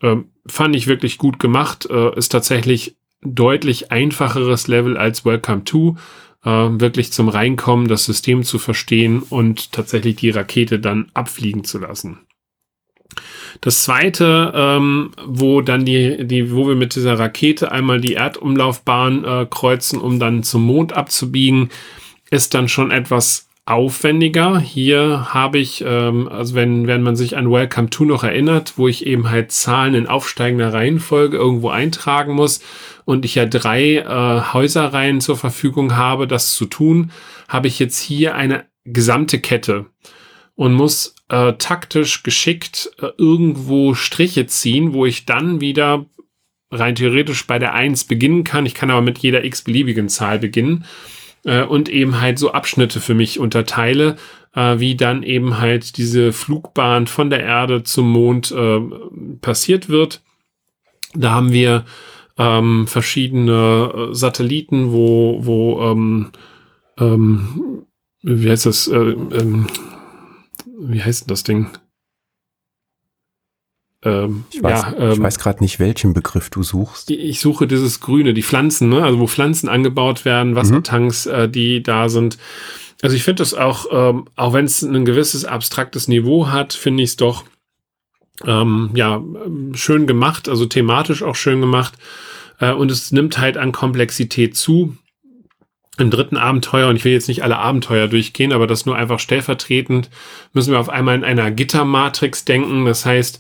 Ähm, 0.01 0.29
fand 0.45 0.75
ich 0.75 0.87
wirklich 0.87 1.17
gut 1.17 1.39
gemacht, 1.39 1.87
äh, 1.89 2.15
ist 2.17 2.29
tatsächlich 2.29 2.95
deutlich 3.21 3.91
einfacheres 3.91 4.67
Level 4.67 4.97
als 4.97 5.25
Welcome 5.25 5.63
to, 5.63 5.97
äh, 6.43 6.49
wirklich 6.49 7.11
zum 7.11 7.27
Reinkommen, 7.27 7.87
das 7.87 8.05
System 8.05 8.43
zu 8.43 8.59
verstehen 8.59 9.19
und 9.21 9.71
tatsächlich 9.71 10.17
die 10.17 10.29
Rakete 10.29 10.79
dann 10.79 11.09
abfliegen 11.13 11.63
zu 11.63 11.79
lassen. 11.79 12.19
Das 13.61 13.83
zweite, 13.83 14.51
ähm, 14.53 15.11
wo 15.25 15.61
dann 15.61 15.85
die, 15.85 16.27
die, 16.27 16.51
wo 16.51 16.67
wir 16.67 16.75
mit 16.75 16.95
dieser 16.95 17.17
Rakete 17.17 17.71
einmal 17.71 18.01
die 18.01 18.13
Erdumlaufbahn 18.13 19.23
äh, 19.23 19.47
kreuzen, 19.49 19.99
um 19.99 20.19
dann 20.19 20.43
zum 20.43 20.65
Mond 20.65 20.93
abzubiegen, 20.93 21.69
ist 22.29 22.53
dann 22.53 22.67
schon 22.67 22.91
etwas 22.91 23.47
aufwendiger. 23.65 24.59
Hier 24.59 25.33
habe 25.33 25.57
ich, 25.57 25.83
ähm, 25.85 26.27
also 26.27 26.53
wenn, 26.53 26.85
wenn 26.85 27.01
man 27.01 27.15
sich 27.15 27.35
an 27.35 27.51
Welcome 27.51 27.89
to 27.89 28.05
noch 28.05 28.23
erinnert, 28.23 28.73
wo 28.77 28.87
ich 28.87 29.05
eben 29.07 29.29
halt 29.29 29.51
Zahlen 29.51 29.95
in 29.95 30.07
aufsteigender 30.07 30.71
Reihenfolge 30.71 31.35
irgendwo 31.35 31.69
eintragen 31.69 32.33
muss 32.33 32.61
und 33.05 33.25
ich 33.25 33.35
ja 33.35 33.47
drei 33.47 33.97
äh, 33.97 34.53
Häuserreihen 34.53 35.19
zur 35.19 35.35
Verfügung 35.35 35.95
habe, 35.95 36.27
das 36.27 36.53
zu 36.53 36.65
tun, 36.65 37.11
habe 37.47 37.67
ich 37.67 37.79
jetzt 37.79 37.99
hier 37.99 38.35
eine 38.35 38.65
gesamte 38.83 39.39
Kette 39.39 39.87
und 40.53 40.73
muss 40.73 41.15
äh, 41.29 41.53
taktisch 41.53 42.21
geschickt 42.21 42.91
äh, 43.01 43.07
irgendwo 43.17 43.95
Striche 43.95 44.45
ziehen, 44.45 44.93
wo 44.93 45.07
ich 45.07 45.25
dann 45.25 45.59
wieder 45.59 46.05
rein 46.69 46.93
theoretisch 46.93 47.47
bei 47.47 47.57
der 47.57 47.73
eins 47.73 48.03
beginnen 48.03 48.43
kann. 48.43 48.67
Ich 48.67 48.75
kann 48.75 48.91
aber 48.91 49.01
mit 49.01 49.17
jeder 49.17 49.43
x-beliebigen 49.43 50.07
Zahl 50.07 50.37
beginnen 50.37 50.85
äh, 51.45 51.63
und 51.63 51.89
eben 51.89 52.19
halt 52.19 52.37
so 52.37 52.51
Abschnitte 52.51 52.99
für 52.99 53.13
mich 53.13 53.39
unterteile, 53.39 54.17
äh, 54.53 54.79
wie 54.79 54.95
dann 54.95 55.23
eben 55.23 55.59
halt 55.59 55.97
diese 55.97 56.33
Flugbahn 56.33 57.07
von 57.07 57.29
der 57.29 57.41
Erde 57.41 57.83
zum 57.83 58.11
Mond 58.11 58.51
äh, 58.51 58.79
passiert 59.41 59.87
wird. 59.87 60.21
Da 61.13 61.31
haben 61.31 61.53
wir 61.53 61.85
ähm, 62.37 62.87
verschiedene 62.87 64.09
äh, 64.11 64.13
Satelliten, 64.13 64.91
wo, 64.91 65.39
wo 65.45 65.81
ähm, 65.81 66.31
ähm, 66.97 67.85
wie 68.21 68.49
heißt 68.49 68.65
das, 68.65 68.87
äh, 68.87 68.95
ähm, 68.97 69.67
wie 70.79 71.01
heißt 71.01 71.29
das 71.29 71.43
Ding? 71.43 71.69
Ähm, 74.05 74.45
ich 74.51 74.61
weiß, 74.61 74.81
ja, 74.81 75.11
ähm, 75.13 75.23
weiß 75.23 75.39
gerade 75.39 75.63
nicht, 75.63 75.79
welchen 75.79 76.13
Begriff 76.13 76.51
du 76.51 76.61
suchst. 76.61 77.09
Ich 77.09 77.39
suche 77.39 77.65
dieses 77.65 77.99
Grüne, 77.99 78.35
die 78.35 78.43
Pflanzen, 78.43 78.89
ne? 78.89 79.03
also 79.03 79.19
wo 79.19 79.27
Pflanzen 79.27 79.67
angebaut 79.67 80.23
werden, 80.23 80.51
mhm. 80.51 80.55
Wassertanks, 80.55 81.25
mhm. 81.25 81.33
äh, 81.33 81.49
die 81.49 81.81
da 81.81 82.07
sind. 82.07 82.37
Also 83.01 83.15
ich 83.15 83.23
finde 83.23 83.41
das 83.41 83.55
auch, 83.55 83.87
ähm, 83.91 84.25
auch 84.35 84.53
wenn 84.53 84.65
es 84.65 84.83
ein 84.83 85.05
gewisses 85.05 85.43
abstraktes 85.43 86.07
Niveau 86.07 86.47
hat, 86.47 86.73
finde 86.73 87.03
ich 87.03 87.09
es 87.09 87.17
doch 87.17 87.43
ähm, 88.45 88.91
ja 88.93 89.23
schön 89.73 90.07
gemacht, 90.07 90.47
also 90.47 90.65
thematisch 90.65 91.23
auch 91.23 91.35
schön 91.35 91.59
gemacht. 91.59 91.95
Äh, 92.59 92.73
und 92.73 92.91
es 92.91 93.11
nimmt 93.11 93.37
halt 93.39 93.57
an 93.57 93.71
Komplexität 93.71 94.55
zu. 94.55 94.95
Im 95.97 96.11
dritten 96.11 96.35
Abenteuer, 96.35 96.89
und 96.89 96.97
ich 96.97 97.05
will 97.05 97.13
jetzt 97.13 97.29
nicht 97.29 97.41
alle 97.41 97.57
Abenteuer 97.57 98.09
durchgehen, 98.09 98.51
aber 98.51 98.67
das 98.67 98.85
nur 98.85 98.97
einfach 98.97 99.17
stellvertretend, 99.17 100.09
müssen 100.51 100.73
wir 100.73 100.79
auf 100.81 100.89
einmal 100.89 101.15
in 101.15 101.23
einer 101.23 101.51
Gittermatrix 101.51 102.43
denken. 102.43 102.83
Das 102.83 103.05
heißt, 103.05 103.39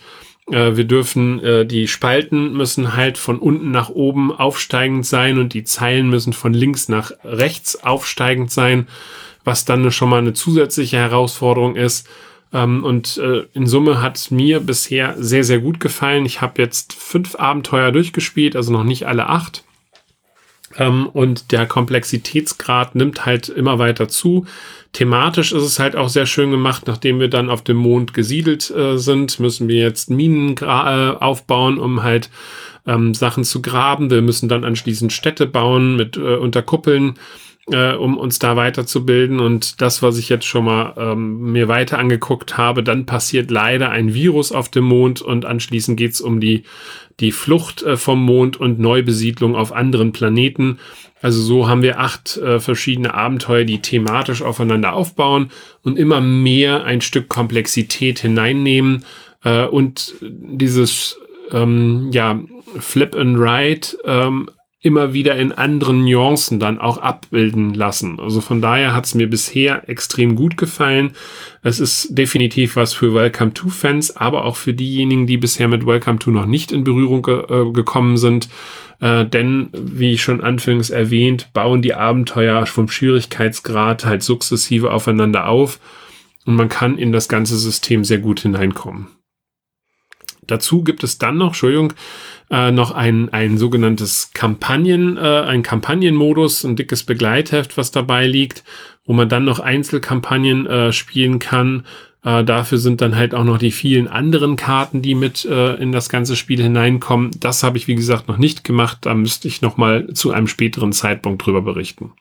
wir 0.75 0.83
dürfen, 0.83 1.43
äh, 1.43 1.65
die 1.65 1.87
Spalten 1.87 2.53
müssen 2.53 2.95
halt 2.95 3.17
von 3.17 3.39
unten 3.39 3.71
nach 3.71 3.89
oben 3.89 4.31
aufsteigend 4.31 5.05
sein 5.05 5.39
und 5.39 5.53
die 5.53 5.63
Zeilen 5.63 6.09
müssen 6.09 6.33
von 6.33 6.53
links 6.53 6.87
nach 6.87 7.11
rechts 7.23 7.83
aufsteigend 7.83 8.51
sein, 8.51 8.87
was 9.43 9.65
dann 9.65 9.91
schon 9.91 10.09
mal 10.09 10.19
eine 10.19 10.33
zusätzliche 10.33 10.97
Herausforderung 10.97 11.75
ist. 11.75 12.07
Ähm, 12.53 12.83
und 12.83 13.17
äh, 13.17 13.45
in 13.53 13.65
Summe 13.67 14.01
hat 14.01 14.31
mir 14.31 14.59
bisher 14.59 15.15
sehr, 15.17 15.43
sehr 15.43 15.59
gut 15.59 15.79
gefallen. 15.79 16.25
Ich 16.25 16.41
habe 16.41 16.61
jetzt 16.61 16.93
fünf 16.93 17.35
Abenteuer 17.35 17.91
durchgespielt, 17.91 18.55
also 18.55 18.71
noch 18.71 18.83
nicht 18.83 19.07
alle 19.07 19.27
acht. 19.27 19.64
Ähm, 20.77 21.07
und 21.07 21.51
der 21.51 21.65
Komplexitätsgrad 21.65 22.95
nimmt 22.95 23.25
halt 23.25 23.49
immer 23.49 23.79
weiter 23.79 24.07
zu. 24.07 24.45
Thematisch 24.93 25.51
ist 25.51 25.63
es 25.63 25.79
halt 25.79 25.95
auch 25.95 26.09
sehr 26.09 26.25
schön 26.25 26.51
gemacht. 26.51 26.83
Nachdem 26.87 27.19
wir 27.19 27.29
dann 27.29 27.49
auf 27.49 27.63
dem 27.63 27.77
Mond 27.77 28.13
gesiedelt 28.13 28.69
äh, 28.71 28.97
sind, 28.97 29.39
müssen 29.39 29.67
wir 29.67 29.79
jetzt 29.79 30.09
Minen 30.09 30.55
äh, 30.61 30.65
aufbauen, 30.65 31.79
um 31.79 32.03
halt 32.03 32.29
ähm, 32.87 33.13
Sachen 33.13 33.43
zu 33.43 33.61
graben. 33.61 34.09
Wir 34.09 34.21
müssen 34.21 34.49
dann 34.49 34.63
anschließend 34.63 35.11
Städte 35.11 35.47
bauen 35.47 35.95
mit 35.95 36.17
äh, 36.17 36.35
Unterkuppeln, 36.35 37.15
äh, 37.71 37.93
um 37.93 38.17
uns 38.17 38.39
da 38.39 38.55
weiterzubilden. 38.55 39.39
Und 39.39 39.81
das, 39.81 40.01
was 40.01 40.17
ich 40.17 40.29
jetzt 40.29 40.45
schon 40.45 40.65
mal 40.65 40.93
ähm, 40.97 41.51
mir 41.51 41.67
weiter 41.67 41.97
angeguckt 41.97 42.57
habe, 42.57 42.83
dann 42.83 43.05
passiert 43.05 43.51
leider 43.51 43.89
ein 43.89 44.13
Virus 44.13 44.51
auf 44.51 44.69
dem 44.69 44.85
Mond 44.85 45.21
und 45.21 45.45
anschließend 45.45 45.97
geht's 45.97 46.21
um 46.21 46.39
die, 46.39 46.63
die 47.19 47.31
Flucht 47.31 47.83
äh, 47.83 47.97
vom 47.97 48.23
Mond 48.23 48.57
und 48.57 48.79
Neubesiedlung 48.79 49.55
auf 49.55 49.71
anderen 49.71 50.11
Planeten. 50.11 50.79
Also 51.21 51.41
so 51.41 51.67
haben 51.67 51.81
wir 51.81 51.99
acht 51.99 52.37
äh, 52.37 52.59
verschiedene 52.59 53.13
Abenteuer, 53.13 53.63
die 53.63 53.81
thematisch 53.81 54.41
aufeinander 54.41 54.93
aufbauen 54.93 55.49
und 55.81 55.97
immer 55.97 56.21
mehr 56.21 56.83
ein 56.83 57.01
Stück 57.01 57.29
Komplexität 57.29 58.19
hineinnehmen 58.19 59.05
äh, 59.43 59.65
und 59.65 60.13
dieses 60.21 61.17
ähm, 61.51 62.11
ja 62.11 62.39
Flip 62.79 63.15
and 63.15 63.39
Ride 63.39 63.87
ähm, 64.03 64.49
immer 64.85 65.13
wieder 65.13 65.35
in 65.35 65.51
anderen 65.51 66.05
Nuancen 66.05 66.59
dann 66.59 66.79
auch 66.79 66.99
abbilden 66.99 67.73
lassen. 67.73 68.19
Also 68.19 68.39
von 68.39 68.61
daher 68.61 68.93
hat 68.93 69.05
es 69.05 69.15
mir 69.15 69.27
bisher 69.27 69.89
extrem 69.89 70.35
gut 70.35 70.57
gefallen. 70.57 71.13
Es 71.63 71.79
ist 71.79 72.15
definitiv 72.15 72.75
was 72.75 72.93
für 72.93 73.15
Welcome 73.15 73.55
to 73.55 73.69
Fans, 73.69 74.15
aber 74.15 74.45
auch 74.45 74.55
für 74.55 74.75
diejenigen, 74.75 75.25
die 75.25 75.37
bisher 75.37 75.67
mit 75.67 75.87
Welcome 75.87 76.19
to 76.19 76.29
noch 76.29 76.45
nicht 76.45 76.71
in 76.71 76.83
Berührung 76.83 77.23
ge 77.23 77.45
äh, 77.49 77.71
gekommen 77.71 78.17
sind. 78.17 78.47
Äh, 78.99 79.25
denn, 79.25 79.69
wie 79.73 80.13
ich 80.13 80.21
schon 80.21 80.41
anfangs 80.41 80.91
erwähnt, 80.91 81.49
bauen 81.51 81.81
die 81.81 81.95
Abenteuer 81.95 82.67
vom 82.67 82.87
Schwierigkeitsgrad 82.87 84.05
halt 84.05 84.21
sukzessive 84.21 84.91
aufeinander 84.91 85.47
auf 85.47 85.79
und 86.45 86.55
man 86.55 86.69
kann 86.69 86.99
in 86.99 87.11
das 87.11 87.27
ganze 87.27 87.57
System 87.57 88.03
sehr 88.03 88.19
gut 88.19 88.41
hineinkommen. 88.41 89.07
Dazu 90.47 90.83
gibt 90.83 91.03
es 91.03 91.17
dann 91.17 91.37
noch, 91.37 91.47
Entschuldigung, 91.47 91.93
äh, 92.49 92.71
noch 92.71 92.91
ein, 92.91 93.29
ein 93.33 93.57
sogenanntes 93.57 94.31
Kampagnen, 94.33 95.17
äh, 95.17 95.41
ein 95.41 95.63
Kampagnenmodus, 95.63 96.63
ein 96.63 96.75
dickes 96.75 97.03
Begleitheft, 97.03 97.77
was 97.77 97.91
dabei 97.91 98.27
liegt, 98.27 98.63
wo 99.05 99.13
man 99.13 99.29
dann 99.29 99.45
noch 99.45 99.59
Einzelkampagnen 99.59 100.67
äh, 100.67 100.91
spielen 100.91 101.39
kann. 101.39 101.85
Äh, 102.23 102.43
dafür 102.43 102.77
sind 102.77 103.01
dann 103.01 103.15
halt 103.15 103.35
auch 103.35 103.43
noch 103.43 103.57
die 103.57 103.71
vielen 103.71 104.07
anderen 104.07 104.55
Karten, 104.55 105.01
die 105.01 105.15
mit 105.15 105.45
äh, 105.45 105.75
in 105.75 105.91
das 105.91 106.09
ganze 106.09 106.35
Spiel 106.35 106.61
hineinkommen. 106.61 107.31
Das 107.39 107.63
habe 107.63 107.77
ich, 107.77 107.87
wie 107.87 107.95
gesagt, 107.95 108.27
noch 108.27 108.37
nicht 108.37 108.63
gemacht. 108.63 108.99
Da 109.01 109.13
müsste 109.13 109.47
ich 109.47 109.61
noch 109.61 109.77
mal 109.77 110.11
zu 110.13 110.31
einem 110.31 110.47
späteren 110.47 110.91
Zeitpunkt 110.91 111.45
drüber 111.45 111.61
berichten. 111.61 112.11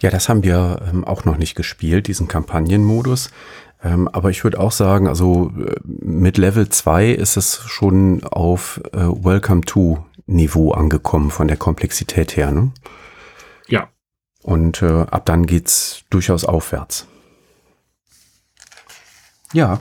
Ja, 0.00 0.10
das 0.10 0.30
haben 0.30 0.42
wir 0.42 0.80
ähm, 0.90 1.04
auch 1.04 1.26
noch 1.26 1.36
nicht 1.36 1.54
gespielt, 1.54 2.08
diesen 2.08 2.26
Kampagnenmodus. 2.26 3.30
Ähm, 3.82 4.08
aber 4.08 4.30
ich 4.30 4.44
würde 4.44 4.60
auch 4.60 4.72
sagen, 4.72 5.08
also 5.08 5.52
äh, 5.58 5.74
mit 5.84 6.36
Level 6.38 6.68
2 6.68 7.10
ist 7.10 7.36
es 7.36 7.62
schon 7.66 8.24
auf 8.24 8.80
äh, 8.92 8.98
Welcome 8.98 9.62
to 9.62 10.04
Niveau 10.26 10.72
angekommen 10.72 11.30
von 11.30 11.48
der 11.48 11.56
Komplexität 11.56 12.36
her. 12.36 12.52
Ne? 12.52 12.72
Ja. 13.68 13.88
Und 14.42 14.82
äh, 14.82 15.06
ab 15.10 15.26
dann 15.26 15.46
geht's 15.46 16.04
durchaus 16.10 16.44
aufwärts. 16.44 17.06
Ja, 19.52 19.80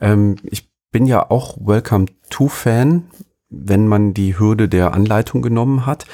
ähm, 0.00 0.36
ich 0.42 0.68
bin 0.90 1.06
ja 1.06 1.30
auch 1.30 1.56
Welcome 1.60 2.06
to 2.30 2.48
Fan, 2.48 3.10
wenn 3.48 3.88
man 3.88 4.14
die 4.14 4.38
Hürde 4.38 4.68
der 4.68 4.92
Anleitung 4.92 5.42
genommen 5.42 5.86
hat. 5.86 6.06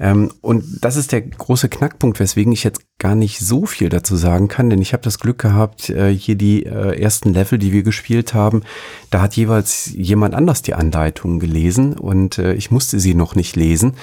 Ähm, 0.00 0.30
und 0.40 0.64
das 0.82 0.96
ist 0.96 1.12
der 1.12 1.22
große 1.22 1.68
Knackpunkt, 1.68 2.20
weswegen 2.20 2.52
ich 2.52 2.64
jetzt 2.64 2.82
gar 2.98 3.14
nicht 3.14 3.40
so 3.40 3.66
viel 3.66 3.88
dazu 3.88 4.16
sagen 4.16 4.48
kann, 4.48 4.70
denn 4.70 4.80
ich 4.80 4.92
habe 4.92 5.02
das 5.02 5.18
Glück 5.18 5.38
gehabt, 5.38 5.90
äh, 5.90 6.12
hier 6.14 6.36
die 6.36 6.66
äh, 6.66 7.00
ersten 7.00 7.32
Level, 7.32 7.58
die 7.58 7.72
wir 7.72 7.82
gespielt 7.82 8.34
haben, 8.34 8.62
da 9.10 9.20
hat 9.20 9.36
jeweils 9.36 9.90
jemand 9.94 10.34
anders 10.34 10.62
die 10.62 10.74
Anleitung 10.74 11.40
gelesen 11.40 11.94
und 11.96 12.38
äh, 12.38 12.54
ich 12.54 12.70
musste 12.70 13.00
sie 13.00 13.14
noch 13.14 13.34
nicht 13.34 13.56
lesen. 13.56 13.94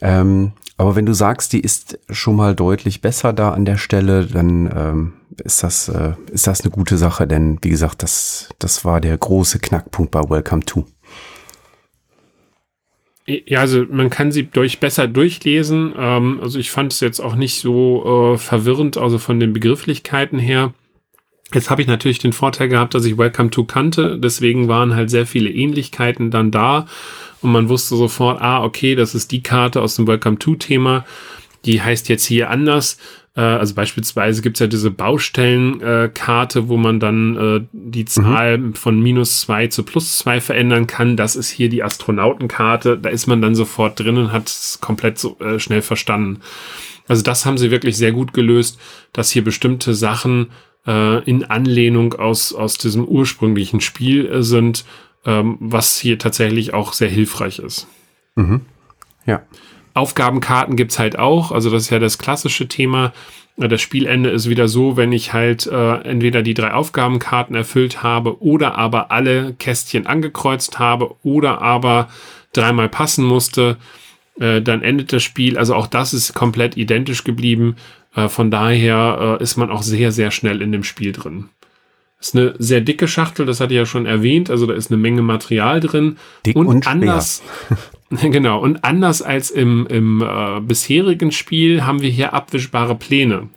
Ähm, 0.00 0.52
aber 0.76 0.94
wenn 0.94 1.06
du 1.06 1.12
sagst, 1.12 1.52
die 1.52 1.60
ist 1.60 1.98
schon 2.08 2.36
mal 2.36 2.54
deutlich 2.54 3.00
besser 3.00 3.32
da 3.32 3.50
an 3.50 3.64
der 3.64 3.78
Stelle, 3.78 4.26
dann 4.26 4.70
ähm, 4.74 5.12
ist 5.42 5.62
das 5.64 5.88
äh, 5.88 6.12
ist 6.30 6.46
das 6.46 6.60
eine 6.60 6.70
gute 6.70 6.96
Sache, 6.96 7.26
denn 7.26 7.58
wie 7.62 7.70
gesagt, 7.70 8.02
das 8.02 8.48
das 8.60 8.84
war 8.84 9.00
der 9.00 9.18
große 9.18 9.58
Knackpunkt 9.58 10.12
bei 10.12 10.20
Welcome 10.20 10.64
to. 10.64 10.86
Ja, 13.28 13.60
also 13.60 13.84
man 13.90 14.08
kann 14.08 14.32
sie 14.32 14.44
durch 14.44 14.80
besser 14.80 15.06
durchlesen. 15.06 15.92
Ähm, 15.98 16.40
also 16.40 16.58
ich 16.58 16.70
fand 16.70 16.92
es 16.94 17.00
jetzt 17.00 17.20
auch 17.20 17.34
nicht 17.34 17.60
so 17.60 18.34
äh, 18.34 18.38
verwirrend, 18.38 18.96
also 18.96 19.18
von 19.18 19.38
den 19.38 19.52
Begrifflichkeiten 19.52 20.38
her. 20.38 20.72
Jetzt 21.52 21.70
habe 21.70 21.82
ich 21.82 21.88
natürlich 21.88 22.18
den 22.18 22.32
Vorteil 22.32 22.68
gehabt, 22.68 22.94
dass 22.94 23.04
ich 23.04 23.16
Welcome 23.18 23.50
to 23.50 23.64
kannte, 23.64 24.18
deswegen 24.18 24.68
waren 24.68 24.94
halt 24.94 25.08
sehr 25.08 25.26
viele 25.26 25.50
Ähnlichkeiten 25.50 26.30
dann 26.30 26.50
da 26.50 26.86
und 27.40 27.52
man 27.52 27.70
wusste 27.70 27.96
sofort, 27.96 28.42
ah, 28.42 28.62
okay, 28.62 28.94
das 28.94 29.14
ist 29.14 29.32
die 29.32 29.42
Karte 29.42 29.80
aus 29.80 29.96
dem 29.96 30.06
Welcome 30.06 30.38
to 30.38 30.56
Thema, 30.56 31.06
die 31.64 31.80
heißt 31.80 32.10
jetzt 32.10 32.26
hier 32.26 32.50
anders 32.50 32.98
also 33.40 33.74
beispielsweise 33.74 34.42
gibt 34.42 34.56
es 34.56 34.60
ja 34.60 34.66
diese 34.66 34.90
Baustellenkarte, 34.90 36.58
äh, 36.58 36.68
wo 36.68 36.76
man 36.76 36.98
dann 36.98 37.36
äh, 37.36 37.66
die 37.72 38.02
mhm. 38.02 38.06
Zahl 38.06 38.58
mhm. 38.58 38.74
von 38.74 39.00
minus 39.00 39.42
zwei 39.42 39.68
zu 39.68 39.84
plus 39.84 40.18
zwei 40.18 40.40
verändern 40.40 40.86
kann. 40.86 41.16
Das 41.16 41.36
ist 41.36 41.48
hier 41.48 41.68
die 41.68 41.84
Astronautenkarte. 41.84 42.98
Da 42.98 43.10
ist 43.10 43.26
man 43.26 43.40
dann 43.40 43.54
sofort 43.54 44.00
drin 44.00 44.16
und 44.16 44.32
hat 44.32 44.48
es 44.48 44.78
komplett 44.80 45.18
so 45.18 45.38
äh, 45.38 45.58
schnell 45.58 45.82
verstanden. 45.82 46.40
Also 47.06 47.22
das 47.22 47.46
haben 47.46 47.58
sie 47.58 47.70
wirklich 47.70 47.96
sehr 47.96 48.12
gut 48.12 48.32
gelöst, 48.32 48.78
dass 49.12 49.30
hier 49.30 49.44
bestimmte 49.44 49.94
Sachen 49.94 50.48
äh, 50.86 51.22
in 51.24 51.44
Anlehnung 51.44 52.14
aus, 52.14 52.52
aus 52.52 52.76
diesem 52.76 53.04
ursprünglichen 53.04 53.80
Spiel 53.80 54.26
äh, 54.26 54.42
sind, 54.42 54.84
ähm, 55.24 55.56
was 55.60 55.96
hier 55.98 56.18
tatsächlich 56.18 56.74
auch 56.74 56.92
sehr 56.92 57.08
hilfreich 57.08 57.60
ist. 57.60 57.86
Mhm. 58.34 58.62
Ja. 59.26 59.42
Aufgabenkarten 59.94 60.76
gibt's 60.76 60.98
halt 60.98 61.18
auch. 61.18 61.52
Also 61.52 61.70
das 61.70 61.84
ist 61.84 61.90
ja 61.90 61.98
das 61.98 62.18
klassische 62.18 62.68
Thema. 62.68 63.12
Das 63.56 63.80
Spielende 63.82 64.30
ist 64.30 64.48
wieder 64.48 64.68
so, 64.68 64.96
wenn 64.96 65.12
ich 65.12 65.32
halt 65.32 65.66
äh, 65.66 65.94
entweder 66.02 66.42
die 66.42 66.54
drei 66.54 66.72
Aufgabenkarten 66.72 67.56
erfüllt 67.56 68.04
habe 68.04 68.40
oder 68.40 68.78
aber 68.78 69.10
alle 69.10 69.54
Kästchen 69.54 70.06
angekreuzt 70.06 70.78
habe 70.78 71.16
oder 71.24 71.60
aber 71.60 72.08
dreimal 72.52 72.88
passen 72.88 73.24
musste, 73.24 73.76
äh, 74.38 74.62
dann 74.62 74.82
endet 74.82 75.12
das 75.12 75.24
Spiel. 75.24 75.58
Also 75.58 75.74
auch 75.74 75.88
das 75.88 76.14
ist 76.14 76.34
komplett 76.34 76.76
identisch 76.76 77.24
geblieben. 77.24 77.76
Äh, 78.14 78.28
von 78.28 78.52
daher 78.52 79.38
äh, 79.40 79.42
ist 79.42 79.56
man 79.56 79.70
auch 79.70 79.82
sehr, 79.82 80.12
sehr 80.12 80.30
schnell 80.30 80.62
in 80.62 80.70
dem 80.70 80.84
Spiel 80.84 81.10
drin. 81.10 81.48
Ist 82.20 82.34
eine 82.34 82.54
sehr 82.58 82.80
dicke 82.80 83.06
Schachtel, 83.06 83.46
das 83.46 83.60
hatte 83.60 83.74
ich 83.74 83.78
ja 83.78 83.86
schon 83.86 84.06
erwähnt. 84.06 84.50
Also 84.50 84.66
da 84.66 84.74
ist 84.74 84.90
eine 84.90 84.98
Menge 84.98 85.22
Material 85.22 85.80
drin. 85.80 86.16
Dick 86.44 86.56
und, 86.56 86.66
und 86.66 86.86
anders. 86.86 87.42
Genau, 88.10 88.58
und 88.58 88.84
anders 88.84 89.20
als 89.20 89.50
im, 89.50 89.86
im 89.88 90.22
äh, 90.22 90.60
bisherigen 90.60 91.30
Spiel 91.30 91.84
haben 91.84 92.00
wir 92.00 92.08
hier 92.08 92.32
abwischbare 92.32 92.94
Pläne. 92.94 93.50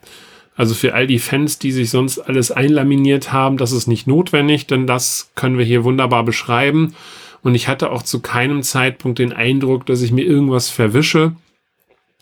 Also 0.58 0.76
für 0.76 0.94
all 0.94 1.08
die 1.08 1.20
Fans, 1.20 1.58
die 1.58 1.72
sich 1.72 1.90
sonst 1.90 2.20
alles 2.20 2.52
einlaminiert 2.52 3.32
haben, 3.32 3.56
das 3.56 3.72
ist 3.72 3.88
nicht 3.88 4.08
notwendig, 4.08 4.68
denn 4.68 4.88
das 4.88 5.32
können 5.36 5.58
wir 5.58 5.64
hier 5.64 5.86
wunderbar 5.86 6.26
beschreiben. 6.26 6.94
Und 7.42 7.56
ich 7.56 7.68
hatte 7.68 7.92
auch 7.92 8.04
zu 8.04 8.20
keinem 8.20 8.62
Zeitpunkt 8.62 9.20
den 9.20 9.34
Eindruck, 9.34 9.86
dass 9.86 10.02
ich 10.02 10.12
mir 10.12 10.26
irgendwas 10.26 10.70
verwische, 10.70 11.34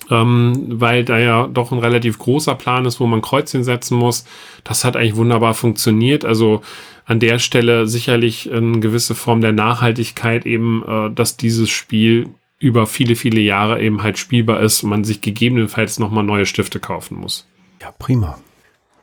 ähm, 0.10 0.66
weil 0.70 1.04
da 1.06 1.20
ja 1.20 1.48
doch 1.48 1.72
ein 1.72 1.80
relativ 1.80 2.18
großer 2.20 2.56
Plan 2.56 2.86
ist, 2.86 3.00
wo 3.00 3.08
man 3.08 3.22
Kreuzchen 3.22 3.64
setzen 3.64 3.98
muss. 3.98 4.26
Das 4.64 4.86
hat 4.86 4.96
eigentlich 4.96 5.16
wunderbar 5.16 5.54
funktioniert. 5.54 6.26
Also 6.26 6.62
an 7.06 7.20
der 7.20 7.40
Stelle 7.40 7.88
sicherlich 7.88 8.52
eine 8.52 8.80
gewisse 8.80 9.16
Form 9.16 9.42
der 9.42 9.52
Nachhaltigkeit 9.52 10.46
eben, 10.46 10.84
äh, 10.88 11.12
dass 11.12 11.38
dieses 11.38 11.70
Spiel 11.70 12.30
über 12.60 12.86
viele, 12.88 13.16
viele 13.16 13.40
Jahre 13.40 13.82
eben 13.82 14.04
halt 14.04 14.18
spielbar 14.18 14.60
ist 14.60 14.84
und 14.84 14.90
man 14.90 15.04
sich 15.04 15.22
gegebenenfalls 15.22 15.98
nochmal 15.98 16.24
neue 16.24 16.46
Stifte 16.46 16.80
kaufen 16.80 17.18
muss. 17.18 17.48
Ja, 17.82 17.92
prima. 17.98 18.38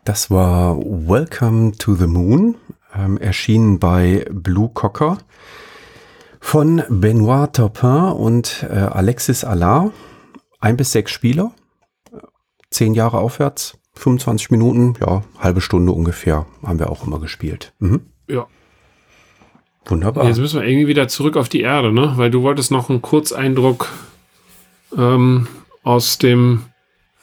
Das 0.05 0.31
war 0.31 0.77
Welcome 0.79 1.73
to 1.79 1.95
the 1.95 2.07
Moon, 2.07 2.55
ähm, 2.95 3.17
erschienen 3.17 3.79
bei 3.81 4.25
Blue 4.31 4.71
Cocker 4.73 5.19
von 6.39 6.83
Benoit 6.89 7.53
Turpin 7.55 8.13
und 8.13 8.65
äh, 8.71 8.77
Alexis 8.77 9.43
Allard. 9.43 9.91
Ein 10.61 10.77
bis 10.77 10.93
sechs 10.93 11.13
Spieler, 11.13 11.53
zehn 12.71 12.95
Jahre 12.95 13.19
aufwärts. 13.19 13.79
25 13.95 14.51
Minuten, 14.51 14.95
ja, 15.01 15.23
halbe 15.39 15.61
Stunde 15.61 15.93
ungefähr 15.93 16.47
haben 16.63 16.79
wir 16.79 16.91
auch 16.91 17.07
immer 17.07 17.19
gespielt. 17.19 17.73
Mhm. 17.79 18.03
Ja. 18.29 18.47
Wunderbar. 19.87 20.27
Jetzt 20.27 20.39
müssen 20.39 20.61
wir 20.61 20.67
irgendwie 20.67 20.89
wieder 20.89 21.09
zurück 21.09 21.37
auf 21.37 21.49
die 21.49 21.61
Erde, 21.61 21.93
ne? 21.93 22.13
Weil 22.17 22.31
du 22.31 22.43
wolltest 22.43 22.71
noch 22.71 22.91
einen 22.91 23.01
Kurzeindruck 23.01 23.89
ähm, 24.97 25.47
aus 25.83 26.19
dem 26.19 26.65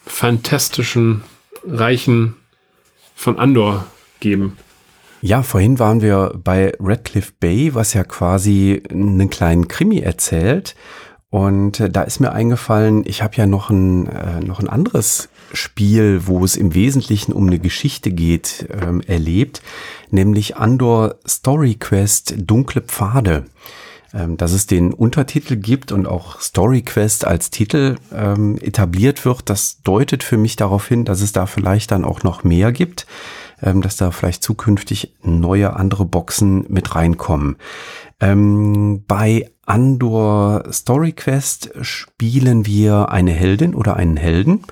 fantastischen 0.05 1.23
Reichen 1.65 2.35
von 3.15 3.37
Andor 3.37 3.85
geben. 4.19 4.57
Ja, 5.21 5.43
vorhin 5.43 5.79
waren 5.79 6.01
wir 6.01 6.33
bei 6.35 6.73
Redcliffe 6.79 7.33
Bay, 7.39 7.73
was 7.73 7.93
ja 7.93 8.03
quasi 8.03 8.83
einen 8.89 9.29
kleinen 9.29 9.67
Krimi 9.67 9.99
erzählt. 9.99 10.75
Und 11.33 11.79
äh, 11.79 11.89
da 11.89 12.03
ist 12.03 12.19
mir 12.19 12.31
eingefallen, 12.31 13.01
ich 13.07 13.23
habe 13.23 13.35
ja 13.37 13.47
noch 13.47 13.71
ein, 13.71 14.05
äh, 14.05 14.39
noch 14.39 14.59
ein 14.59 14.69
anderes 14.69 15.29
Spiel, 15.51 16.27
wo 16.27 16.45
es 16.45 16.55
im 16.55 16.75
Wesentlichen 16.75 17.33
um 17.33 17.47
eine 17.47 17.57
Geschichte 17.57 18.11
geht, 18.11 18.67
ähm, 18.69 19.01
erlebt, 19.01 19.63
nämlich 20.11 20.57
Andor 20.57 21.15
Story 21.27 21.73
Quest 21.73 22.35
Dunkle 22.37 22.81
Pfade. 22.81 23.45
Ähm, 24.13 24.37
dass 24.37 24.51
es 24.51 24.67
den 24.67 24.93
Untertitel 24.93 25.55
gibt 25.55 25.91
und 25.91 26.05
auch 26.05 26.39
Story 26.39 26.83
Quest 26.83 27.25
als 27.25 27.49
Titel 27.49 27.95
ähm, 28.13 28.59
etabliert 28.61 29.25
wird, 29.25 29.49
das 29.49 29.81
deutet 29.81 30.21
für 30.21 30.37
mich 30.37 30.55
darauf 30.55 30.87
hin, 30.87 31.03
dass 31.03 31.21
es 31.21 31.31
da 31.31 31.47
vielleicht 31.47 31.89
dann 31.89 32.05
auch 32.05 32.21
noch 32.21 32.43
mehr 32.43 32.71
gibt, 32.71 33.07
ähm, 33.59 33.81
dass 33.81 33.97
da 33.97 34.11
vielleicht 34.11 34.43
zukünftig 34.43 35.15
neue 35.23 35.75
andere 35.75 36.05
Boxen 36.05 36.65
mit 36.69 36.93
reinkommen. 36.93 37.55
Ähm, 38.19 39.03
bei 39.07 39.49
Andor 39.65 40.63
Story 40.71 41.13
Quest 41.13 41.71
spielen 41.81 42.65
wir 42.65 43.09
eine 43.09 43.31
Heldin 43.31 43.75
oder 43.75 43.95
einen 43.95 44.17
Helden. 44.17 44.63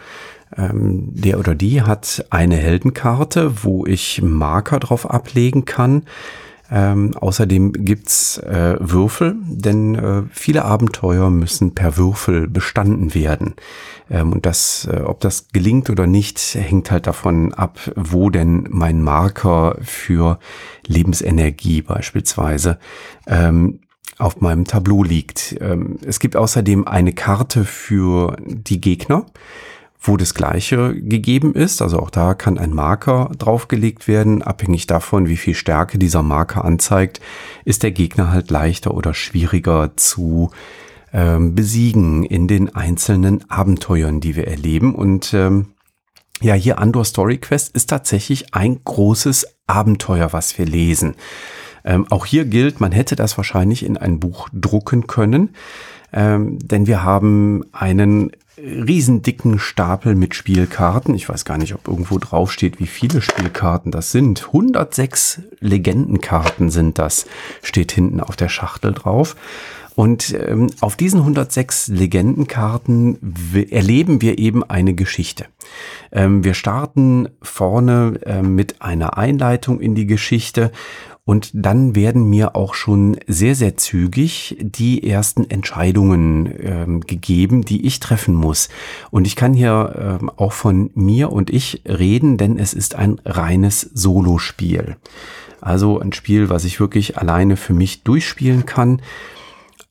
Ähm, 0.58 1.10
der 1.14 1.40
oder 1.40 1.56
die 1.56 1.82
hat 1.82 2.26
eine 2.30 2.58
Heldenkarte, 2.58 3.64
wo 3.64 3.86
ich 3.86 4.22
Marker 4.22 4.80
drauf 4.80 5.10
ablegen 5.10 5.66
kann. 5.66 6.04
Ähm, 6.74 7.18
außerdem 7.18 7.74
gibt's 7.74 8.38
äh, 8.38 8.78
Würfel, 8.80 9.36
denn 9.46 9.96
äh, 9.96 10.24
viele 10.32 10.64
Abenteuer 10.64 11.30
müssen 11.30 11.76
per 11.76 11.98
Würfel 11.98 12.48
bestanden 12.48 13.14
werden. 13.14 13.56
Ähm, 14.10 14.32
und 14.32 14.46
das, 14.46 14.88
äh, 14.90 15.02
ob 15.02 15.20
das 15.20 15.50
gelingt 15.52 15.90
oder 15.90 16.08
nicht, 16.08 16.40
hängt 16.56 16.90
halt 16.90 17.08
davon 17.08 17.54
ab, 17.54 17.78
wo 17.98 18.30
denn 18.30 18.68
mein 18.70 19.02
Marker 19.04 19.76
für 19.82 20.40
Lebensenergie 20.88 21.82
beispielsweise 21.82 22.80
ähm, 23.28 23.81
auf 24.22 24.42
meinem 24.42 24.66
Tableau 24.66 25.04
liegt. 25.04 25.58
Ähm, 25.60 25.98
es 26.06 26.20
gibt 26.20 26.36
außerdem 26.36 26.88
eine 26.88 27.14
Karte 27.14 27.66
für 27.66 28.38
die 28.46 28.82
Gegner 28.82 29.26
wo 30.02 30.18
das 30.18 30.34
gleiche 30.34 30.96
gegeben 30.96 31.54
ist. 31.54 31.82
Also 31.82 32.00
auch 32.00 32.10
da 32.10 32.34
kann 32.34 32.58
ein 32.58 32.74
Marker 32.74 33.30
draufgelegt 33.38 34.08
werden. 34.08 34.42
Abhängig 34.42 34.88
davon, 34.88 35.28
wie 35.28 35.38
viel 35.38 35.54
Stärke 35.54 36.00
dieser 36.00 36.24
Marker 36.24 36.66
anzeigt, 36.66 37.22
ist 37.66 37.84
der 37.84 37.92
Gegner 37.92 38.32
halt 38.32 38.50
leichter 38.50 38.96
oder 38.96 39.14
schwieriger 39.14 39.92
zu 39.96 40.50
ähm, 41.14 41.54
besiegen 41.54 42.24
in 42.24 42.48
den 42.48 42.76
einzelnen 42.76 43.50
Abenteuern, 43.50 44.22
die 44.22 44.36
wir 44.36 44.48
erleben. 44.48 44.96
Und 44.96 45.36
ähm, 45.36 45.68
ja, 46.42 46.56
hier 46.56 46.80
Andor 46.80 47.06
Story 47.06 47.38
Quest 47.38 47.76
ist 47.76 47.92
tatsächlich 47.92 48.56
ein 48.56 48.84
großes 48.84 49.46
Abenteuer, 49.68 50.34
was 50.34 50.58
wir 50.58 50.66
lesen. 50.66 51.16
Ähm, 51.84 52.06
auch 52.10 52.26
hier 52.26 52.46
gilt, 52.46 52.80
man 52.80 52.92
hätte 52.92 53.16
das 53.16 53.38
wahrscheinlich 53.38 53.86
in 53.86 53.98
ein 53.98 54.20
Buch 54.20 54.50
drucken 54.54 55.08
können, 55.08 55.50
ähm, 56.14 56.60
denn 56.60 56.88
wir 56.88 57.04
haben 57.04 57.64
einen 57.72 58.32
riesendicken 58.58 59.60
Stapel 59.60 60.16
mit 60.16 60.36
Spielkarten. 60.36 61.16
Ich 61.16 61.28
weiß 61.28 61.46
gar 61.46 61.58
nicht, 61.58 61.74
ob 61.74 61.88
irgendwo 61.88 62.18
draufsteht, 62.20 62.80
wie 62.80 62.88
viele 62.88 63.22
Spielkarten 63.22 63.92
das 63.92 64.12
sind. 64.12 64.48
106 64.48 65.42
Legendenkarten 65.60 66.70
sind 66.70 67.00
das, 67.00 67.26
steht 67.64 67.92
hinten 67.92 68.20
auf 68.20 68.36
der 68.36 68.50
Schachtel 68.50 68.94
drauf. 68.94 69.36
Und 69.96 70.34
ähm, 70.34 70.68
auf 70.80 70.96
diesen 70.96 71.20
106 71.20 71.90
Legendenkarten 71.90 73.18
erleben 73.70 74.22
wir 74.22 74.40
eben 74.40 74.64
eine 74.64 74.94
Geschichte. 74.94 75.46
Ähm, 76.12 76.44
wir 76.44 76.54
starten 76.54 77.30
vorne 77.42 78.20
äh, 78.26 78.42
mit 78.42 78.82
einer 78.82 79.18
Einleitung 79.18 79.82
in 79.82 79.94
die 79.94 80.08
Geschichte 80.08 80.72
und 81.24 81.52
dann 81.54 81.96
werden 81.96 82.30
mir 82.30 82.56
auch 82.56 82.74
schon 82.74 83.18
sehr, 83.28 83.54
sehr 83.56 83.78
zügig 83.78 84.58
die 84.60 85.08
ersten 85.08 85.50
Entscheidungen 85.50 86.52
ähm, 86.60 87.02
gegeben, 87.02 87.64
die 87.64 87.86
ich 87.86 88.00
treffen 88.00 88.34
muss. 88.34 88.70
Und 89.12 89.28
ich 89.28 89.36
kann 89.36 89.54
hier 89.54 90.20
ähm, 90.22 90.32
auch 90.36 90.52
von 90.52 90.90
mir 90.96 91.32
und 91.32 91.52
ich 91.52 91.84
reden, 91.86 92.38
denn 92.38 92.58
es 92.58 92.74
ist 92.74 92.96
ein 92.96 93.22
reines 93.24 93.82
Solospiel. 93.82 94.98
Also 95.62 96.00
ein 96.00 96.12
Spiel, 96.12 96.50
was 96.50 96.66
ich 96.66 96.80
wirklich 96.80 97.20
alleine 97.20 97.56
für 97.56 97.74
mich 97.74 98.04
durchspielen 98.04 98.66
kann. 98.66 99.02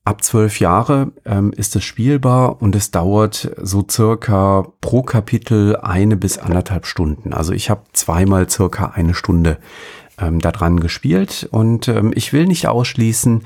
Ab 0.02 0.24
zwölf 0.24 0.58
Jahre 0.58 1.12
ähm, 1.24 1.52
ist 1.52 1.76
es 1.76 1.84
spielbar 1.84 2.60
und 2.60 2.74
es 2.74 2.90
dauert 2.90 3.52
so 3.62 3.86
circa 3.88 4.66
pro 4.80 5.02
Kapitel 5.02 5.76
eine 5.76 6.16
bis 6.16 6.38
anderthalb 6.38 6.86
Stunden. 6.86 7.32
Also 7.32 7.52
ich 7.52 7.70
habe 7.70 7.82
zweimal 7.92 8.50
circa 8.50 8.86
eine 8.86 9.14
Stunde 9.14 9.58
ähm, 10.20 10.38
daran 10.38 10.80
gespielt 10.80 11.48
und 11.50 11.88
ähm, 11.88 12.12
ich 12.14 12.32
will 12.32 12.46
nicht 12.46 12.68
ausschließen, 12.68 13.44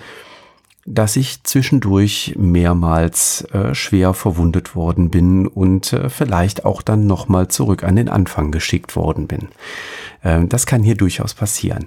dass 0.86 1.16
ich 1.16 1.42
zwischendurch 1.44 2.34
mehrmals 2.36 3.42
äh, 3.52 3.74
schwer 3.74 4.12
verwundet 4.12 4.76
worden 4.76 5.10
bin 5.10 5.46
und 5.46 5.92
äh, 5.92 6.10
vielleicht 6.10 6.64
auch 6.66 6.82
dann 6.82 7.06
nochmal 7.06 7.48
zurück 7.48 7.84
an 7.84 7.96
den 7.96 8.08
Anfang 8.08 8.50
geschickt 8.50 8.94
worden 8.94 9.26
bin. 9.26 9.48
Ähm, 10.22 10.48
das 10.48 10.66
kann 10.66 10.82
hier 10.82 10.96
durchaus 10.96 11.32
passieren. 11.32 11.86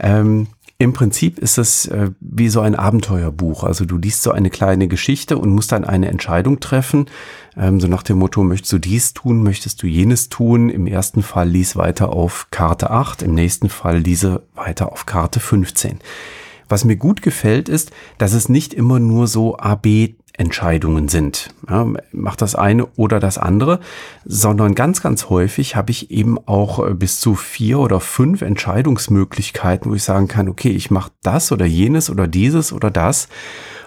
Ähm, 0.00 0.48
im 0.78 0.92
Prinzip 0.92 1.38
ist 1.38 1.56
es 1.56 1.86
äh, 1.86 2.10
wie 2.20 2.48
so 2.48 2.60
ein 2.60 2.74
Abenteuerbuch. 2.74 3.62
Also 3.62 3.84
du 3.84 3.96
liest 3.96 4.22
so 4.22 4.32
eine 4.32 4.50
kleine 4.50 4.88
Geschichte 4.88 5.38
und 5.38 5.50
musst 5.50 5.70
dann 5.70 5.84
eine 5.84 6.08
Entscheidung 6.08 6.58
treffen. 6.58 7.06
Ähm, 7.56 7.80
so 7.80 7.86
nach 7.86 8.02
dem 8.02 8.18
Motto, 8.18 8.42
möchtest 8.42 8.72
du 8.72 8.78
dies 8.78 9.14
tun, 9.14 9.42
möchtest 9.42 9.82
du 9.82 9.86
jenes 9.86 10.30
tun? 10.30 10.70
Im 10.70 10.86
ersten 10.88 11.22
Fall 11.22 11.48
lies 11.48 11.76
weiter 11.76 12.10
auf 12.10 12.48
Karte 12.50 12.90
8, 12.90 13.22
im 13.22 13.34
nächsten 13.34 13.68
Fall 13.68 13.98
liese 13.98 14.42
weiter 14.54 14.90
auf 14.90 15.06
Karte 15.06 15.38
15. 15.38 16.00
Was 16.68 16.84
mir 16.84 16.96
gut 16.96 17.22
gefällt 17.22 17.68
ist, 17.68 17.92
dass 18.18 18.32
es 18.32 18.48
nicht 18.48 18.74
immer 18.74 18.98
nur 18.98 19.28
so 19.28 19.56
AB 19.56 20.14
Entscheidungen 20.36 21.08
sind. 21.08 21.50
Ja, 21.68 21.86
mach 22.12 22.36
das 22.36 22.54
eine 22.56 22.86
oder 22.96 23.20
das 23.20 23.38
andere, 23.38 23.78
sondern 24.24 24.74
ganz, 24.74 25.00
ganz 25.00 25.30
häufig 25.30 25.76
habe 25.76 25.92
ich 25.92 26.10
eben 26.10 26.38
auch 26.46 26.84
äh, 26.84 26.94
bis 26.94 27.20
zu 27.20 27.36
vier 27.36 27.78
oder 27.78 28.00
fünf 28.00 28.42
Entscheidungsmöglichkeiten, 28.42 29.90
wo 29.90 29.94
ich 29.94 30.02
sagen 30.02 30.26
kann, 30.26 30.48
okay, 30.48 30.70
ich 30.70 30.90
mache 30.90 31.12
das 31.22 31.52
oder 31.52 31.66
jenes 31.66 32.10
oder 32.10 32.26
dieses 32.26 32.72
oder 32.72 32.90
das 32.90 33.28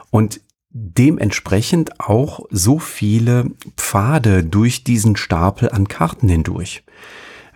und 0.09 0.39
dementsprechend 0.69 1.99
auch 1.99 2.45
so 2.49 2.79
viele 2.79 3.51
Pfade 3.75 4.43
durch 4.43 4.83
diesen 4.83 5.15
Stapel 5.17 5.69
an 5.69 5.87
Karten 5.87 6.29
hindurch. 6.29 6.83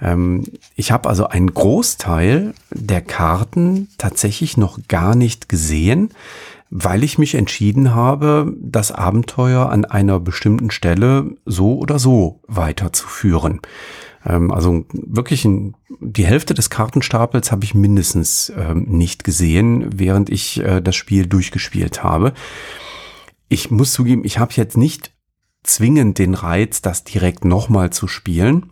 Ähm, 0.02 0.44
ich 0.76 0.92
habe 0.92 1.08
also 1.08 1.28
einen 1.28 1.54
Großteil 1.54 2.54
der 2.72 3.02
Karten 3.02 3.88
tatsächlich 3.98 4.58
noch 4.58 4.80
gar 4.90 5.16
nicht 5.16 5.48
gesehen 5.48 6.10
weil 6.72 7.04
ich 7.04 7.18
mich 7.18 7.36
entschieden 7.36 7.94
habe, 7.94 8.56
das 8.58 8.94
Abenteuer 8.94 9.70
an 9.70 9.84
einer 9.84 10.22
bestimmten 10.22 10.72
Stelle 10.72 11.36
so 11.46 11.78
oder 11.78 12.00
so 12.00 12.42
weiterzuführen. 12.48 13.60
Ähm, 14.26 14.52
also 14.52 14.86
wirklich 14.94 15.48
die 16.00 16.26
Hälfte 16.26 16.54
des 16.54 16.70
Kartenstapels 16.70 17.52
habe 17.52 17.66
ich 17.66 17.76
mindestens 17.76 18.52
ähm, 18.56 18.86
nicht 18.88 19.26
gesehen, 19.26 20.00
während 20.00 20.30
ich 20.30 20.62
äh, 20.62 20.82
das 20.82 20.96
Spiel 20.96 21.28
durchgespielt 21.28 22.04
habe. 22.04 22.34
Ich 23.50 23.70
muss 23.70 23.92
zugeben, 23.92 24.24
ich 24.24 24.40
habe 24.40 24.54
jetzt 24.56 24.78
nicht 24.78 25.14
zwingend 25.64 26.20
den 26.20 26.34
Reiz, 26.34 26.82
das 26.82 27.04
direkt 27.04 27.44
nochmal 27.44 27.92
zu 27.92 28.08
spielen. 28.08 28.72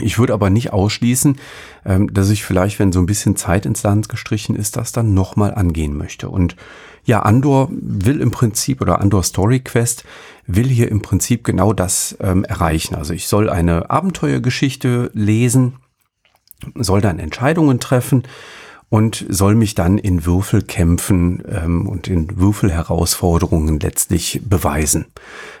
Ich 0.00 0.18
würde 0.18 0.32
aber 0.32 0.48
nicht 0.48 0.72
ausschließen, 0.72 1.38
ähm, 1.84 2.12
dass 2.14 2.30
ich 2.30 2.44
vielleicht, 2.44 2.78
wenn 2.78 2.92
so 2.92 3.00
ein 3.00 3.06
bisschen 3.06 3.34
Zeit 3.34 3.66
ins 3.66 3.82
Land 3.82 4.08
gestrichen 4.08 4.54
ist, 4.54 4.76
das 4.76 4.92
dann 4.92 5.12
nochmal 5.12 5.54
angehen 5.54 5.96
möchte. 5.96 6.28
Und 6.28 6.54
ja, 7.06 7.22
Andor 7.22 7.68
will 7.70 8.20
im 8.20 8.32
Prinzip 8.32 8.80
oder 8.80 9.00
Andor 9.00 9.22
Story 9.22 9.60
Quest 9.60 10.04
will 10.46 10.66
hier 10.66 10.90
im 10.90 11.02
Prinzip 11.02 11.44
genau 11.44 11.72
das 11.72 12.16
ähm, 12.20 12.44
erreichen. 12.44 12.94
Also 12.94 13.14
ich 13.14 13.28
soll 13.28 13.48
eine 13.48 13.90
Abenteuergeschichte 13.90 15.10
lesen, 15.14 15.74
soll 16.74 17.00
dann 17.00 17.18
Entscheidungen 17.18 17.80
treffen 17.80 18.24
und 18.88 19.24
soll 19.28 19.54
mich 19.54 19.74
dann 19.74 19.98
in 19.98 20.26
Würfelkämpfen 20.26 21.42
ähm, 21.48 21.88
und 21.88 22.08
in 22.08 22.38
Würfelherausforderungen 22.38 23.80
letztlich 23.80 24.42
beweisen. 24.44 25.06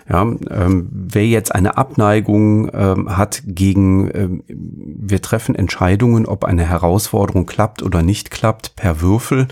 Ja, 0.08 0.22
ähm, 0.22 0.88
wer 0.90 1.26
jetzt 1.26 1.54
eine 1.54 1.76
Abneigung 1.76 2.70
ähm, 2.72 3.16
hat 3.16 3.42
gegen, 3.46 4.10
ähm, 4.14 4.42
wir 4.48 5.22
treffen 5.22 5.56
Entscheidungen, 5.56 6.26
ob 6.26 6.44
eine 6.44 6.64
Herausforderung 6.64 7.46
klappt 7.46 7.82
oder 7.82 8.02
nicht 8.02 8.30
klappt 8.30 8.76
per 8.76 9.00
Würfel, 9.00 9.48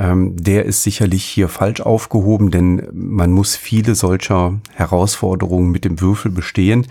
der 0.00 0.64
ist 0.64 0.84
sicherlich 0.84 1.24
hier 1.24 1.48
falsch 1.48 1.80
aufgehoben, 1.80 2.50
denn 2.50 2.88
man 2.92 3.32
muss 3.32 3.56
viele 3.56 3.96
solcher 3.96 4.60
Herausforderungen 4.74 5.70
mit 5.70 5.84
dem 5.84 6.00
Würfel 6.00 6.30
bestehen. 6.30 6.86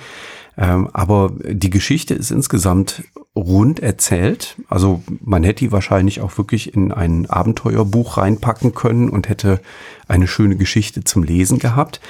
Ähm, 0.57 0.89
aber 0.91 1.31
die 1.43 1.69
Geschichte 1.69 2.15
ist 2.15 2.31
insgesamt 2.31 3.03
rund 3.35 3.79
erzählt. 3.79 4.55
Also 4.67 5.03
man 5.21 5.43
hätte 5.43 5.65
die 5.65 5.71
wahrscheinlich 5.71 6.21
auch 6.21 6.37
wirklich 6.37 6.73
in 6.73 6.91
ein 6.91 7.29
Abenteuerbuch 7.29 8.17
reinpacken 8.17 8.73
können 8.73 9.09
und 9.09 9.29
hätte 9.29 9.61
eine 10.07 10.27
schöne 10.27 10.57
Geschichte 10.57 11.03
zum 11.03 11.23
Lesen 11.23 11.59
gehabt. 11.59 12.01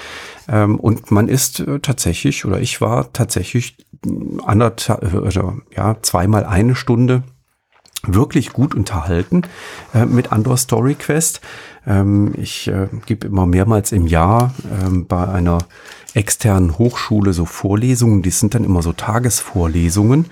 Ähm, 0.48 0.80
und 0.80 1.12
man 1.12 1.28
ist 1.28 1.60
äh, 1.60 1.80
tatsächlich, 1.80 2.46
oder 2.46 2.62
ich 2.62 2.80
war 2.80 3.12
tatsächlich 3.12 3.76
anderthalb, 4.46 5.14
also, 5.26 5.56
ja, 5.76 5.98
zweimal 6.02 6.46
eine 6.46 6.76
Stunde 6.76 7.24
wirklich 8.06 8.54
gut 8.54 8.76
unterhalten 8.76 9.44
äh, 9.94 10.06
mit 10.06 10.32
Andor 10.32 10.58
Story 10.58 10.96
Quest. 10.96 11.42
Ähm, 11.86 12.34
ich 12.38 12.68
äh, 12.68 12.88
gebe 13.06 13.28
immer 13.28 13.46
mehrmals 13.46 13.92
im 13.92 14.08
Jahr 14.08 14.54
ähm, 14.84 15.08
bei 15.08 15.28
einer 15.28 15.60
externen 16.14 16.78
Hochschule 16.78 17.34
so 17.34 17.46
Vorlesungen. 17.46 18.22
Die 18.22 18.30
sind 18.30 18.56
dann 18.56 18.64
immer 18.64 18.82
so 18.82 18.94
Tagesvorlesungen. 18.94 20.26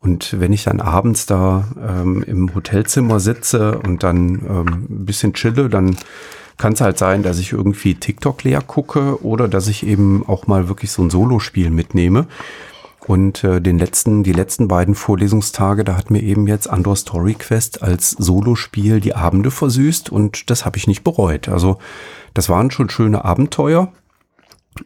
Und 0.00 0.40
wenn 0.40 0.52
ich 0.52 0.64
dann 0.64 0.80
abends 0.80 1.26
da 1.26 1.68
ähm, 1.86 2.22
im 2.26 2.54
Hotelzimmer 2.54 3.20
sitze 3.20 3.78
und 3.78 4.02
dann 4.02 4.40
ähm, 4.48 4.86
ein 4.88 5.04
bisschen 5.04 5.34
chille, 5.34 5.68
dann 5.68 5.96
kann 6.56 6.72
es 6.74 6.80
halt 6.80 6.98
sein, 6.98 7.22
dass 7.22 7.38
ich 7.38 7.52
irgendwie 7.52 7.94
TikTok 7.94 8.44
leer 8.44 8.60
gucke 8.60 9.22
oder 9.24 9.48
dass 9.48 9.66
ich 9.66 9.86
eben 9.86 10.24
auch 10.26 10.46
mal 10.46 10.68
wirklich 10.68 10.90
so 10.90 11.02
ein 11.02 11.10
Solospiel 11.10 11.70
mitnehme. 11.70 12.26
Und 13.10 13.42
äh, 13.42 13.60
den 13.60 13.76
letzten, 13.76 14.22
die 14.22 14.32
letzten 14.32 14.68
beiden 14.68 14.94
Vorlesungstage, 14.94 15.82
da 15.82 15.96
hat 15.96 16.12
mir 16.12 16.22
eben 16.22 16.46
jetzt 16.46 16.70
Andor 16.70 16.94
Story 16.94 17.34
Quest 17.34 17.82
als 17.82 18.10
Solospiel 18.12 19.00
die 19.00 19.16
Abende 19.16 19.50
versüßt 19.50 20.10
und 20.10 20.48
das 20.48 20.64
habe 20.64 20.76
ich 20.76 20.86
nicht 20.86 21.02
bereut. 21.02 21.48
Also 21.48 21.78
das 22.34 22.48
waren 22.48 22.70
schon 22.70 22.88
schöne 22.88 23.24
Abenteuer 23.24 23.92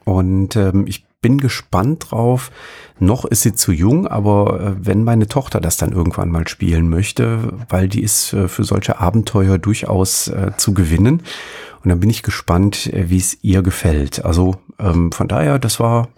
und 0.05 0.57
ähm, 0.57 0.87
ich 0.87 1.05
bin 1.21 1.37
gespannt 1.37 2.07
drauf. 2.09 2.51
Noch 2.99 3.27
ist 3.27 3.43
sie 3.43 3.53
zu 3.53 3.73
jung, 3.73 4.07
aber 4.07 4.59
äh, 4.59 4.73
wenn 4.79 5.05
meine 5.05 5.27
Tochter 5.27 5.61
das 5.61 5.77
dann 5.77 5.93
irgendwann 5.93 6.31
mal 6.31 6.49
spielen 6.49 6.89
möchte, 6.89 7.53
weil 7.69 7.89
die 7.89 8.03
ist 8.03 8.33
äh, 8.33 8.49
für 8.49 8.65
solche 8.65 9.01
Abenteuer 9.01 9.59
durchaus 9.59 10.29
äh, 10.29 10.53
zu 10.57 10.73
gewinnen. 10.73 11.21
Und 11.83 11.91
dann 11.91 12.01
bin 12.01 12.09
ich 12.09 12.23
gespannt, 12.23 12.91
wie 12.91 13.19
es 13.19 13.37
ihr 13.43 13.61
gefällt. 13.61 14.25
Also 14.25 14.57
ähm, 14.79 15.13
von 15.13 15.29
daher, 15.29 15.59
das 15.59 15.79
war 15.79 16.09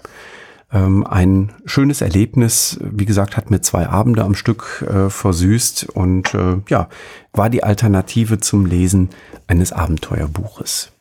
ähm, 0.73 1.07
ein 1.07 1.53
schönes 1.65 2.01
Erlebnis. 2.01 2.79
Wie 2.81 3.07
gesagt, 3.07 3.37
hat 3.37 3.51
mir 3.51 3.61
zwei 3.61 3.89
Abende 3.89 4.25
am 4.25 4.35
Stück 4.35 4.85
äh, 4.89 5.11
versüßt 5.11 5.91
und 5.91 6.35
äh, 6.35 6.59
ja, 6.69 6.89
war 7.33 7.51
die 7.51 7.63
Alternative 7.63 8.41
zum 8.41 8.67
Lesen 8.67 9.11
eines 9.47 9.73
Abenteuerbuches. 9.73 10.93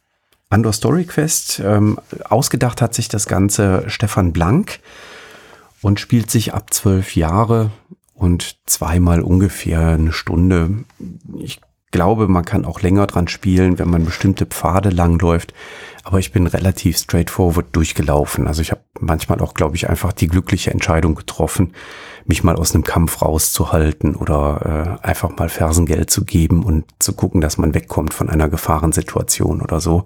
Andor 0.49 0.74
Story 0.74 1.05
Quest, 1.05 1.61
ähm, 1.63 1.99
ausgedacht 2.30 2.82
hat 2.82 2.93
sich 2.93 3.09
das 3.09 3.26
Ganze 3.26 3.84
Stefan 3.88 4.32
Blank 4.32 4.80
und 5.82 5.99
spielt 5.99 6.30
sich 6.30 6.53
ab 6.53 6.74
zwölf 6.74 7.16
Jahre 7.16 7.72
und 8.13 8.57
zweimal 8.66 9.22
ungefähr 9.22 9.89
eine 9.89 10.13
Stunde. 10.13 10.86
Ich 11.38 11.59
glaube, 11.96 12.28
man 12.28 12.43
kann 12.43 12.66
auch 12.66 12.82
länger 12.82 13.08
dran 13.08 13.30
spielen, 13.30 13.80
wenn 13.80 13.89
man 13.89 14.04
bestimmte 14.04 14.46
Pfade 14.46 14.89
langläuft. 14.89 15.54
Aber 16.04 16.20
ich 16.20 16.34
bin 16.34 16.46
relativ 16.46 16.98
straightforward 16.98 17.68
durchgelaufen. 17.72 18.48
Also 18.48 18.62
ich 18.62 18.72
habe 18.72 18.82
manchmal 19.00 19.39
auch, 19.39 19.54
glaube 19.54 19.78
ich, 19.78 19.89
einfach 19.89 20.12
die 20.12 20.28
glückliche 20.28 20.72
Entscheidung 20.72 21.16
getroffen, 21.16 21.74
mich 22.26 22.43
mal 22.43 22.58
aus 22.58 22.74
einem 22.76 22.84
Kampf 22.84 23.22
rauszuhalten 23.22 24.16
oder 24.16 25.00
äh, 25.02 25.08
einfach 25.08 25.38
mal 25.38 25.48
Fersengeld 25.48 26.12
zu 26.12 26.26
geben 26.26 26.64
und 26.64 26.84
zu 27.00 27.14
gucken, 27.14 27.39
dass 27.39 27.58
man 27.58 27.74
wegkommt 27.74 28.14
von 28.14 28.30
einer 28.30 28.50
Gefahrensituation 28.50 29.62
oder 29.62 29.80
so. 29.80 30.06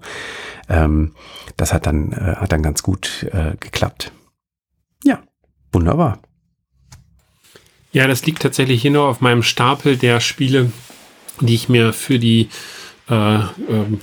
Ähm, 0.68 1.14
das 1.56 1.72
hat 1.72 1.86
dann, 1.86 2.12
äh, 2.12 2.36
hat 2.36 2.52
dann 2.52 2.62
ganz 2.62 2.84
gut 2.84 3.26
äh, 3.32 3.56
geklappt. 3.58 4.12
Ja. 5.02 5.18
Wunderbar. 5.72 6.20
Ja, 7.92 8.06
das 8.06 8.24
liegt 8.24 8.42
tatsächlich 8.42 8.80
hier 8.80 8.92
nur 8.92 9.08
auf 9.08 9.20
meinem 9.20 9.42
Stapel 9.42 9.96
der 9.96 10.20
Spiele, 10.20 10.70
die 11.40 11.54
ich 11.54 11.68
mir 11.68 11.92
für 11.92 12.18
die 12.18 12.48
äh, 13.10 13.38
äh, 13.38 13.44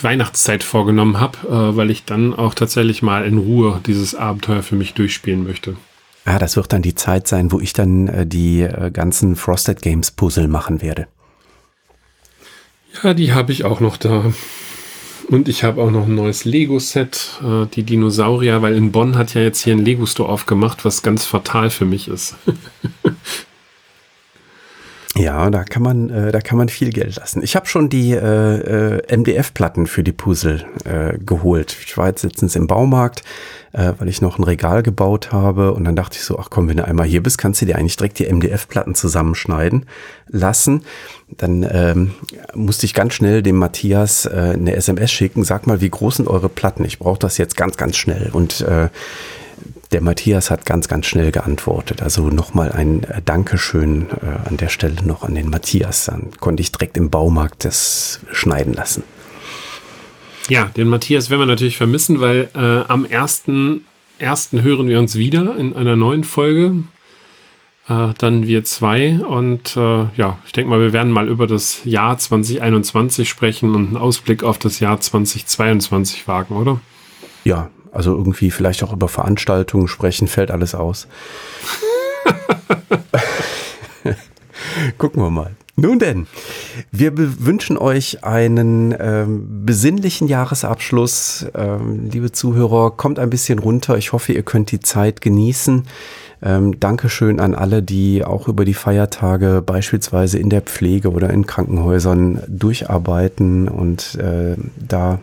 Weihnachtszeit 0.01 0.63
vorgenommen 0.63 1.19
habe, 1.19 1.37
äh, 1.47 1.77
weil 1.77 1.91
ich 1.91 2.03
dann 2.03 2.33
auch 2.33 2.53
tatsächlich 2.53 3.01
mal 3.01 3.25
in 3.25 3.37
Ruhe 3.37 3.79
dieses 3.85 4.15
Abenteuer 4.15 4.63
für 4.63 4.75
mich 4.75 4.93
durchspielen 4.93 5.45
möchte. 5.45 5.77
Ja, 6.25 6.39
das 6.39 6.57
wird 6.57 6.73
dann 6.73 6.81
die 6.81 6.95
Zeit 6.95 7.25
sein, 7.25 7.53
wo 7.53 7.61
ich 7.61 7.71
dann 7.71 8.09
äh, 8.09 8.27
die 8.27 8.63
äh, 8.63 8.91
ganzen 8.91 9.37
Frosted 9.37 9.81
Games 9.81 10.11
Puzzle 10.11 10.49
machen 10.49 10.81
werde. 10.81 11.07
Ja, 13.01 13.13
die 13.13 13.31
habe 13.31 13.53
ich 13.53 13.63
auch 13.63 13.79
noch 13.79 13.95
da. 13.95 14.33
Und 15.29 15.47
ich 15.47 15.63
habe 15.63 15.81
auch 15.81 15.91
noch 15.91 16.05
ein 16.05 16.15
neues 16.15 16.43
Lego-Set, 16.43 17.39
äh, 17.43 17.65
die 17.73 17.83
Dinosaurier, 17.83 18.61
weil 18.61 18.75
in 18.75 18.91
Bonn 18.91 19.17
hat 19.17 19.33
ja 19.33 19.41
jetzt 19.41 19.63
hier 19.63 19.73
ein 19.73 19.85
Lego-Store 19.85 20.27
aufgemacht, 20.27 20.83
was 20.83 21.01
ganz 21.01 21.25
fatal 21.25 21.69
für 21.69 21.85
mich 21.85 22.09
ist. 22.09 22.35
Ja, 25.17 25.49
da 25.49 25.63
kann 25.63 25.81
man, 25.81 26.09
äh, 26.09 26.31
da 26.31 26.41
kann 26.41 26.57
man 26.57 26.69
viel 26.69 26.91
Geld 26.91 27.15
lassen. 27.15 27.41
Ich 27.41 27.55
habe 27.55 27.65
schon 27.65 27.89
die 27.89 28.11
äh, 28.11 28.97
äh, 28.97 29.17
MDF-Platten 29.17 29.87
für 29.87 30.03
die 30.03 30.11
Puzzle 30.11 30.65
äh, 30.85 31.17
geholt. 31.17 31.75
Ich 31.85 31.97
war 31.97 32.07
jetzt 32.07 32.23
letztens 32.23 32.55
im 32.55 32.67
Baumarkt, 32.67 33.23
äh, 33.73 33.93
weil 33.97 34.09
ich 34.09 34.21
noch 34.21 34.37
ein 34.37 34.43
Regal 34.43 34.83
gebaut 34.83 35.31
habe 35.31 35.73
und 35.73 35.85
dann 35.85 35.95
dachte 35.95 36.17
ich 36.17 36.23
so, 36.23 36.37
ach 36.37 36.49
komm, 36.51 36.69
wenn 36.69 36.77
du 36.77 36.85
einmal 36.85 37.07
hier 37.07 37.23
bist, 37.23 37.37
kannst 37.39 37.61
du 37.61 37.65
dir 37.65 37.77
eigentlich 37.77 37.97
direkt 37.97 38.19
die 38.19 38.31
MDF-Platten 38.31 38.93
zusammenschneiden 38.93 39.85
lassen. 40.27 40.83
Dann 41.29 41.67
ähm, 41.69 42.13
musste 42.53 42.85
ich 42.85 42.93
ganz 42.93 43.13
schnell 43.13 43.41
dem 43.41 43.57
Matthias 43.57 44.25
äh, 44.25 44.53
eine 44.53 44.75
SMS 44.75 45.11
schicken. 45.11 45.43
Sag 45.43 45.65
mal, 45.65 45.81
wie 45.81 45.89
groß 45.89 46.17
sind 46.17 46.27
eure 46.27 46.49
Platten? 46.49 46.85
Ich 46.85 46.99
brauche 46.99 47.19
das 47.19 47.37
jetzt 47.37 47.57
ganz, 47.57 47.77
ganz 47.77 47.97
schnell 47.97 48.29
und 48.33 48.61
äh, 48.61 48.89
der 49.91 50.01
Matthias 50.01 50.51
hat 50.51 50.65
ganz, 50.65 50.87
ganz 50.87 51.05
schnell 51.05 51.31
geantwortet. 51.31 52.01
Also 52.01 52.29
nochmal 52.29 52.71
ein 52.71 53.03
äh, 53.03 53.21
Dankeschön 53.23 54.07
äh, 54.21 54.47
an 54.47 54.57
der 54.57 54.69
Stelle 54.69 55.03
noch 55.03 55.23
an 55.23 55.35
den 55.35 55.49
Matthias. 55.49 56.05
Dann 56.05 56.31
konnte 56.39 56.61
ich 56.61 56.71
direkt 56.71 56.97
im 56.97 57.09
Baumarkt 57.09 57.65
das 57.65 58.19
schneiden 58.31 58.73
lassen. 58.73 59.03
Ja, 60.49 60.65
den 60.65 60.87
Matthias 60.87 61.29
werden 61.29 61.41
wir 61.41 61.45
natürlich 61.45 61.77
vermissen, 61.77 62.21
weil 62.21 62.49
äh, 62.55 62.59
am 62.87 63.05
ersten, 63.05 63.85
ersten 64.17 64.61
hören 64.61 64.87
wir 64.87 64.99
uns 64.99 65.15
wieder 65.15 65.57
in 65.57 65.75
einer 65.75 65.95
neuen 65.95 66.23
Folge. 66.23 66.83
Äh, 67.89 68.13
dann 68.17 68.47
wir 68.47 68.63
zwei. 68.63 69.19
Und 69.19 69.77
äh, 69.77 70.05
ja, 70.15 70.39
ich 70.45 70.51
denke 70.51 70.69
mal, 70.69 70.79
wir 70.79 70.93
werden 70.93 71.11
mal 71.11 71.27
über 71.27 71.47
das 71.47 71.81
Jahr 71.85 72.17
2021 72.17 73.27
sprechen 73.27 73.73
und 73.75 73.87
einen 73.87 73.97
Ausblick 73.97 74.43
auf 74.43 74.57
das 74.57 74.79
Jahr 74.79 74.99
2022 74.99 76.27
wagen, 76.27 76.55
oder? 76.55 76.79
Ja, 77.43 77.69
also 77.91 78.15
irgendwie 78.15 78.51
vielleicht 78.51 78.83
auch 78.83 78.93
über 78.93 79.07
Veranstaltungen 79.07 79.87
sprechen, 79.87 80.27
fällt 80.27 80.51
alles 80.51 80.75
aus. 80.75 81.07
Gucken 84.97 85.21
wir 85.21 85.29
mal. 85.29 85.55
Nun 85.79 85.99
denn, 85.99 86.25
wir 86.91 87.11
wünschen 87.15 87.77
euch 87.77 88.23
einen 88.23 88.95
ähm, 88.99 89.63
besinnlichen 89.63 90.27
Jahresabschluss. 90.27 91.45
Ähm, 91.53 92.09
liebe 92.09 92.31
Zuhörer, 92.31 92.89
kommt 92.97 93.19
ein 93.19 93.29
bisschen 93.29 93.59
runter. 93.59 93.95
Ich 93.95 94.11
hoffe, 94.11 94.33
ihr 94.33 94.41
könnt 94.41 94.71
die 94.71 94.79
Zeit 94.79 95.21
genießen. 95.21 95.83
Ähm, 96.41 96.79
Dankeschön 96.79 97.39
an 97.39 97.53
alle, 97.53 97.83
die 97.83 98.23
auch 98.23 98.47
über 98.47 98.65
die 98.65 98.73
Feiertage 98.73 99.61
beispielsweise 99.63 100.39
in 100.39 100.49
der 100.49 100.61
Pflege 100.61 101.11
oder 101.11 101.29
in 101.29 101.45
Krankenhäusern 101.45 102.41
durcharbeiten 102.47 103.67
und 103.67 104.15
äh, 104.15 104.55
da 104.79 105.19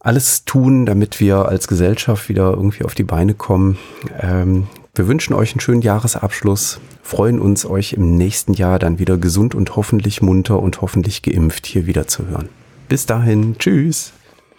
alles 0.00 0.46
tun, 0.46 0.86
damit 0.86 1.20
wir 1.20 1.46
als 1.46 1.68
Gesellschaft 1.68 2.28
wieder 2.28 2.50
irgendwie 2.50 2.84
auf 2.84 2.94
die 2.94 3.04
Beine 3.04 3.34
kommen. 3.34 3.78
Ähm, 4.18 4.66
wir 4.94 5.06
wünschen 5.06 5.34
euch 5.34 5.52
einen 5.52 5.60
schönen 5.60 5.82
Jahresabschluss, 5.82 6.80
freuen 7.02 7.38
uns, 7.38 7.64
euch 7.66 7.92
im 7.92 8.16
nächsten 8.16 8.54
Jahr 8.54 8.78
dann 8.78 8.98
wieder 8.98 9.18
gesund 9.18 9.54
und 9.54 9.76
hoffentlich 9.76 10.22
munter 10.22 10.60
und 10.60 10.80
hoffentlich 10.80 11.22
geimpft 11.22 11.66
hier 11.66 11.86
wieder 11.86 12.08
zu 12.08 12.26
hören. 12.26 12.48
Bis 12.88 13.06
dahin, 13.06 13.56
tschüss. 13.58 14.12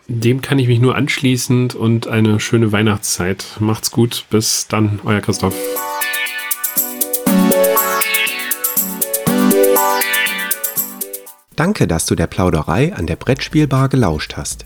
Dem 0.08 0.42
kann 0.42 0.60
ich 0.60 0.68
mich 0.68 0.80
nur 0.80 0.96
anschließen 0.96 1.72
und 1.72 2.08
eine 2.08 2.40
schöne 2.40 2.72
Weihnachtszeit. 2.72 3.58
Macht's 3.60 3.92
gut, 3.92 4.26
bis 4.30 4.68
dann, 4.68 5.00
euer 5.06 5.22
Christoph. 5.22 5.56
Danke, 11.56 11.88
dass 11.88 12.06
du 12.06 12.16
der 12.16 12.28
Plauderei 12.28 12.94
an 12.94 13.06
der 13.06 13.16
Brettspielbar 13.16 13.90
gelauscht 13.90 14.36
hast. 14.36 14.66